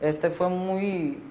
Este 0.00 0.30
fue 0.30 0.48
muy, 0.48 1.22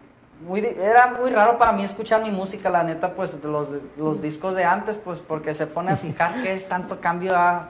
muy, 0.45 0.59
era 0.59 1.07
muy 1.19 1.31
raro 1.31 1.57
para 1.57 1.71
mí 1.73 1.83
escuchar 1.83 2.21
mi 2.23 2.31
música, 2.31 2.69
la 2.69 2.83
neta, 2.83 3.13
pues 3.13 3.41
de 3.41 3.47
los, 3.47 3.69
los 3.97 4.21
discos 4.21 4.55
de 4.55 4.63
antes, 4.65 4.97
pues 4.97 5.19
porque 5.21 5.53
se 5.53 5.67
pone 5.67 5.91
a 5.91 5.97
fijar 5.97 6.41
qué 6.41 6.57
tanto 6.69 6.99
cambio 7.01 7.35
ha 7.35 7.69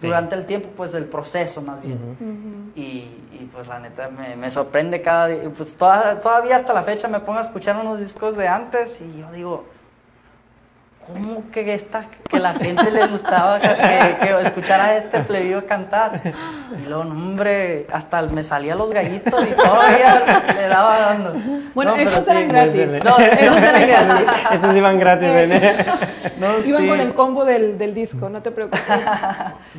durante 0.00 0.36
el 0.36 0.46
tiempo, 0.46 0.68
pues 0.76 0.94
el 0.94 1.06
proceso 1.06 1.60
más 1.60 1.82
bien. 1.82 1.98
y, 2.76 2.80
y, 3.32 3.50
pues 3.52 3.66
la 3.66 3.80
neta 3.80 4.08
me, 4.10 4.36
me 4.36 4.48
sorprende 4.50 5.02
cada 5.02 5.26
día, 5.26 5.50
pues 5.56 5.74
toda- 5.74 6.20
todavía 6.20 6.54
hasta 6.56 6.72
la 6.72 6.82
fecha 6.84 7.08
me 7.08 7.18
pongo 7.20 7.38
a 7.40 7.42
escuchar 7.42 7.74
unos 7.76 7.98
discos 7.98 8.36
de 8.36 8.46
antes 8.46 9.00
y 9.00 9.18
yo 9.18 9.32
digo, 9.32 9.64
¿cómo 11.08 11.50
que 11.50 11.74
esta, 11.74 12.04
que 12.28 12.38
la 12.38 12.54
gente 12.54 12.90
le 12.90 13.06
gustaba 13.06 13.60
que, 13.60 14.16
que 14.20 14.40
escuchara 14.42 14.84
a 14.84 14.96
este 14.98 15.20
plebío 15.20 15.66
cantar? 15.66 16.20
Y 16.80 16.86
luego, 16.86 17.04
no, 17.04 17.12
hombre, 17.12 17.86
hasta 17.92 18.22
me 18.22 18.42
salía 18.42 18.74
los 18.74 18.90
gallitos 18.92 19.42
y 19.42 19.52
todavía 19.54 20.42
le 20.54 20.68
daba 20.68 20.98
dando. 20.98 21.34
Bueno, 21.74 21.96
No, 21.96 22.02
esos 22.02 22.24
sí, 22.24 22.30
eran 22.30 22.48
gratis. 22.48 23.04
No, 23.04 23.18
esos 23.18 23.56
eran 23.56 23.88
gratis. 23.88 24.26
Esos 24.52 24.76
iban 24.76 24.98
gratis, 24.98 25.28
¿eh? 25.30 25.86
No, 26.38 26.58
Iban 26.58 26.82
sí. 26.82 26.88
con 26.88 27.00
el 27.00 27.14
combo 27.14 27.44
del, 27.44 27.78
del 27.78 27.94
disco, 27.94 28.28
no 28.28 28.42
te 28.42 28.50
preocupes. 28.50 28.80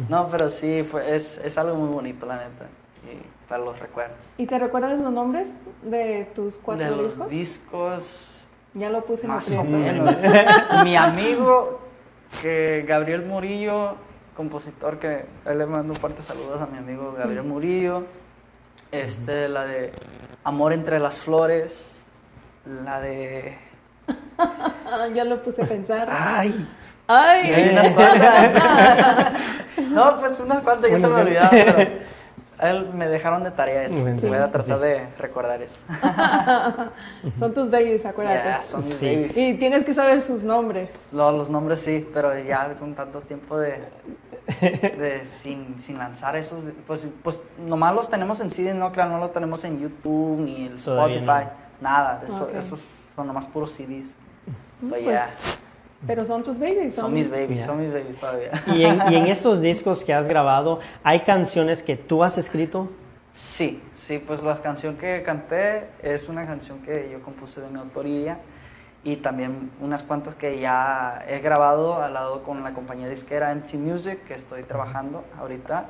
No, 0.10 0.28
pero 0.30 0.50
sí, 0.50 0.84
fue, 0.90 1.16
es, 1.16 1.38
es 1.44 1.58
algo 1.58 1.76
muy 1.76 1.90
bonito, 1.90 2.26
la 2.26 2.36
neta. 2.36 2.66
Y 3.06 3.22
para 3.48 3.64
los 3.64 3.80
recuerdos. 3.80 4.18
¿Y 4.38 4.46
te 4.46 4.60
recuerdas 4.60 4.98
los 5.00 5.12
nombres 5.12 5.50
de 5.82 6.28
tus 6.36 6.56
cuatro 6.56 6.86
de 6.86 6.92
los 6.96 7.30
discos? 7.30 8.39
Ya 8.74 8.90
lo 8.90 9.04
puse 9.06 9.24
en 9.24 9.30
más 9.30 9.52
el 9.52 9.60
o 9.60 9.64
menos. 9.64 10.16
Mi 10.84 10.96
amigo, 10.96 11.82
que 12.42 12.86
Gabriel 12.88 13.26
Murillo, 13.26 13.96
compositor 14.36 15.00
que 15.00 15.26
ahí 15.46 15.58
le 15.58 15.66
mando 15.66 15.94
fuertes 15.96 16.26
saludos 16.26 16.62
a 16.62 16.66
mi 16.68 16.78
amigo 16.78 17.14
Gabriel 17.18 17.44
Murillo. 17.44 18.06
Este, 18.92 19.50
la 19.50 19.66
de 19.66 19.92
Amor 20.44 20.74
entre 20.74 21.00
las 21.00 21.20
flores, 21.20 22.06
la 22.66 23.02
de 23.02 23.58
ya 25.14 25.24
lo 25.24 25.42
puse 25.44 25.64
a 25.64 25.66
pensar. 25.66 26.08
Ay, 26.10 26.68
Ay. 27.08 27.50
y 27.50 27.54
hay 27.54 27.70
unas 27.70 27.92
cuantas. 27.92 28.54
no, 29.90 30.20
pues 30.20 30.40
unas 30.40 30.62
cuantas 30.62 30.92
ya 30.92 31.00
se 31.00 31.08
me 31.08 31.16
olvidaron, 31.16 31.50
pero 31.52 31.90
él 32.62 32.90
me 32.94 33.08
dejaron 33.08 33.44
de 33.44 33.52
tarea 33.52 33.84
eso. 33.84 34.04
Sí. 34.16 34.28
Voy 34.28 34.38
a 34.38 34.52
tratar 34.52 34.80
de 34.80 35.08
recordar 35.18 35.62
eso. 35.62 35.86
Son 37.40 37.54
tus 37.54 37.70
babies, 37.70 38.06
acuérdate. 38.06 38.48
Ya, 38.50 38.64
son 38.64 38.84
mis 38.84 38.96
Sí. 38.96 39.06
babies. 39.16 39.38
Y 39.38 39.54
tienes 39.56 39.84
que 39.84 39.94
saber 39.94 40.22
sus 40.22 40.44
nombres. 40.44 41.10
No, 41.12 41.32
los 41.32 41.50
nombres 41.50 41.80
sí, 41.80 42.08
pero 42.14 42.38
ya 42.40 42.76
con 42.76 42.96
tanto 42.96 43.22
tiempo 43.22 43.58
de, 43.58 43.80
de 44.62 45.26
sin, 45.26 45.80
sin 45.80 45.98
lanzar 45.98 46.36
esos, 46.36 46.60
pues, 46.88 47.10
pues 47.24 47.40
nomás 47.58 47.94
los 47.94 48.10
tenemos 48.10 48.40
en 48.40 48.52
CD, 48.52 48.74
no, 48.74 48.92
claro, 48.92 49.12
no 49.12 49.20
lo 49.20 49.30
tenemos 49.30 49.64
en 49.64 49.80
YouTube 49.80 50.40
ni 50.40 50.66
en 50.66 50.78
Todavía 50.78 51.18
Spotify, 51.20 51.50
no. 51.82 51.90
nada, 51.90 52.24
eso, 52.26 52.44
Ok. 52.46 52.56
esos 52.56 52.80
son 53.16 53.28
nomás 53.28 53.46
puros 53.48 53.72
CDs. 53.72 54.16
Pues 54.82 55.04
pues, 55.04 55.06
ya, 55.06 55.30
Pero 56.08 56.24
son 56.26 56.44
tus 56.44 56.58
babies. 56.60 56.96
son 56.96 57.14
mis 57.14 57.30
babies, 57.30 57.60
Ya. 57.62 57.66
son 57.66 57.80
mis 57.82 57.92
babies 57.92 58.18
todavía. 58.18 58.52
Y 58.68 58.86
en, 58.86 59.02
y 59.12 59.16
en 59.16 59.26
estos 59.28 59.62
discos 59.62 60.04
que 60.04 60.14
has 60.14 60.28
grabado, 60.28 60.80
¿hay 61.04 61.22
canciones 61.22 61.82
que 61.84 61.96
tú 61.98 62.24
has 62.24 62.38
escrito? 62.38 62.90
Sí, 63.32 63.82
sí, 63.94 64.18
pues 64.20 64.42
la 64.42 64.56
canción 64.58 64.96
que 64.98 65.22
canté 65.24 65.90
es 66.02 66.30
una 66.30 66.46
canción 66.48 66.80
que 66.80 67.10
yo 67.12 67.22
compuse 67.22 67.62
de 67.62 67.70
mi 67.70 67.80
autoría 67.80 68.40
y 69.04 69.18
también 69.18 69.72
unas 69.80 70.04
cuantas 70.04 70.36
que 70.36 70.60
ya 70.60 71.24
he 71.28 71.40
grabado 71.40 72.02
al 72.02 72.14
lado 72.14 72.44
con 72.44 72.64
la 72.64 72.74
compañía 72.74 73.08
disquera 73.08 73.54
MT 73.54 73.76
Music 73.76 74.24
que 74.26 74.34
estoy 74.34 74.64
trabajando 74.64 75.24
ahorita 75.40 75.86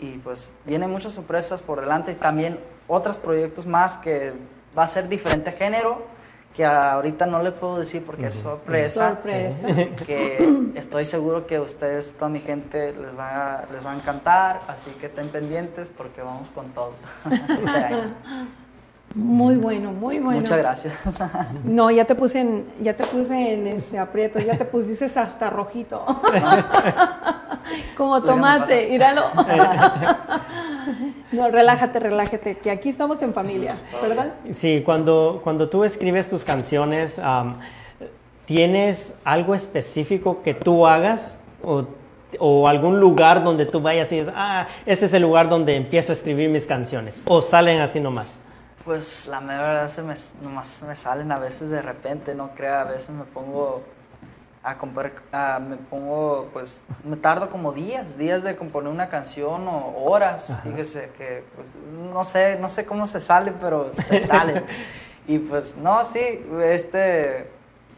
y 0.00 0.18
pues 0.18 0.48
vienen 0.64 0.90
muchas 0.90 1.12
sorpresas 1.12 1.60
por 1.60 1.80
delante 1.80 2.12
y 2.12 2.14
también 2.14 2.58
otros 2.86 3.18
proyectos 3.18 3.66
más 3.66 3.96
que 3.96 4.32
va 4.78 4.84
a 4.84 4.88
ser 4.88 5.08
diferente 5.08 5.50
género 5.52 6.06
que 6.58 6.64
ahorita 6.64 7.24
no 7.26 7.40
le 7.40 7.52
puedo 7.52 7.78
decir 7.78 8.04
porque 8.04 8.26
es 8.26 8.34
sorpresa 8.34 9.10
Sorpresa. 9.10 9.68
que 10.04 10.72
estoy 10.74 11.04
seguro 11.04 11.46
que 11.46 11.54
a 11.54 11.62
ustedes, 11.62 12.14
toda 12.14 12.28
mi 12.28 12.40
gente, 12.40 12.92
les 12.94 13.16
va, 13.16 13.60
a, 13.60 13.66
les 13.72 13.86
va 13.86 13.92
a 13.92 13.94
encantar, 13.94 14.62
así 14.66 14.90
que 14.98 15.06
estén 15.06 15.28
pendientes 15.28 15.88
porque 15.96 16.20
vamos 16.20 16.48
con 16.48 16.66
todo 16.70 16.94
este 17.30 17.70
año. 17.70 18.12
Muy 19.18 19.56
bueno, 19.56 19.90
muy 19.90 20.20
bueno. 20.20 20.40
Muchas 20.40 20.58
gracias. 20.58 20.96
No, 21.64 21.90
ya 21.90 22.04
te 22.04 22.14
puse 22.14 22.38
en, 22.38 22.64
ya 22.80 22.94
te 22.94 23.04
puse 23.04 23.54
en 23.54 23.66
ese 23.66 23.98
aprieto, 23.98 24.38
ya 24.38 24.56
te 24.56 24.64
pusiste 24.64 25.06
hasta 25.06 25.50
rojito. 25.50 26.04
Como 27.96 28.22
tomate, 28.22 28.88
míralo. 28.88 29.24
No, 31.30 31.50
relájate, 31.50 31.98
relájate, 31.98 32.56
que 32.56 32.70
aquí 32.70 32.88
estamos 32.88 33.20
en 33.20 33.34
familia, 33.34 33.76
¿verdad? 34.00 34.32
Sí, 34.54 34.82
cuando, 34.82 35.42
cuando 35.44 35.68
tú 35.68 35.84
escribes 35.84 36.30
tus 36.30 36.42
canciones, 36.42 37.18
am, 37.18 37.58
¿tienes 38.46 39.18
algo 39.24 39.54
específico 39.54 40.40
que 40.42 40.54
tú 40.54 40.86
hagas? 40.86 41.40
O, 41.62 41.84
o 42.38 42.66
algún 42.66 42.98
lugar 42.98 43.44
donde 43.44 43.66
tú 43.66 43.82
vayas 43.82 44.10
y 44.12 44.20
dices, 44.20 44.32
ah, 44.34 44.68
este 44.86 45.04
es 45.04 45.12
el 45.12 45.20
lugar 45.20 45.50
donde 45.50 45.76
empiezo 45.76 46.12
a 46.12 46.14
escribir 46.14 46.48
mis 46.48 46.64
canciones? 46.64 47.20
¿O 47.26 47.42
salen 47.42 47.80
así 47.80 48.00
nomás? 48.00 48.38
Pues 48.88 49.26
la 49.26 49.42
mera 49.42 49.60
verdad 49.64 49.88
se 49.88 50.02
me, 50.02 50.14
nomás 50.40 50.82
me 50.82 50.96
salen 50.96 51.30
a 51.30 51.38
veces 51.38 51.68
de 51.68 51.82
repente, 51.82 52.34
no 52.34 52.54
crea, 52.54 52.80
a 52.80 52.84
veces 52.84 53.10
me 53.10 53.24
pongo 53.24 53.82
a 54.62 54.78
comprar, 54.78 55.12
a- 55.30 55.58
me 55.58 55.76
pongo, 55.76 56.48
pues, 56.54 56.82
me 57.04 57.18
tardo 57.18 57.50
como 57.50 57.74
días, 57.74 58.16
días 58.16 58.42
de 58.44 58.56
componer 58.56 58.90
una 58.90 59.10
canción 59.10 59.68
o 59.68 59.94
horas, 60.04 60.56
fíjese 60.64 61.10
que, 61.18 61.44
pues, 61.54 61.68
no 62.14 62.24
sé, 62.24 62.56
no 62.58 62.70
sé 62.70 62.86
cómo 62.86 63.06
se 63.06 63.20
sale, 63.20 63.52
pero 63.60 63.92
se 63.98 64.20
sale. 64.22 64.64
y 65.26 65.38
pues, 65.38 65.76
no, 65.76 66.02
sí, 66.02 66.46
este, 66.62 67.50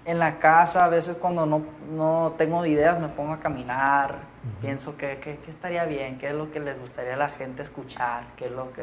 en 0.06 0.18
la 0.18 0.40
casa 0.40 0.86
a 0.86 0.88
veces 0.88 1.18
cuando 1.20 1.46
no, 1.46 1.62
no 1.92 2.34
tengo 2.36 2.66
ideas 2.66 2.98
me 2.98 3.06
pongo 3.10 3.34
a 3.34 3.38
caminar, 3.38 4.16
pienso 4.60 4.96
que, 4.96 5.18
que, 5.20 5.36
que 5.38 5.52
estaría 5.52 5.84
bien, 5.84 6.18
qué 6.18 6.30
es 6.30 6.34
lo 6.34 6.50
que 6.50 6.58
les 6.58 6.76
gustaría 6.80 7.14
a 7.14 7.16
la 7.16 7.28
gente 7.28 7.62
escuchar, 7.62 8.24
qué 8.36 8.46
es 8.46 8.50
lo 8.50 8.72
que, 8.72 8.82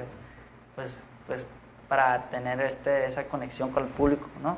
pues, 0.74 1.03
pues 1.28 1.45
para 1.88 2.29
tener 2.29 2.59
este, 2.61 3.05
esa 3.05 3.23
conexión 3.25 3.71
con 3.71 3.83
el 3.83 3.89
público, 3.89 4.27
¿no? 4.43 4.57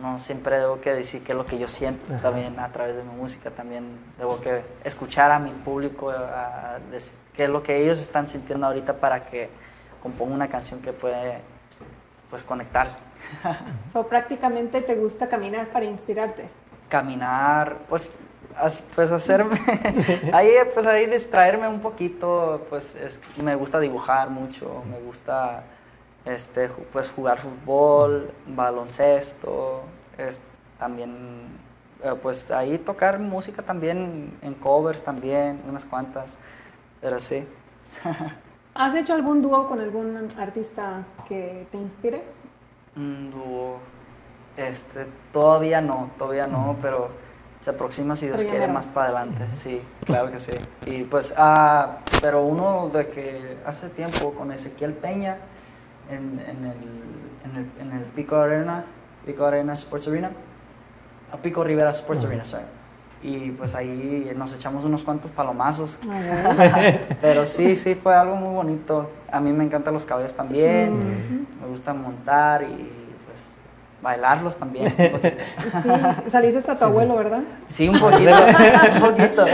No 0.00 0.18
siempre 0.18 0.58
debo 0.58 0.80
que 0.80 0.92
decir 0.92 1.22
qué 1.22 1.32
es 1.32 1.38
lo 1.38 1.46
que 1.46 1.56
yo 1.58 1.68
siento 1.68 2.12
también 2.14 2.58
a 2.58 2.70
través 2.72 2.96
de 2.96 3.04
mi 3.04 3.12
música, 3.14 3.50
también 3.50 3.96
debo 4.18 4.40
que 4.40 4.62
escuchar 4.82 5.30
a 5.30 5.38
mi 5.38 5.50
público, 5.52 6.10
a- 6.10 6.78
qué 7.32 7.44
es 7.44 7.48
lo 7.50 7.62
que 7.62 7.76
ellos 7.82 8.00
están 8.00 8.26
sintiendo 8.26 8.66
ahorita 8.66 8.94
para 8.94 9.24
que 9.24 9.48
componga 10.02 10.34
una 10.34 10.48
canción 10.48 10.80
que 10.80 10.92
puede, 10.92 11.38
pues, 12.30 12.42
conectarse. 12.42 12.96
So, 13.92 14.06
prácticamente 14.08 14.80
te 14.82 14.96
gusta 14.96 15.28
caminar 15.28 15.68
para 15.68 15.84
inspirarte. 15.84 16.48
caminar, 16.88 17.76
pues, 17.88 18.10
pues 18.94 19.10
hacerme, 19.12 19.56
ahí, 20.32 20.50
pues 20.74 20.86
ahí 20.86 21.06
distraerme 21.06 21.68
un 21.68 21.80
poquito, 21.80 22.66
pues 22.68 22.96
es- 22.96 23.20
me 23.36 23.54
gusta 23.54 23.78
dibujar 23.80 24.28
mucho, 24.30 24.82
me 24.90 24.98
gusta, 25.00 25.62
este, 26.24 26.68
pues 26.92 27.10
jugar 27.10 27.38
fútbol, 27.38 28.30
baloncesto, 28.46 29.82
es- 30.18 30.42
también, 30.78 31.46
eh, 32.02 32.12
pues 32.20 32.50
ahí 32.50 32.78
tocar 32.78 33.18
música 33.18 33.62
también, 33.62 34.36
en 34.42 34.54
covers 34.54 35.02
también, 35.02 35.60
unas 35.68 35.84
cuantas, 35.84 36.38
pero 37.00 37.20
sí. 37.20 37.46
¿Has 38.74 38.94
hecho 38.94 39.14
algún 39.14 39.40
dúo 39.40 39.68
con 39.68 39.80
algún 39.80 40.32
artista 40.36 41.04
que 41.28 41.66
te 41.70 41.76
inspire? 41.78 42.24
Un 42.96 43.30
dúo, 43.30 43.78
este, 44.56 45.06
todavía 45.32 45.80
no, 45.80 46.10
todavía 46.18 46.46
no, 46.48 46.76
pero 46.82 47.08
se 47.60 47.70
aproxima 47.70 48.16
si 48.16 48.26
Dios 48.26 48.40
Pero 48.40 48.50
quiere 48.50 48.68
más 48.68 48.86
para 48.86 49.06
adelante, 49.06 49.46
sí, 49.52 49.80
claro 50.04 50.30
que 50.32 50.40
sí. 50.40 50.52
Y 50.86 51.04
pues, 51.04 51.34
ah, 51.36 51.98
pero 52.20 52.42
uno 52.42 52.88
de 52.88 53.08
que 53.08 53.56
hace 53.64 53.88
tiempo 53.90 54.32
con 54.34 54.50
Ezequiel 54.50 54.92
Peña 54.92 55.38
en, 56.10 56.40
en 56.40 56.64
el, 56.64 56.76
en, 57.44 57.56
el, 57.56 57.70
en 57.80 57.92
el 57.98 58.04
Pico 58.06 58.36
Arena, 58.36 58.84
Pico 59.26 59.44
Arena 59.44 59.74
Sports 59.74 60.08
Arena, 60.08 60.30
a 61.32 61.36
Pico 61.36 61.64
Rivera 61.64 61.90
Sports 61.90 62.24
Arena, 62.24 62.44
sorry. 62.44 62.64
Y 63.22 63.52
pues 63.52 63.74
ahí 63.74 64.30
nos 64.36 64.54
echamos 64.54 64.84
unos 64.84 65.02
cuantos 65.02 65.30
palomazos. 65.30 65.98
Pero 67.22 67.44
sí, 67.44 67.74
sí, 67.74 67.94
fue 67.94 68.14
algo 68.14 68.36
muy 68.36 68.54
bonito. 68.54 69.10
A 69.32 69.40
mí 69.40 69.50
me 69.50 69.64
encantan 69.64 69.94
los 69.94 70.04
caballos 70.04 70.34
también. 70.34 71.46
Me 71.58 71.66
gusta 71.66 71.94
montar 71.94 72.64
y 72.64 73.03
bailarlos 74.04 74.56
también. 74.56 74.94
Sí, 75.82 75.88
saliste 76.30 76.58
hasta 76.58 76.76
tu 76.76 76.84
abuelo, 76.84 77.16
¿verdad? 77.16 77.40
Sí, 77.68 77.88
un 77.88 77.98
poquito, 77.98 78.30
un 78.94 79.00
poquito. 79.00 79.44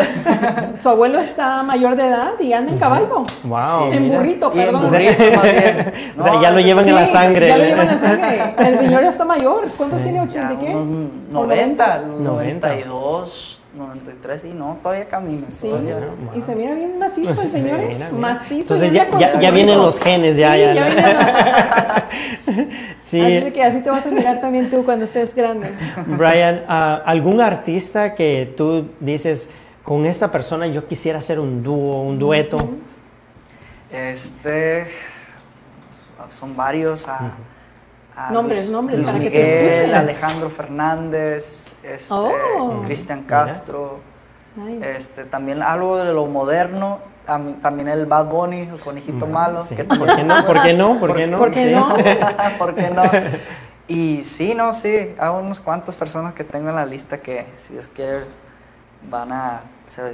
Su 0.81 0.89
abuelo 0.91 1.21
está 1.21 1.63
mayor 1.63 1.97
de 1.97 2.09
edad 2.09 2.33
y 2.39 2.53
anda 2.53 2.73
en 2.73 2.79
caballo. 2.79 3.25
Wow. 3.45 3.93
en 3.93 4.03
mira. 4.05 4.19
burrito, 4.19 4.53
Y 4.55 4.59
en 4.59 4.65
perdón. 4.67 4.83
burrito 4.91 5.37
más 5.37 5.43
bien. 5.43 5.93
O 6.19 6.23
sea, 6.23 6.33
No, 6.35 6.43
ya 6.43 6.51
lo 6.51 6.59
sí, 6.59 6.65
llevan 6.65 6.89
en 6.89 6.95
la 6.95 7.07
Sí, 7.07 7.13
sangre. 7.13 7.49
Ya 7.49 7.57
lo 7.59 7.65
llevan 7.65 7.89
en 7.89 7.93
la 7.95 7.99
sangre. 7.99 8.55
El 8.59 8.79
señor 8.79 9.03
ya 9.03 9.09
está 9.11 9.25
mayor. 9.25 9.69
¿Cuántos 9.77 10.03
tiene? 10.03 10.19
ya 10.29 10.51
¿80 10.51 10.55
y 10.55 10.57
qué? 10.67 10.75
unos 10.75 11.11
¿O 11.35 11.47
90, 11.47 11.99
90. 11.99 12.31
92, 12.31 13.60
93 13.77 14.45
y 14.47 14.49
no, 14.49 14.79
todavía 14.83 15.07
camina. 15.07 15.47
Sí, 15.51 15.69
todavía. 15.69 15.97
y 16.35 16.43
se 16.43 16.55
mira 16.57 16.75
bien 16.75 16.99
macizo 16.99 17.31
el 17.31 17.43
señor. 17.47 17.79
¿eh? 17.81 17.87
Mira, 17.95 18.07
mira. 18.11 18.19
Macizo. 18.21 18.75
Entonces 18.75 18.93
ya, 18.93 19.39
ya, 19.41 19.51
vienen 19.53 19.79
los 19.79 20.01
genes, 20.01 20.37
ya, 20.37 20.55
Sí, 20.55 20.61
ya. 20.61 20.75
ya 20.75 20.85
¿no? 20.89 20.95
vienen 20.95 21.17
los- 22.57 22.67
Sí. 23.03 23.21
Así 23.21 23.51
que 23.53 23.63
así 23.65 23.81
te 23.81 23.91
vas 23.91 24.07
a 24.07 24.11
mirar 24.11 24.41
también 24.41 24.71
tú 24.71 24.85
cuando 24.85 25.05
estés 25.05 25.35
grande. 25.35 25.69
Brian, 26.07 26.65
ah, 26.69 27.03
¿algún 27.07 27.41
artista 27.41 28.15
que 28.15 28.53
tú 28.57 28.89
dices, 29.01 29.49
con 29.83 30.05
esta 30.07 30.31
persona 30.31 30.67
yo 30.67 30.87
quisiera 30.87 31.19
hacer 31.21 31.39
un 31.41 31.63
dúo, 31.63 32.03
un 32.03 32.19
dueto? 32.19 32.57
Este, 33.93 34.87
son 36.29 36.55
varios. 36.57 37.09
A, 37.09 37.35
a 38.17 38.31
Nombres, 38.33 38.59
Luis, 38.61 38.71
nombres, 38.71 38.99
Luis 38.99 39.11
para 39.11 39.23
que 39.25 39.31
te 39.31 39.37
Miguel, 39.39 39.71
escuchen. 39.71 39.95
Alejandro 39.95 40.51
Fernández, 40.51 41.67
este, 41.83 42.13
Oh. 42.15 42.83
Cristian 42.85 43.23
Castro. 43.25 44.01
Nice. 44.57 44.97
Este, 44.97 45.25
también 45.25 45.63
algo 45.63 45.97
de 45.99 46.13
lo 46.13 46.27
moderno, 46.27 46.99
tam- 47.27 47.61
también 47.61 47.89
el 47.89 48.07
Bad 48.07 48.27
Bunny, 48.27 48.63
el 48.63 48.81
conejito 48.81 49.27
malo. 49.27 49.65
sí. 49.67 49.75
que 49.77 49.85
¿Por 49.85 50.17
qué 50.17 50.25
no? 50.25 50.45
¿Por 50.47 50.63
qué 50.63 50.75
no? 50.75 50.99
¿Por 50.99 51.15
qué 51.15 51.27
no? 51.27 51.39
¿Por 51.39 51.51
qué 51.53 51.69
Sí. 51.69 51.75
no? 51.75 51.95
¿Por 52.59 52.75
qué 52.75 52.91
no? 52.91 53.03
Y 53.89 54.25
sí, 54.25 54.55
no, 54.55 54.73
sí, 54.75 55.15
hay 55.19 55.29
unos 55.31 55.61
cuantas 55.61 55.97
personas 55.97 56.35
que 56.35 56.45
tengo 56.45 56.69
en 56.69 56.77
la 56.77 56.87
lista 56.87 57.19
que, 57.19 57.47
si 57.57 57.73
Dios 57.75 57.89
quiere, 57.89 58.21
van 59.09 59.33
a 59.33 59.63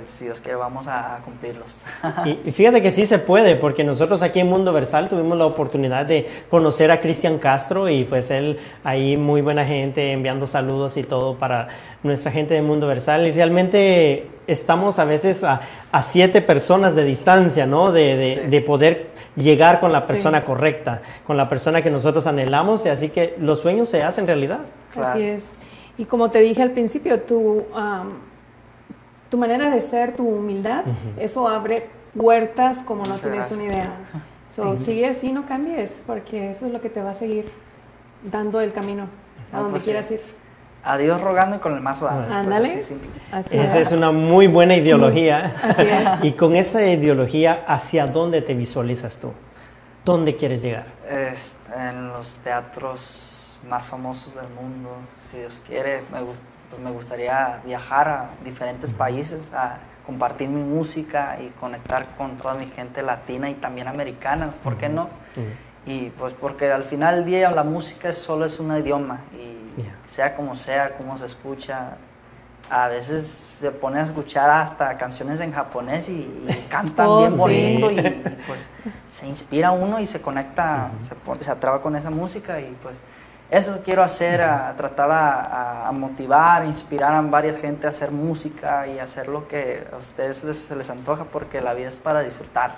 si 0.07 0.25
Dios 0.25 0.41
quiere, 0.41 0.57
vamos 0.57 0.87
a, 0.89 1.21
cumplirlos. 1.25 1.83
Y, 2.25 2.39
y 2.49 2.53
fíjate 2.53 2.81
que 2.83 2.91
sí 2.91 3.05
se 3.07 3.19
puede, 3.19 3.57
porque 3.57 3.85
nosotros 3.85 4.23
aquí 4.23 4.41
en 4.41 4.49
Mundo 4.49 4.73
Versal 4.73 5.09
tuvimos 5.09 5.37
la 5.37 5.45
oportunidad 5.47 6.07
de 6.07 6.27
conocer 6.51 6.91
a 6.91 7.01
Cristian 7.01 7.39
Castro 7.39 7.89
y 7.89 8.05
pues 8.05 8.31
él 8.31 8.59
ahí 8.85 9.17
muy 9.17 9.43
buena 9.43 9.65
gente 9.67 10.13
enviando 10.13 10.47
saludos 10.47 10.97
y 10.97 11.03
todo 11.05 11.37
para 11.37 11.69
nuestra 12.03 12.31
gente 12.33 12.55
de 12.55 12.63
Mundo 12.63 12.87
Versal 12.87 13.27
y 13.27 13.33
realmente 13.33 14.27
estamos 14.47 14.99
a 14.99 15.05
veces 15.05 15.45
a, 15.45 15.61
a 15.93 16.03
siete 16.03 16.41
personas 16.41 16.95
de 16.95 17.05
distancia, 17.05 17.67
¿no? 17.67 17.93
De, 17.93 18.17
de- 18.17 18.17
Sí. 18.17 18.49
de 18.49 18.61
poder 18.63 19.07
llegar 19.37 19.81
con 19.81 19.93
la 19.93 20.01
Sí. 20.01 20.07
persona 20.09 20.45
correcta, 20.45 21.03
con 21.27 21.37
la 21.37 21.49
persona 21.49 21.83
que 21.83 21.91
nosotros 21.91 22.27
anhelamos 22.27 22.87
y 22.87 22.89
así 22.89 23.11
que 23.11 23.35
los 23.39 23.61
sueños 23.61 23.89
se 23.91 24.03
hacen 24.03 24.27
realidad. 24.27 24.61
Claro. 24.93 25.09
Así 25.09 25.23
es. 25.23 25.53
Y 25.99 26.05
como 26.07 26.31
te 26.31 26.39
dije 26.41 26.63
al 26.63 26.71
principio, 26.71 27.21
tu, 27.21 27.65
am, 27.75 28.13
tu 29.31 29.39
manera 29.39 29.71
de 29.71 29.81
ser, 29.81 30.15
tu 30.17 30.29
humildad, 30.29 30.85
eso 31.19 31.49
abre 31.49 31.89
puertas 32.17 32.79
como 32.79 33.05
no 33.05 33.15
tienes 33.15 33.51
una 33.53 33.65
idea. 33.65 33.91
So, 34.51 34.77
sigue 34.77 35.07
así, 35.09 35.33
no 35.33 35.45
cambies, 35.47 36.05
porque 36.07 36.51
eso 36.53 36.67
es 36.67 36.73
lo 36.73 36.81
que 36.81 36.89
te 36.89 37.03
va 37.03 37.11
a 37.11 37.15
seguir 37.15 37.51
dando 38.23 38.61
el 38.61 38.73
camino 38.73 39.05
a 39.53 39.57
No, 39.57 39.59
donde 39.59 39.71
pues 39.73 39.83
sí. 39.85 39.91
quieras 39.91 40.11
ir. 40.11 40.21
A 40.85 40.97
Dios 40.99 41.21
rogando 41.21 41.57
y 41.57 41.59
con 41.59 41.75
el 41.75 41.81
mazo 41.81 42.05
dando. 42.05 42.27
pues, 42.29 42.37
Ándale. 42.37 42.81
Así 43.33 43.59
Esa 43.59 43.81
es. 43.81 43.89
es 43.89 43.93
una 43.93 44.13
muy 44.13 44.47
buena 44.47 44.77
ideología. 44.77 45.53
Así 45.63 45.83
es. 45.83 46.09
Y 46.25 46.33
con 46.33 46.55
esa 46.55 46.87
ideología, 46.87 47.65
¿hacia 47.67 48.07
dónde 48.07 48.41
te 48.41 48.55
visualizas 48.55 49.19
tú? 49.19 49.33
¿Dónde 50.05 50.37
quieres 50.37 50.63
llegar? 50.63 50.87
Es- 51.11 51.57
en 51.77 52.09
los 52.11 52.37
teatros 52.37 53.59
más 53.69 53.87
famosos 53.89 54.35
del 54.37 54.47
mundo, 54.51 54.91
si 55.25 55.39
Dios 55.39 55.61
quiere, 55.67 56.03
me, 56.13 56.21
gust- 56.21 56.39
pues 56.71 56.83
me 56.83 56.91
gustaría 56.91 57.61
viajar 57.65 58.09
a 58.09 58.31
diferentes 58.45 58.91
países, 58.93 59.53
a 59.53 59.79
compartir 60.05 60.49
mi 60.49 60.63
música 60.63 61.37
y 61.41 61.49
conectar 61.61 62.07
con 62.17 62.37
toda 62.37 62.55
mi 62.55 62.67
gente 62.67 63.03
latina 63.03 63.51
y 63.51 63.55
también 63.55 63.89
americana, 63.89 64.51
¿por 64.63 64.77
qué 64.77 64.89
no? 64.89 65.09
Y 65.85 66.11
pues 66.11 66.33
porque 66.35 66.71
al 66.73 66.85
final 66.85 67.17
del 67.17 67.25
día 67.27 67.51
la 67.51 67.63
música 67.65 68.13
solo 68.13 68.45
es 68.45 68.59
un 68.61 68.77
idioma 68.77 69.21
y 69.33 69.57
Yeah. 69.77 69.95
sea 70.07 70.35
como 70.35 70.57
sea, 70.57 70.95
como 70.97 71.19
se 71.19 71.27
escucha, 71.27 71.99
a 72.71 72.89
veces 72.89 73.47
se 73.61 73.71
pone 73.71 74.01
a 74.01 74.05
escuchar 74.05 74.49
hasta 74.49 74.97
canciones 74.97 75.39
en 75.41 75.53
japonés 75.53 76.09
y, 76.09 76.13
y 76.23 76.67
cantan 76.71 77.11
Oh, 77.11 77.19
bien 77.19 77.33
sí. 77.33 77.37
bonito 77.37 77.91
y, 77.91 77.99
y, 77.99 78.39
pues 78.47 78.69
se 79.05 79.27
inspira 79.27 79.73
uno 79.73 80.01
y 80.01 80.07
se 80.07 80.23
conecta, 80.23 80.93
se, 81.03 81.15
se 81.45 81.51
atraba 81.51 81.83
con 81.83 81.95
esa 81.95 82.09
música 82.09 82.59
y 82.59 82.75
pues 82.83 82.97
eso 83.51 83.81
quiero 83.85 84.03
hacer, 84.03 84.43
a, 84.43 84.75
tratar 84.77 85.09
a, 85.13 85.91
motivar, 85.93 86.63
a 86.63 86.67
inspirar 86.67 87.13
a 87.15 87.21
varias 87.23 87.61
gente 87.61 87.87
a 87.87 87.91
hacer 87.91 88.11
música 88.11 88.87
y 88.89 88.99
hacer 88.99 89.29
lo 89.29 89.47
que 89.49 89.87
a 89.93 89.97
ustedes 89.97 90.43
les, 90.45 90.59
se 90.59 90.75
les 90.77 90.91
antoja 90.91 91.25
porque 91.25 91.61
la 91.61 91.73
vida 91.75 91.89
es 91.89 91.97
para 91.97 92.23
disfrutar 92.23 92.73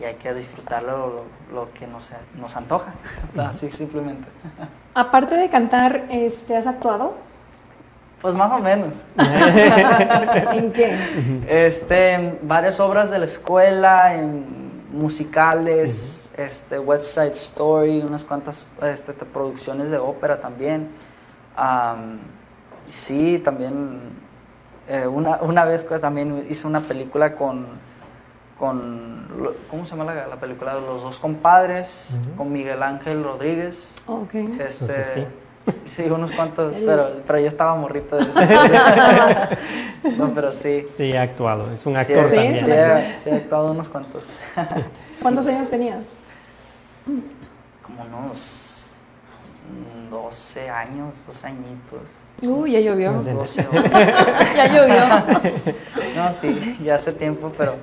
y 0.00 0.04
hay 0.04 0.14
que 0.14 0.32
disfrutar 0.34 0.82
lo, 0.84 0.96
lo- 1.08 1.24
lo 1.52 1.72
que 1.72 1.86
nos, 1.88 2.12
nos 2.38 2.56
antoja, 2.56 2.94
así 3.38 3.70
simplemente. 3.70 4.28
Aparte 4.94 5.34
de 5.34 5.48
cantar, 5.48 6.04
este, 6.10 6.56
¿has 6.56 6.66
actuado? 6.68 7.14
Pues 8.20 8.34
más 8.34 8.50
o 8.52 8.58
menos. 8.58 8.94
¿En 10.52 10.72
qué? 10.72 10.96
Este, 11.48 12.12
en 12.14 12.38
varias 12.42 12.78
obras 12.80 13.10
de 13.10 13.18
la 13.18 13.24
escuela, 13.24 14.14
en 14.14 14.67
musicales, 14.92 16.30
este, 16.36 16.78
West 16.78 17.04
Side 17.04 17.32
Story, 17.32 18.00
unas 18.00 18.24
cuantas 18.24 18.66
este, 18.82 19.12
te- 19.12 19.24
producciones 19.26 19.90
de 19.90 19.98
ópera 19.98 20.40
también. 20.40 20.88
Sí, 22.88 23.38
también 23.38 24.00
eh, 24.88 25.06
una, 25.06 25.42
una 25.42 25.64
vez 25.64 25.84
también 26.00 26.46
hice 26.48 26.66
una 26.66 26.80
película 26.80 27.34
con, 27.34 27.66
con 28.58 29.28
¿cómo 29.70 29.84
se 29.84 29.96
llama 29.96 30.12
la, 30.14 30.26
la 30.26 30.36
película? 30.36 30.74
Los 30.74 31.02
dos 31.02 31.18
compadres, 31.18 32.16
con 32.36 32.50
Miguel 32.50 32.82
Ángel 32.82 33.22
Rodríguez. 33.22 33.96
Ok. 34.06 34.34
Este, 34.34 34.84
Entonces, 34.84 35.06
sí. 35.14 35.26
Unos 36.10 36.32
cuantos, 36.32 36.74
El- 36.76 36.84
pero, 36.84 37.08
pero 37.26 37.38
yo 37.40 37.48
estaba 37.48 37.74
morrito 37.74 38.16
de 38.16 38.22
eso. 38.22 38.40
no, 40.16 40.28
pero 40.34 40.52
sí. 40.52 40.86
Sí, 40.96 41.14
ha 41.14 41.22
actuado. 41.22 41.70
Es 41.72 41.84
un 41.86 41.94
Sí, 41.94 42.00
actor 42.00 42.28
Sí, 42.28 42.34
también. 42.36 42.58
Sí, 42.58 42.70
he, 42.70 43.14
sí 43.18 43.30
he 43.30 43.34
actuado 43.34 43.70
unos 43.72 43.88
cuantos. 43.88 44.32
¿Cuántos 45.22 45.48
años 45.48 45.68
tenías? 45.70 46.24
Como 47.82 48.02
unos 48.04 48.90
mm, 50.06 50.10
12 50.10 50.70
años, 50.70 51.14
12 51.26 51.46
añitos. 51.46 52.00
Uy, 52.42 52.72
ya 52.72 52.80
llovió. 52.80 53.12
No 53.12 53.22
sé. 53.22 53.32
12 53.32 53.66
o- 53.68 53.72
ya 54.56 54.66
llovió. 54.68 55.74
No, 56.16 56.32
sí, 56.32 56.78
ya 56.82 56.96
hace 56.96 57.12
tiempo, 57.12 57.52
pero 57.56 57.74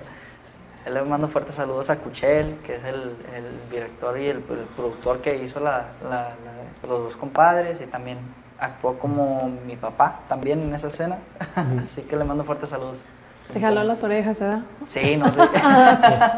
le 0.92 1.02
mando 1.04 1.28
fuertes 1.30 1.56
saludos 1.56 1.90
a 1.90 1.96
Cuchel, 1.98 2.58
que 2.66 2.76
es 2.76 2.84
el, 2.84 3.16
el 3.34 3.70
director 3.72 4.20
y 4.20 4.26
el, 4.28 4.38
el 4.38 4.44
productor 4.76 5.20
que 5.22 5.38
hizo 5.42 5.62
la, 5.62 5.86
la- 6.04 6.10
la- 6.44 6.55
los 6.84 7.04
dos 7.04 7.16
compadres 7.16 7.80
y 7.82 7.86
también 7.86 8.18
actuó 8.60 8.98
como 8.98 9.50
mi 9.66 9.76
papá 9.76 10.22
también 10.28 10.62
en 10.62 10.74
esas 10.76 10.94
escenas. 10.94 11.20
Así 11.84 12.02
que 12.04 12.16
le 12.16 12.24
mando 12.24 12.44
fuertes 12.44 12.70
saludos. 12.70 13.06
Te 13.54 13.60
jaló 13.62 13.84
las 13.84 14.02
orejas, 14.04 14.40
¿verdad? 14.40 14.62
Sí, 14.86 15.18
no 15.18 15.32
sé. 15.32 15.42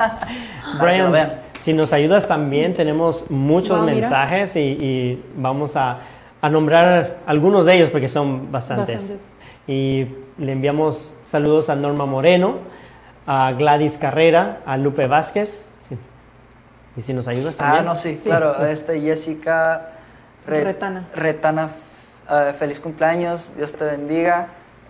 Brian, 0.80 1.14
si 1.60 1.74
nos 1.74 1.94
ayudas 1.94 2.28
también, 2.28 2.76
tenemos 2.76 3.30
muchos 3.32 3.78
Wow, 3.80 3.86
mensajes 3.88 4.56
y, 4.56 4.60
y 4.60 5.26
vamos 5.36 5.76
a, 5.76 6.00
a 6.42 6.50
nombrar 6.50 7.18
algunos 7.26 7.66
de 7.66 7.76
ellos 7.76 7.90
porque 7.90 8.10
son 8.10 8.52
bastantes. 8.52 8.96
Bastantes. 8.96 9.30
Y 9.68 10.08
le 10.38 10.52
enviamos 10.52 11.14
saludos 11.24 11.70
a 11.70 11.76
Norma 11.76 12.06
Moreno, 12.06 12.56
a 13.26 13.52
Gladys 13.54 13.98
Carrera, 13.98 14.60
a 14.66 14.78
Lupe 14.78 15.08
Vázquez. 15.08 15.66
Sí. 15.90 15.98
Y 16.98 17.02
si 17.02 17.14
nos 17.14 17.28
ayudas 17.28 17.56
Ah, 17.56 17.64
también. 17.64 17.86
no, 17.86 17.96
sí, 17.96 18.20
claro. 18.24 18.56
Este, 18.66 19.00
Jessica 19.02 19.92
Re- 20.48 20.64
Retana. 20.64 21.08
Retana, 21.14 21.70
eh, 22.30 22.54
feliz 22.58 22.80
cumpleaños, 22.80 23.52
Dios 23.56 23.72
te 23.74 23.84
bendiga. 23.86 24.48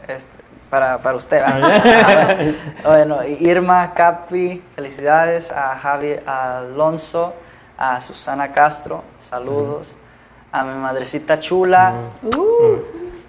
Este, 0.08 0.38
para, 0.70 0.98
para 1.00 1.18
usted. 1.18 1.42
Ah, 1.46 2.36
bueno, 2.84 3.24
Irma 3.24 3.94
Capri, 3.94 4.64
felicidades. 4.76 5.52
A 5.52 5.78
Javi 5.78 6.16
Alonso, 6.26 7.34
a 7.78 8.00
Susana 8.02 8.52
Castro, 8.52 9.04
saludos. 9.22 9.96
A 10.52 10.64
mi 10.64 10.74
madrecita 10.80 11.40
chula, 11.40 11.94
Uh, 12.24 12.78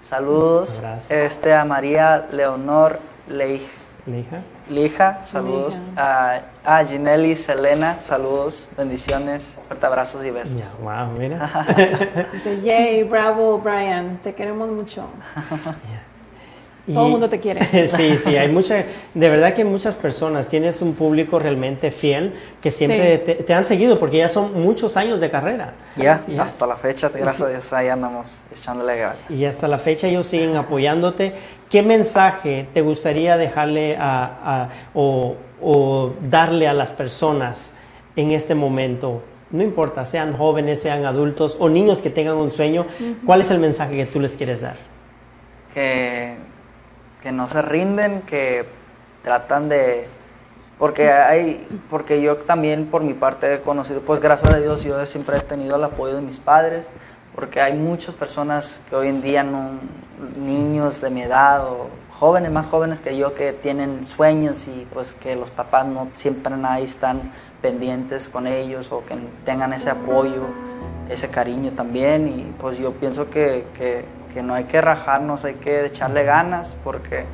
saludos. 0.01 0.79
Gracias. 0.81 1.11
Este, 1.11 1.53
a 1.53 1.65
María 1.65 2.27
Leonor 2.31 2.99
Leij. 3.27 3.67
¿La 4.09 4.17
hija? 4.17 4.41
Lija, 4.69 5.23
saludos. 5.23 5.81
A, 5.95 6.39
a 6.65 6.85
Ginelli 6.85 7.35
Selena, 7.35 7.99
saludos, 7.99 8.67
bendiciones, 8.77 9.59
fuerte 9.67 9.85
abrazos 9.85 10.23
y 10.25 10.31
besos. 10.31 10.57
Ya, 10.57 10.67
wow, 10.81 11.15
mira. 11.17 11.49
dice, 12.33 12.61
yay, 12.61 13.03
bravo, 13.03 13.59
Brian, 13.59 14.19
te 14.23 14.33
queremos 14.33 14.69
mucho. 14.69 15.05
Todo 16.87 17.01
el 17.03 17.07
Y- 17.07 17.11
mundo 17.11 17.29
te 17.29 17.39
quiere. 17.39 17.63
sí, 17.87 18.17
sí, 18.17 18.35
hay 18.35 18.51
mucha, 18.51 18.83
de 19.13 19.29
verdad 19.29 19.53
que 19.53 19.63
muchas 19.63 19.97
personas, 19.97 20.47
tienes 20.47 20.81
un 20.81 20.95
público 20.95 21.37
realmente 21.37 21.91
fiel 21.91 22.33
que 22.63 22.71
siempre 22.71 23.17
Sí. 23.17 23.23
te, 23.25 23.35
te 23.43 23.53
han 23.53 23.63
seguido 23.65 23.99
porque 23.99 24.17
ya 24.17 24.27
son 24.29 24.59
muchos 24.59 24.97
años 24.97 25.19
de 25.19 25.29
carrera. 25.29 25.75
Ya, 25.95 26.19
Sí, 26.25 26.35
hasta 26.39 26.65
la 26.65 26.77
fecha, 26.77 27.09
gracias 27.09 27.41
a 27.41 27.49
Dios, 27.49 27.73
ahí 27.73 27.89
andamos 27.89 28.41
echándole 28.51 28.97
ganas. 28.97 29.17
Y 29.29 29.45
hasta 29.45 29.67
la 29.67 29.77
fecha 29.77 30.07
ellos 30.07 30.25
siguen 30.25 30.55
apoyándote. 30.55 31.35
¿Qué 31.69 31.83
mensaje 31.83 32.67
te 32.73 32.81
gustaría 32.81 33.37
dejarle 33.37 33.95
a, 33.97 34.25
a- 34.43 34.69
o, 34.93 35.35
o 35.61 36.13
darle 36.29 36.67
a 36.67 36.73
las 36.73 36.93
personas 36.93 37.73
en 38.15 38.31
este 38.31 38.55
momento? 38.55 39.21
No 39.51 39.63
importa, 39.63 40.05
sean 40.05 40.35
jóvenes, 40.37 40.81
sean 40.81 41.05
adultos 41.05 41.57
o 41.59 41.69
niños 41.69 41.99
que 41.99 42.09
tengan 42.09 42.35
un 42.37 42.51
sueño, 42.51 42.85
¿cuál 43.25 43.41
es 43.41 43.51
el 43.51 43.59
mensaje 43.59 43.95
que 43.95 44.05
tú 44.05 44.19
les 44.19 44.35
quieres 44.35 44.61
dar? 44.61 44.77
Que, 45.73 46.35
que 47.21 47.31
no 47.31 47.47
se 47.47 47.61
rinden, 47.61 48.21
que 48.21 48.65
tratan 49.23 49.69
de... 49.69 50.07
Porque 50.77 51.09
hay, 51.11 51.67
porque 51.89 52.21
yo 52.21 52.37
también 52.37 52.85
por 52.85 53.03
mi 53.03 53.13
parte 53.13 53.53
he 53.55 53.59
conocido, 53.61 54.01
pues 54.01 54.19
gracias 54.21 54.53
a 54.53 54.59
Dios 54.59 54.83
yo 54.83 55.03
siempre 55.05 55.37
he 55.37 55.41
tenido 55.41 55.75
el 55.75 55.83
apoyo 55.83 56.15
de 56.15 56.21
mis 56.21 56.39
padres, 56.39 56.87
porque 57.35 57.59
hay 57.59 57.73
muchas 57.73 58.15
personas 58.15 58.81
que 58.89 58.95
hoy 58.95 59.09
en 59.09 59.21
día 59.21 59.43
no, 59.43 59.71
niños 60.37 61.01
de 61.01 61.09
mi 61.09 61.21
edad 61.21 61.65
o 61.65 61.87
jóvenes, 62.19 62.51
más 62.51 62.67
jóvenes 62.67 62.99
que 62.99 63.17
yo 63.17 63.33
que 63.33 63.53
tienen 63.53 64.05
sueños 64.05 64.67
y 64.67 64.85
pues 64.93 65.13
que 65.13 65.35
los 65.35 65.51
papás 65.51 65.85
no 65.85 66.09
siempre 66.13 66.53
ahí 66.65 66.83
están 66.83 67.31
pendientes 67.61 68.29
con 68.29 68.47
ellos 68.47 68.91
o 68.91 69.05
que 69.05 69.15
tengan 69.45 69.73
ese 69.73 69.89
apoyo, 69.89 70.47
ese 71.09 71.29
cariño 71.29 71.71
también. 71.71 72.27
Y 72.27 72.53
pues 72.59 72.77
yo 72.77 72.93
pienso 72.93 73.29
que, 73.29 73.65
que, 73.73 74.05
no 74.43 74.53
hay 74.53 74.65
que 74.65 74.79
rajarnos, 74.79 75.43
hay 75.43 75.55
que 75.55 75.85
echarle 75.85 76.23
ganas 76.23 76.75
porque 76.83 77.25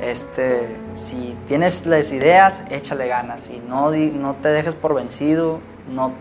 este, 0.00 0.76
si 0.94 1.36
tienes 1.46 1.84
las 1.84 2.12
ideas, 2.12 2.62
échale 2.70 3.08
ganas. 3.08 3.50
Y 3.50 3.62
no, 3.68 3.90
no 3.90 4.36
te 4.40 4.48
dejes 4.48 4.74
por 4.74 4.94
vencido, 4.94 5.60
no 5.92 6.12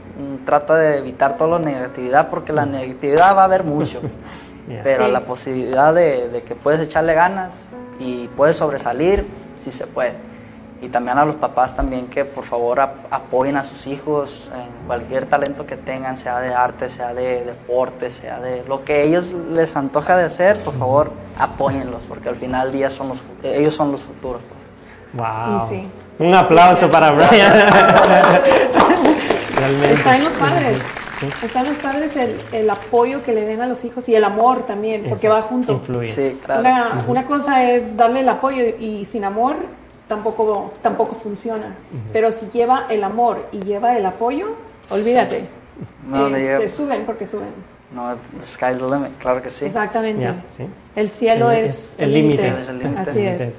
trata 0.45 0.75
de 0.75 0.97
evitar 0.97 1.37
toda 1.37 1.59
la 1.59 1.65
negatividad 1.65 2.29
porque 2.29 2.51
la 2.53 2.65
negatividad 2.65 3.35
va 3.35 3.41
a 3.41 3.45
haber 3.45 3.63
mucho, 3.63 4.01
Yeah. 4.71 4.83
pero 4.83 5.05
Sí. 5.05 5.11
la 5.11 5.21
posibilidad 5.21 5.93
de, 5.93 6.29
de 6.29 6.41
que 6.43 6.55
puedes 6.55 6.79
echarle 6.81 7.13
ganas 7.13 7.59
y 7.99 8.27
puedes 8.29 8.57
sobresalir, 8.57 9.25
sí 9.59 9.71
se 9.71 9.87
puede. 9.87 10.13
Y 10.83 10.89
también 10.89 11.19
a 11.19 11.25
los 11.25 11.35
papás 11.35 11.75
también 11.75 12.07
que 12.07 12.25
por 12.25 12.43
favor 12.43 12.79
ap- 12.79 13.05
apoyen 13.11 13.55
a 13.55 13.61
sus 13.63 13.85
hijos 13.85 14.51
en 14.55 14.87
cualquier 14.87 15.27
talento 15.27 15.67
que 15.67 15.77
tengan, 15.77 16.17
sea 16.17 16.39
de 16.39 16.55
arte, 16.55 16.89
sea 16.89 17.13
de 17.13 17.43
deporte, 17.45 18.09
sea 18.09 18.39
de 18.39 18.63
lo 18.67 18.83
que 18.83 19.03
ellos 19.03 19.33
les 19.51 19.75
antoja 19.75 20.15
de 20.17 20.23
hacer, 20.25 20.57
por 20.61 20.73
favor 20.75 21.11
apóyenlos, 21.37 22.01
porque 22.07 22.29
al 22.29 22.35
final 22.35 22.69
del 22.71 22.77
día 22.79 22.89
son 22.89 23.09
los, 23.09 23.21
ellos 23.43 23.75
son 23.75 23.91
los 23.91 24.01
futuros. 24.01 24.41
Pues. 24.49 24.71
Wow. 25.13 25.69
Sí. 25.69 25.87
Un 26.17 26.33
aplauso 26.33 26.89
para 26.89 27.11
Brian. 27.29 27.51
Realmente. 29.57 29.93
Está 29.93 30.15
en 30.17 30.23
los 30.23 30.33
padres. 30.33 30.79
Está 31.43 31.61
en 31.61 31.67
los 31.69 31.77
padres 31.77 32.15
el, 32.15 32.35
el 32.51 32.69
apoyo 32.69 33.21
que 33.23 33.33
le 33.33 33.45
den 33.45 33.61
a 33.61 33.67
los 33.67 33.83
hijos 33.85 34.07
y 34.09 34.15
el 34.15 34.23
amor 34.23 34.65
también, 34.65 35.05
porque 35.09 35.27
va 35.29 35.41
junto. 35.41 35.73
Influye. 35.73 36.05
Sí, 36.05 36.39
claro. 36.43 36.61
Una, 36.61 37.05
una 37.07 37.25
cosa 37.25 37.69
es 37.71 37.95
darle 37.95 38.21
el 38.21 38.29
apoyo 38.29 38.63
y 38.79 39.05
sin 39.05 39.23
amor 39.23 39.55
tampoco, 40.07 40.73
tampoco 40.81 41.15
funciona. 41.15 41.75
Pero 42.11 42.31
si 42.31 42.47
lleva 42.51 42.85
el 42.89 43.03
amor 43.03 43.47
y 43.51 43.59
lleva 43.59 43.95
el 43.97 44.05
apoyo, 44.05 44.55
olvídate. 44.91 45.47
No, 46.07 46.27
le 46.29 46.37
Este, 46.37 46.57
llega- 46.57 46.67
suben 46.67 47.05
porque 47.05 47.25
suben. 47.25 47.49
no, 47.93 48.15
the 48.39 48.45
sky's 48.45 48.77
the 48.79 48.85
limit, 48.85 49.17
claro 49.19 49.41
que 49.41 49.49
sí. 49.49 49.65
Exactamente. 49.65 50.21
Ya, 50.23 50.43
sí. 50.55 50.65
El 50.95 51.09
cielo 51.09 51.49
El- 51.51 51.65
es, 51.65 51.93
es 51.93 51.99
el 51.99 52.13
límite. 52.13 52.47
Es 52.59 52.67
el 52.69 52.79
límite. 52.79 52.99
Así 53.09 53.19
es. 53.25 53.53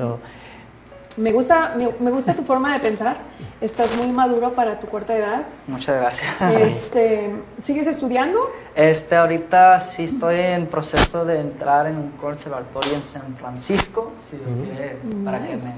Me 1.16 1.32
gusta, 1.32 1.74
me, 1.76 1.88
me 2.00 2.10
gusta 2.10 2.34
tu 2.34 2.42
forma 2.42 2.72
de 2.72 2.80
pensar. 2.80 3.16
Estás 3.60 3.96
muy 3.96 4.08
maduro 4.08 4.52
para 4.52 4.80
tu 4.80 4.86
corta 4.88 5.14
edad. 5.16 5.42
Muchas 5.66 5.96
gracias. 6.00 6.30
Este, 6.58 7.30
¿Sigues 7.60 7.86
estudiando? 7.86 8.38
Este, 8.74 9.16
ahorita 9.16 9.78
sí 9.80 10.04
estoy 10.04 10.36
en 10.40 10.66
proceso 10.66 11.24
de 11.24 11.38
entrar 11.40 11.86
en 11.86 11.96
un 11.96 12.10
conservatorio 12.12 12.94
en 12.94 13.02
San 13.02 13.36
Francisco, 13.36 14.12
si 14.20 14.36
Dios 14.38 14.52
quiere, 14.64 14.96
para 15.24 15.46
que 15.46 15.56
me 15.56 15.74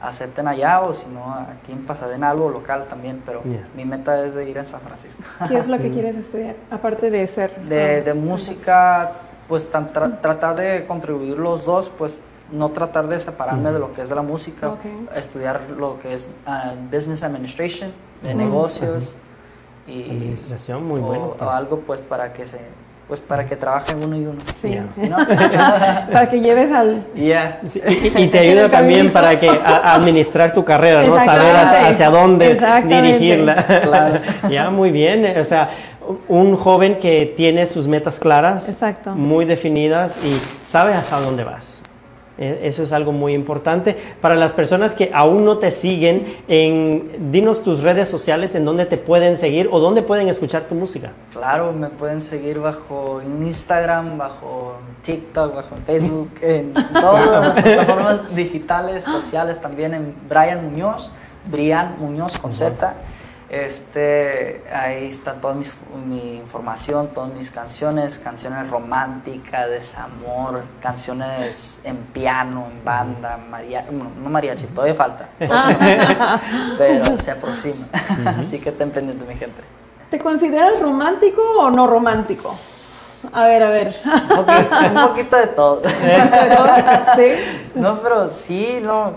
acepten 0.00 0.48
allá 0.48 0.80
o 0.80 0.94
si 0.94 1.06
no 1.08 1.34
aquí 1.34 1.72
en 1.72 1.84
Pasadena, 1.84 2.30
algo 2.30 2.48
local 2.48 2.86
también, 2.88 3.22
pero 3.26 3.42
mi 3.76 3.84
meta 3.84 4.24
es 4.24 4.34
de 4.34 4.48
ir 4.48 4.58
a 4.58 4.64
San 4.64 4.80
Francisco. 4.80 5.22
¿Qué 5.46 5.56
es 5.58 5.68
lo 5.68 5.78
que 5.78 5.90
quieres 5.90 6.16
estudiar? 6.16 6.56
Aparte 6.70 7.10
de 7.10 7.28
ser. 7.28 7.54
De, 7.60 8.00
de 8.02 8.14
música, 8.14 9.12
pues 9.46 9.70
tan- 9.70 9.88
tra- 9.92 10.20
tratar 10.20 10.56
de 10.56 10.86
contribuir 10.86 11.36
los 11.38 11.66
dos, 11.66 11.90
pues 11.96 12.20
no 12.52 12.70
tratar 12.70 13.06
de 13.08 13.18
separarme 13.20 13.72
de 13.72 13.78
lo 13.78 13.92
que 13.92 14.02
es 14.02 14.08
de 14.08 14.14
la 14.14 14.22
música, 14.22 14.72
estudiar 15.14 15.60
lo 15.78 15.98
que 16.00 16.14
es 16.14 16.28
ah, 16.46 16.72
Business 16.92 17.22
Administration, 17.22 17.92
de 18.22 18.34
negocios 18.34 19.10
y 19.86 20.02
Administración, 20.10 20.86
muy 20.86 21.00
o- 21.00 21.04
bueno. 21.04 21.36
o 21.40 21.50
algo 21.50 21.80
pues 21.80 22.00
para 22.00 22.32
que 22.32 22.46
se 22.46 22.58
pues 23.08 23.20
para 23.20 23.44
que 23.44 23.56
trabaje 23.56 23.92
uno 23.96 24.16
y 24.16 24.24
uno. 24.24 24.38
Sí. 24.56 24.68
Ya. 24.70 24.84
¿Sí, 24.94 25.08
no? 25.08 25.16
para 26.12 26.30
que 26.30 26.38
lleves 26.40 26.70
al. 26.70 27.04
Yeah. 27.12 27.60
Sí, 27.66 27.80
y, 28.14 28.22
y 28.22 28.28
te 28.28 28.38
ayuda 28.38 28.68
también 28.70 29.12
para 29.12 29.38
que 29.40 29.48
a- 29.48 29.54
a 29.78 29.94
administrar 29.96 30.54
tu 30.54 30.64
carrera, 30.64 31.02
¿no? 31.02 31.16
Saber 31.16 31.56
hacia, 31.56 31.88
hacia 31.88 32.08
dónde 32.10 32.54
dirigirla. 32.86 33.66
Claro. 33.82 34.20
ya, 34.48 34.70
muy 34.70 34.92
bien. 34.92 35.26
O 35.40 35.42
sea, 35.42 35.70
un 36.28 36.54
joven 36.56 37.00
que 37.00 37.34
tiene 37.36 37.66
sus 37.66 37.88
metas 37.88 38.20
claras, 38.20 38.68
Exacto. 38.68 39.10
muy 39.16 39.44
definidas 39.44 40.18
y 40.24 40.40
sabe 40.64 40.94
hacia 40.94 41.16
dónde 41.18 41.42
vas. 41.42 41.80
Eh, 42.40 42.60
Eso 42.62 42.82
es 42.82 42.92
algo 42.92 43.12
muy 43.12 43.34
importante. 43.34 43.96
Para 44.20 44.34
las 44.34 44.54
personas 44.54 44.94
que 44.94 45.10
aún 45.12 45.44
no 45.44 45.58
te 45.58 45.70
siguen, 45.70 46.38
en, 46.48 47.30
dinos 47.30 47.62
tus 47.62 47.82
redes 47.82 48.08
sociales 48.08 48.54
en 48.54 48.64
donde 48.64 48.86
te 48.86 48.96
pueden 48.96 49.36
seguir 49.36 49.68
o 49.70 49.78
dónde 49.78 50.00
pueden 50.00 50.28
escuchar 50.28 50.62
tu 50.62 50.74
música. 50.74 51.12
Claro, 51.32 51.72
me 51.72 51.90
pueden 51.90 52.22
seguir 52.22 52.58
bajo 52.58 53.20
Instagram, 53.22 54.16
bajo 54.16 54.78
TikTok, 55.02 55.54
bajo 55.54 55.76
Facebook, 55.84 56.30
en 56.40 56.72
todas 57.00 57.54
las 57.54 57.62
plataformas 57.62 58.34
digitales, 58.34 59.04
sociales 59.04 59.60
también 59.60 59.92
en 59.92 60.14
Brian 60.26 60.64
Muñoz, 60.64 61.10
Brian 61.44 61.96
Muñoz 61.98 62.38
con 62.38 62.54
Z. 62.54 62.94
Este, 63.50 64.62
ahí 64.72 65.08
está 65.08 65.34
toda 65.34 65.54
mi 65.54 66.36
información, 66.36 67.08
todas 67.08 67.32
mis 67.32 67.50
canciones, 67.50 68.20
canciones 68.20 68.70
románticas, 68.70 69.68
desamor, 69.68 70.62
canciones 70.80 71.80
en 71.82 71.96
piano, 71.96 72.68
en 72.70 72.84
banda, 72.84 73.38
maria, 73.38 73.84
no, 73.90 74.04
no 74.04 74.30
mariachi, 74.30 74.66
todavía 74.66 74.94
falta, 74.94 75.30
pero 76.78 77.18
se 77.18 77.30
aproxima. 77.32 77.88
Así 78.38 78.60
que 78.60 78.70
ten 78.70 78.92
pendiente 78.92 79.24
mi 79.24 79.34
gente. 79.34 79.62
¿Te 80.10 80.20
consideras 80.20 80.80
romántico 80.80 81.42
o 81.58 81.70
no 81.70 81.88
romántico? 81.88 82.54
A 83.32 83.46
ver, 83.46 83.64
a 83.64 83.70
ver. 83.70 84.00
Un 84.04 84.44
poquito, 84.44 84.76
un 84.86 85.08
poquito 85.08 85.36
de 85.36 85.46
todo. 85.48 85.82
Pero, 86.00 86.66
¿sí? 87.16 87.34
No, 87.74 88.00
pero 88.00 88.32
sí, 88.32 88.80
no. 88.82 89.12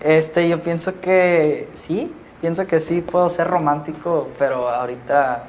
Este, 0.00 0.48
yo 0.48 0.60
pienso 0.62 1.00
que 1.00 1.68
sí, 1.74 2.14
pienso 2.40 2.66
que 2.66 2.80
sí 2.80 3.00
puedo 3.00 3.28
ser 3.30 3.48
romántico, 3.48 4.28
pero 4.38 4.68
ahorita 4.68 5.44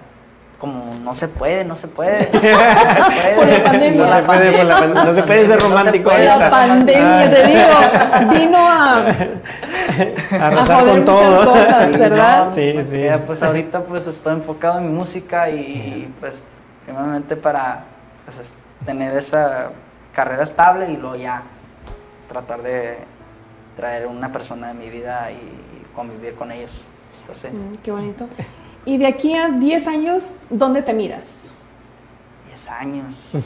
como 0.59 0.93
no 1.03 1.15
se 1.15 1.29
puede, 1.29 1.63
no 1.63 1.75
se 1.77 1.87
puede. 1.87 2.29
No 2.33 2.39
se 2.41 2.41
puede. 2.41 3.35
Por 3.35 3.47
la 3.47 3.63
pandemia. 3.63 4.05
No 4.05 4.13
se 4.13 4.23
puede, 4.23 4.51
por 4.57 4.65
la 4.65 4.79
pan- 4.79 4.93
no 4.93 5.13
se 5.13 5.23
puede 5.23 5.39
ser 5.47 5.55
No 5.55 5.59
se 5.61 5.67
romántico 5.69 6.09
puede. 6.09 6.29
ahorita. 6.29 6.45
La 6.45 6.51
pandemia, 6.51 7.29
te 7.29 7.47
digo, 7.47 8.33
vino 8.39 8.57
a. 8.57 9.05
Arrasar 10.45 10.79
joder 10.81 10.95
con 10.95 11.05
todo. 11.05 11.43
muchas 11.45 11.67
cosas. 11.67 11.89
Sí, 11.91 11.97
¿verdad? 11.97 12.45
no, 12.45 12.51
Sí, 12.55 12.75
Pues 13.25 13.43
ahorita 13.43 13.83
pues 13.83 14.07
estoy 14.07 14.33
enfocado 14.33 14.79
en 14.79 14.87
mi 14.87 14.93
música 14.93 15.49
y 15.49 16.13
pues 16.19 16.41
primeramente 16.85 17.35
para 17.35 17.83
pues, 18.25 18.39
es- 18.39 18.55
tener 18.85 19.15
esa 19.17 19.69
carrera 20.13 20.43
estable 20.43 20.89
y 20.89 20.97
luego 20.97 21.15
ya 21.15 21.43
tratar 22.27 22.61
de 22.61 22.97
traer 23.77 24.07
una 24.07 24.31
persona 24.31 24.67
de 24.69 24.73
mi 24.73 24.89
vida 24.89 25.29
y 25.31 25.68
convivir 25.95 26.35
con 26.35 26.51
ellos. 26.51 26.87
Entonces, 27.21 27.53
Mm, 27.53 27.75
Qué 27.83 27.91
bonito. 27.91 28.27
Y 28.85 28.97
de 28.97 29.07
aquí 29.07 29.35
a 29.35 29.49
10 29.49 29.87
años, 29.87 30.35
¿dónde 30.49 30.81
te 30.81 30.93
miras? 30.93 31.51
10 32.47 32.69
años. 32.69 33.31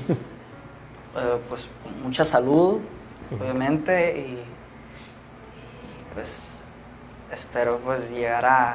Eh, 1.15 1.37
pues 1.47 1.67
con 1.83 2.01
mucha 2.01 2.25
salud, 2.25 2.81
obviamente, 3.39 4.17
y, 4.17 4.21
y, 4.31 4.43
pues 6.15 6.61
espero 7.31 7.77
pues 7.85 8.09
llegar 8.09 8.43
a, 8.45 8.71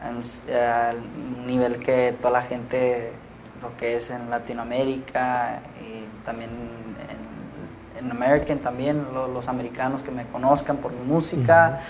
a 0.00 0.92
un 0.94 1.44
nivel 1.44 1.80
que 1.80 2.14
toda 2.20 2.30
la 2.34 2.42
gente, 2.42 3.10
lo 3.60 3.76
que 3.76 3.96
es 3.96 4.10
en 4.10 4.30
Latinoamérica 4.30 5.58
y 5.80 6.04
también 6.24 6.50
en, 7.98 8.04
en 8.04 8.10
American 8.12 8.58
también, 8.60 9.04
lo- 9.12 9.26
los 9.26 9.48
americanos 9.48 10.02
que 10.02 10.12
me 10.12 10.24
conozcan 10.28 10.76
por 10.76 10.92
mi 10.92 11.04
música 11.04 11.80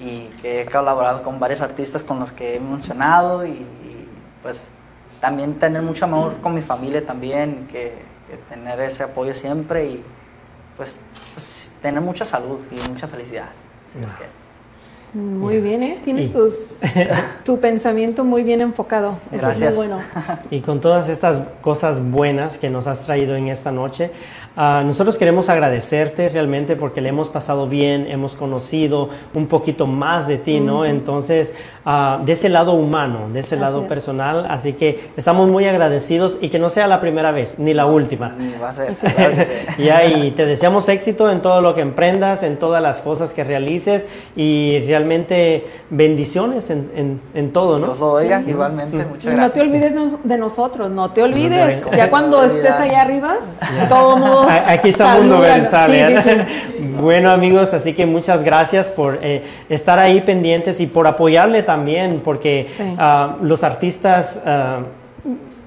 y 0.00 0.28
que 0.40 0.62
he 0.62 0.66
colaborado 0.66 1.22
con 1.22 1.38
varios 1.38 1.60
artistas 1.60 2.02
con 2.02 2.18
los 2.18 2.32
que 2.32 2.56
he 2.56 2.60
mencionado 2.60 3.46
y, 3.46 3.50
y, 3.50 4.08
pues 4.42 4.68
también 5.20 5.54
tener 5.58 5.82
mucho 5.82 6.06
amor 6.06 6.38
con 6.40 6.54
mi 6.54 6.62
familia 6.62 7.04
también, 7.04 7.66
que, 7.70 7.94
que 8.28 8.36
tener 8.48 8.80
ese 8.80 9.02
apoyo 9.02 9.34
siempre 9.34 9.84
y 9.86 10.02
pues, 10.78 10.98
pues, 11.34 11.72
tener 11.82 12.00
mucha 12.00 12.24
salud 12.24 12.58
y 12.72 12.88
mucha 12.88 13.06
felicidad. 13.06 13.48
si 13.92 14.02
es 14.02 14.14
que- 14.14 15.18
Muy 15.18 15.60
bien, 15.60 15.82
¿eh? 15.82 16.00
Tienes 16.02 16.28
Y- 16.28 16.32
tus, 16.32 16.80
tu 17.44 17.60
pensamiento 17.60 18.24
muy 18.24 18.42
bien 18.42 18.62
enfocado. 18.62 19.18
Eso 19.30 19.46
Gracias. 19.48 19.72
es 19.72 19.76
muy 19.78 19.88
bueno. 19.88 20.02
Y 20.50 20.60
con 20.62 20.80
todas 20.80 21.10
estas 21.10 21.42
cosas 21.60 22.02
buenas 22.10 22.56
que 22.56 22.70
nos 22.70 22.86
has 22.86 23.00
traído 23.04 23.34
en 23.36 23.48
esta 23.48 23.70
noche, 23.72 24.10
ah, 24.56 24.82
nosotros 24.84 25.16
queremos 25.18 25.48
agradecerte 25.48 26.28
realmente 26.28 26.76
porque 26.76 27.00
le 27.00 27.08
hemos 27.10 27.28
pasado 27.30 27.66
bien, 27.68 28.06
hemos 28.10 28.36
conocido 28.36 29.08
un 29.34 29.46
poquito 29.46 29.86
más 29.86 30.26
de 30.28 30.38
ti, 30.38 30.60
¿no? 30.60 30.84
Entonces, 30.84 31.54
ah, 31.84 32.18
de 32.24 32.32
ese 32.32 32.48
lado 32.48 32.72
humano, 32.72 33.28
de 33.32 33.40
ese 33.40 33.54
Así 33.56 33.62
lado 33.62 33.86
personal, 33.88 34.46
así 34.50 34.72
que 34.74 35.10
estamos 35.16 35.50
muy 35.50 35.66
agradecidos 35.66 36.38
y 36.40 36.48
que 36.48 36.58
no 36.58 36.68
sea 36.68 36.86
la 36.86 37.00
primera 37.00 37.30
vez 37.32 37.58
ni 37.58 37.74
la 37.74 37.86
última. 37.86 38.34
Ni 38.38 38.52
va 38.60 38.70
a 38.70 38.72
ser, 38.74 38.94
claro 38.94 39.34
que 39.34 39.44
sí. 39.44 39.52
Ya, 39.84 40.04
y 40.04 40.30
te 40.32 40.46
deseamos 40.46 40.88
éxito 40.88 41.30
en 41.30 41.40
todo 41.40 41.60
lo 41.62 41.74
que 41.74 41.80
emprendas, 41.80 42.42
en 42.42 42.56
todas 42.58 42.82
las 42.82 43.00
cosas 43.00 43.32
que 43.32 43.44
realices 43.44 44.06
y 44.36 44.78
realmente 44.86 45.66
bendiciones 45.90 46.70
en, 46.70 46.90
en- 46.96 47.20
en 47.34 47.52
todo, 47.52 47.78
¿no? 47.78 47.86
Dios 47.86 47.98
lo 48.00 48.12
oiga, 48.12 48.42
igualmente, 48.46 48.96
Y 48.96 49.00
muchas 49.04 49.32
no 49.32 49.38
gracias. 49.38 49.52
te 49.54 49.60
olvides 49.60 49.92
de 50.24 50.38
nosotros, 50.38 50.90
no 50.90 51.10
te 51.10 51.22
olvides. 51.22 51.82
olvides. 51.84 51.96
Ya 51.96 52.10
cuando 52.10 52.38
No 52.38 52.44
estés 52.44 52.72
allá 52.74 53.02
arriba, 53.02 53.36
A- 53.60 53.84
Aquí 53.84 53.88
está 54.48 55.14
Mundo 55.16 55.34
saludan. 55.36 55.60
Versal. 55.60 55.90
Sí, 55.90 55.96
¿eh? 55.96 56.20
sí, 56.22 56.30
sí. 56.30 56.66
Bueno 57.00 57.30
amigos, 57.30 57.72
así 57.72 57.94
que 57.94 58.04
muchas 58.04 58.42
gracias 58.44 58.88
por 58.90 59.18
eh, 59.22 59.42
estar 59.70 59.98
ahí 59.98 60.20
pendientes 60.20 60.80
y 60.80 60.86
por 60.86 61.06
apoyarle 61.06 61.62
también, 61.62 62.20
porque 62.22 62.68
Sí. 62.76 62.94
ah, 62.98 63.36
los 63.42 63.64
artistas 63.64 64.42
ah, 64.44 64.80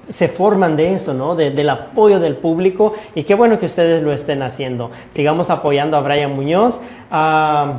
se 0.08 0.28
forman 0.28 0.76
de 0.76 0.94
eso, 0.94 1.12
¿no? 1.14 1.34
De- 1.34 1.50
del 1.50 1.70
apoyo 1.70 2.20
del 2.20 2.36
público 2.36 2.94
y 3.16 3.24
qué 3.24 3.34
bueno 3.34 3.58
que 3.58 3.66
ustedes 3.66 4.02
lo 4.02 4.12
estén 4.12 4.42
haciendo. 4.42 4.90
Sigamos 5.10 5.50
apoyando 5.50 5.96
a 5.96 6.00
Brian 6.02 6.34
Muñoz. 6.36 6.80
Ah, 7.10 7.78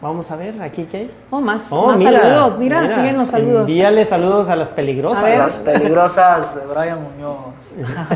vamos 0.00 0.28
a 0.32 0.36
ver, 0.36 0.60
aquí 0.60 0.84
qué. 0.90 0.96
hay? 0.96 1.10
Oh, 1.30 1.40
más, 1.40 1.66
Oh, 1.70 1.88
más 1.92 2.02
saludos. 2.02 2.58
Mira, 2.58 2.88
siguen 2.92 3.16
los 3.18 3.30
saludos. 3.30 3.60
Envíale 3.68 4.04
saludos 4.04 4.48
a 4.48 4.56
las 4.56 4.70
peligrosas. 4.70 5.22
A. 5.24 5.36
Las 5.36 5.56
peligrosas 5.58 6.54
de 6.56 6.62
Brian 6.66 6.98
Muñoz. 7.00 7.36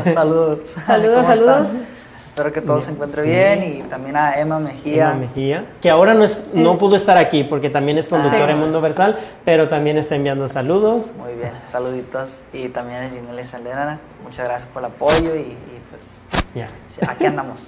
saludos. 0.13 0.59
Saludos, 0.67 1.15
¿Cómo 1.25 1.27
saludos. 1.35 1.67
están? 1.69 1.96
Espero 2.37 2.53
que 2.53 2.61
todo 2.61 2.79
se 2.81 2.91
encuentre 2.91 3.23
bien 3.23 3.63
y 3.63 3.81
también 3.81 4.15
a 4.15 4.39
Emma 4.39 4.59
Mejía. 4.59 5.09
Emma 5.09 5.21
Mejía, 5.21 5.65
que 5.81 5.89
ahora 5.89 6.13
no, 6.13 6.23
es, 6.23 6.45
no 6.53 6.77
pudo 6.77 6.95
estar 6.95 7.17
aquí 7.17 7.43
porque 7.43 7.71
también 7.71 7.97
es 7.97 8.07
conductora 8.09 8.45
Sí. 8.45 8.51
en 8.51 8.59
Mundo 8.59 8.79
Versal, 8.79 9.17
pero 9.43 9.67
también 9.69 9.97
está 9.97 10.13
enviando 10.13 10.47
saludos. 10.47 11.13
Muy 11.17 11.33
bien, 11.33 11.53
saluditos. 11.65 12.41
Y 12.53 12.69
también 12.69 13.05
a 13.05 13.09
Ginelle 13.09 13.43
Salena, 13.43 13.99
muchas 14.23 14.45
gracias 14.45 14.69
por 14.71 14.83
el 14.83 14.89
apoyo 14.91 15.35
y, 15.35 15.39
y 15.39 15.57
pues 15.89 16.21
Ya. 16.53 16.67
sí, 16.87 17.01
aquí 17.07 17.25
andamos. 17.25 17.65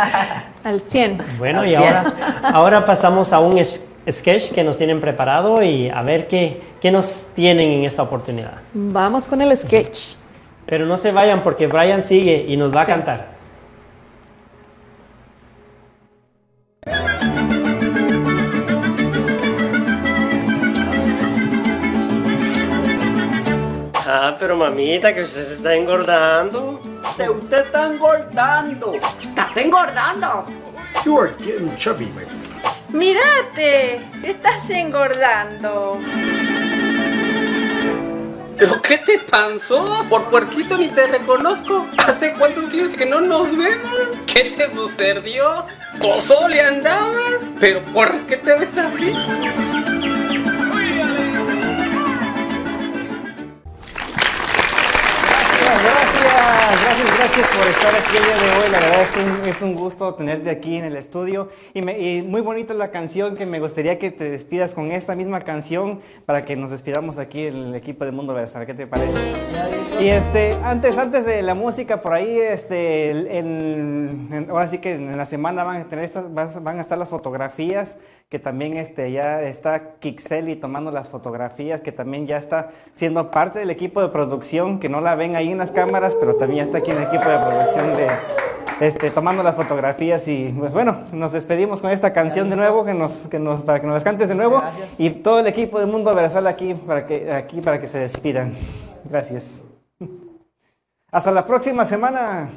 Al 0.62 0.80
100. 0.82 1.16
Bueno, 1.38 1.60
Al 1.60 1.70
y 1.70 1.74
ahora, 1.74 2.40
ahora 2.52 2.84
pasamos 2.84 3.32
a 3.32 3.38
un 3.40 3.64
sketch 3.64 4.52
que 4.52 4.62
nos 4.62 4.76
tienen 4.76 5.00
preparado 5.00 5.62
y 5.62 5.88
a 5.88 6.02
ver 6.02 6.28
qué, 6.28 6.60
qué 6.82 6.90
nos 6.90 7.14
tienen 7.34 7.70
en 7.70 7.84
esta 7.86 8.02
oportunidad. 8.02 8.52
Vamos 8.74 9.26
con 9.26 9.40
el 9.40 9.56
sketch. 9.56 10.16
Pero 10.66 10.84
no 10.84 10.98
se 10.98 11.12
vayan 11.12 11.42
porque 11.42 11.66
Brian 11.66 12.04
sigue 12.04 12.44
y 12.46 12.58
nos 12.58 12.76
va 12.76 12.82
a 12.82 12.86
cantar. 12.86 13.31
Pero 24.42 24.56
mamita, 24.56 25.14
que 25.14 25.22
usted 25.22 25.46
se 25.46 25.54
está 25.54 25.72
engordando. 25.72 26.80
Usted 27.16 27.64
está 27.64 27.86
engordando. 27.86 28.94
Estás 29.20 29.56
engordando. 29.56 30.44
You 31.04 31.20
are 31.20 31.32
getting 31.38 31.76
chubby, 31.76 32.06
my 32.06 32.24
friend. 32.24 32.88
Mírate, 32.88 34.00
estás 34.24 34.68
engordando. 34.70 36.00
¿Pero 38.58 38.82
qué 38.82 38.98
te 38.98 39.20
pasó? 39.20 40.04
Por 40.10 40.24
puerquito 40.24 40.76
ni 40.76 40.88
te 40.88 41.06
reconozco. 41.06 41.86
¿Hace 41.98 42.34
cuántos 42.34 42.66
kilos 42.66 42.96
que 42.96 43.06
no 43.06 43.20
nos 43.20 43.48
vemos? 43.56 43.92
¿Qué 44.26 44.52
te 44.56 44.74
sucedió? 44.74 45.66
¿Pozole 46.00 46.60
andabas? 46.60 47.42
¿Pero 47.60 47.80
por 47.94 48.10
qué 48.22 48.38
te 48.38 48.58
ves 48.58 48.76
así? 48.76 49.14
Gracias, 55.72 56.82
gracias, 56.82 57.18
gracias 57.18 57.48
por 57.48 57.66
estar 57.66 57.94
aquí 57.94 58.16
el 58.16 58.24
día 58.24 58.36
de 58.36 58.58
hoy. 58.58 58.70
La 58.70 58.78
verdad 58.80 59.02
es 59.02 59.16
un, 59.24 59.48
es 59.48 59.62
un 59.62 59.74
gusto 59.74 60.14
tenerte 60.14 60.50
aquí 60.50 60.76
en 60.76 60.84
el 60.84 60.96
estudio. 60.96 61.48
Y, 61.72 61.80
muy 62.22 62.40
bonita 62.42 62.74
la 62.74 62.90
canción 62.90 63.36
que 63.36 63.46
me 63.46 63.58
gustaría 63.58 63.98
que 63.98 64.10
te 64.10 64.28
despidas 64.30 64.74
con 64.74 64.92
esta 64.92 65.14
misma 65.16 65.40
canción 65.40 66.00
para 66.26 66.44
que 66.44 66.56
nos 66.56 66.70
despidamos 66.70 67.18
aquí 67.18 67.46
el 67.46 67.74
equipo 67.74 68.04
de 68.04 68.12
Mundo 68.12 68.34
Versal. 68.34 68.66
¿Qué 68.66 68.74
te 68.74 68.86
parece? 68.86 69.18
Y 70.00 70.08
este, 70.08 70.50
antes, 70.62 70.98
antes 70.98 71.24
de 71.24 71.40
la 71.42 71.54
música, 71.54 72.02
por 72.02 72.12
ahí, 72.12 72.38
este, 72.38 73.10
en- 73.38 74.28
en- 74.30 74.46
ahora 74.50 74.68
sí 74.68 74.78
que 74.78 74.92
en 74.94 75.16
la 75.16 75.24
semana 75.26 75.64
van 75.64 75.82
a 75.82 75.84
tener 75.84 76.04
estas, 76.04 76.32
van 76.34 76.78
a 76.78 76.80
estar 76.82 76.98
las 76.98 77.08
fotografías, 77.08 77.96
que 78.32 78.38
también 78.38 78.78
este, 78.78 79.12
ya 79.12 79.42
está 79.42 79.96
Kixeli 80.00 80.56
tomando 80.56 80.90
las 80.90 81.10
fotografías, 81.10 81.82
que 81.82 81.92
también 81.92 82.26
ya 82.26 82.38
está 82.38 82.70
siendo 82.94 83.30
parte 83.30 83.58
del 83.58 83.68
equipo 83.68 84.00
de 84.00 84.08
producción, 84.08 84.80
que 84.80 84.88
no 84.88 85.02
la 85.02 85.16
ven 85.16 85.36
ahí 85.36 85.52
en 85.52 85.58
las 85.58 85.70
cámaras, 85.70 86.14
pero 86.14 86.36
también 86.36 86.64
está 86.64 86.78
aquí 86.78 86.92
en 86.92 86.96
el 86.96 87.02
equipo 87.02 87.28
de 87.28 87.38
producción 87.40 87.92
de, 87.92 88.08
este, 88.80 89.10
tomando 89.10 89.42
las 89.42 89.54
fotografías 89.54 90.26
y 90.28 90.48
pues 90.58 90.72
bueno, 90.72 91.00
nos 91.12 91.32
despedimos 91.32 91.82
con 91.82 91.90
esta 91.90 92.14
canción 92.14 92.48
de 92.48 92.56
nuevo, 92.56 92.86
que 92.86 92.94
nos, 92.94 93.26
que 93.26 93.38
nos, 93.38 93.64
para 93.64 93.80
que 93.80 93.86
nos 93.86 94.02
cantes 94.02 94.30
de 94.30 94.34
nuevo, 94.34 94.60
gracias. 94.60 94.98
y 94.98 95.10
todo 95.10 95.40
el 95.40 95.46
equipo 95.46 95.78
de 95.78 95.84
Mundo 95.84 96.14
Versal 96.14 96.46
aquí 96.46 96.72
para 96.72 97.04
que, 97.04 97.30
aquí 97.30 97.60
para 97.60 97.78
que 97.78 97.86
se 97.86 97.98
despidan. 97.98 98.54
Gracias. 99.04 99.62
Hasta 101.10 101.30
la 101.30 101.44
próxima 101.44 101.84
semana. 101.84 102.48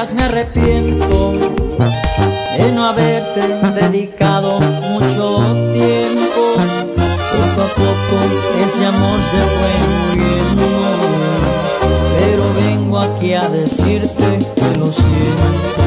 Me 0.00 0.22
arrepiento 0.22 1.32
de 2.56 2.72
no 2.72 2.86
haberte 2.86 3.42
dedicado 3.78 4.58
mucho 4.58 5.40
tiempo. 5.74 6.54
Poco 7.36 7.60
a 7.60 7.68
poco 7.68 8.16
ese 8.64 8.86
amor 8.86 9.18
se 9.30 9.40
fue 9.56 9.72
muriendo. 10.16 10.68
Pero 12.18 12.44
vengo 12.54 12.98
aquí 12.98 13.34
a 13.34 13.46
decirte 13.50 14.38
que 14.56 14.78
lo 14.78 14.86
siento. 14.86 15.82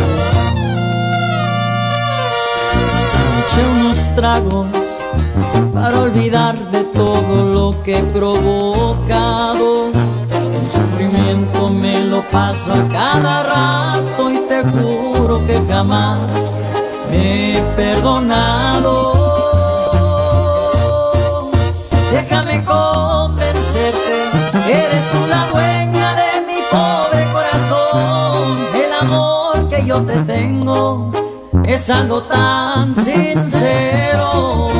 Eché 3.40 3.64
unos 3.80 4.16
tragos 4.16 4.68
para 5.74 6.00
olvidar 6.00 6.70
de 6.70 6.82
todo 6.82 7.46
lo 7.52 7.82
que 7.82 7.98
he 7.98 8.04
provocado. 8.04 9.92
El 10.64 10.70
sufrimiento 10.70 11.70
me 11.70 12.00
lo 12.06 12.22
paso 12.32 12.72
a 12.72 12.88
cada 12.88 13.44
rato 13.44 14.32
y 14.32 14.38
te 14.48 14.64
juro 14.64 15.46
que 15.46 15.62
jamás 15.68 16.18
me 17.12 17.58
he 17.58 17.62
perdonado. 17.76 19.14
Déjame 22.14 22.64
convencerte, 22.64 24.16
eres 24.70 25.12
tú 25.12 25.28
la 25.28 25.48
dueña 25.52 26.16
de 26.16 26.32
mi 26.48 26.60
pobre 26.72 27.26
corazón. 27.34 28.58
El 28.74 28.94
amor 29.02 29.68
que 29.68 29.86
yo 29.86 30.02
te 30.04 30.16
tengo 30.22 31.12
es 31.66 31.90
algo 31.90 32.24
tan 32.24 32.96
sincero. 32.96 34.73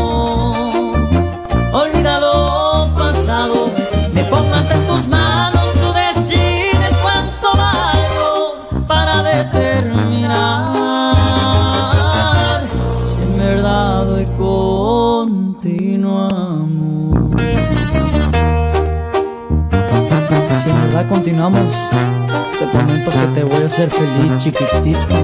Continuamos, 21.24 21.68
te 22.60 22.66
prometo 22.68 23.10
que 23.10 23.28
te 23.34 23.44
voy 23.46 23.64
a 23.64 23.68
hacer 23.68 23.90
feliz, 23.90 24.38
chiquitito. 24.40 25.16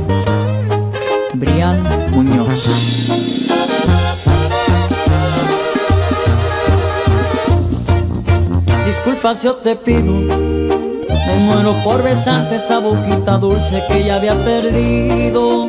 Brian 1.33 1.77
Muñoz. 2.13 2.69
Disculpas 8.85 9.43
yo 9.43 9.55
te 9.57 9.75
pido 9.75 10.13
Me 10.13 11.35
muero 11.41 11.75
por 11.83 12.01
besarte 12.01 12.55
esa 12.55 12.79
boquita 12.79 13.37
dulce 13.37 13.83
que 13.89 14.05
ya 14.05 14.15
había 14.15 14.35
perdido 14.45 15.67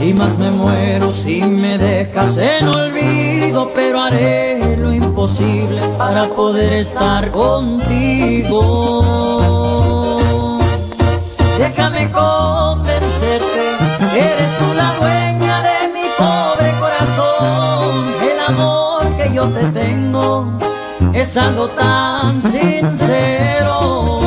Y 0.00 0.14
más 0.14 0.38
me 0.38 0.50
muero 0.50 1.12
si 1.12 1.42
me 1.42 1.76
dejas 1.76 2.38
en 2.38 2.66
olvido 2.66 3.70
Pero 3.74 4.00
haré 4.00 4.76
lo 4.78 4.92
imposible 4.94 5.82
para 5.98 6.24
poder 6.24 6.72
estar 6.72 7.30
contigo. 7.30 8.64
Déjame 11.58 12.10
convencerte 12.10 13.60
Eres 14.16 14.58
tú 14.58 14.64
la 14.74 14.94
dueña 14.98 15.62
de 15.62 15.88
mi 15.92 16.06
pobre 16.16 16.72
corazón. 16.80 18.06
El 18.22 18.40
amor 18.54 19.02
que 19.18 19.34
yo 19.34 19.48
te 19.48 19.66
tengo 19.66 20.58
es 21.12 21.36
algo 21.36 21.68
tan 21.68 22.40
sincero 22.40 24.19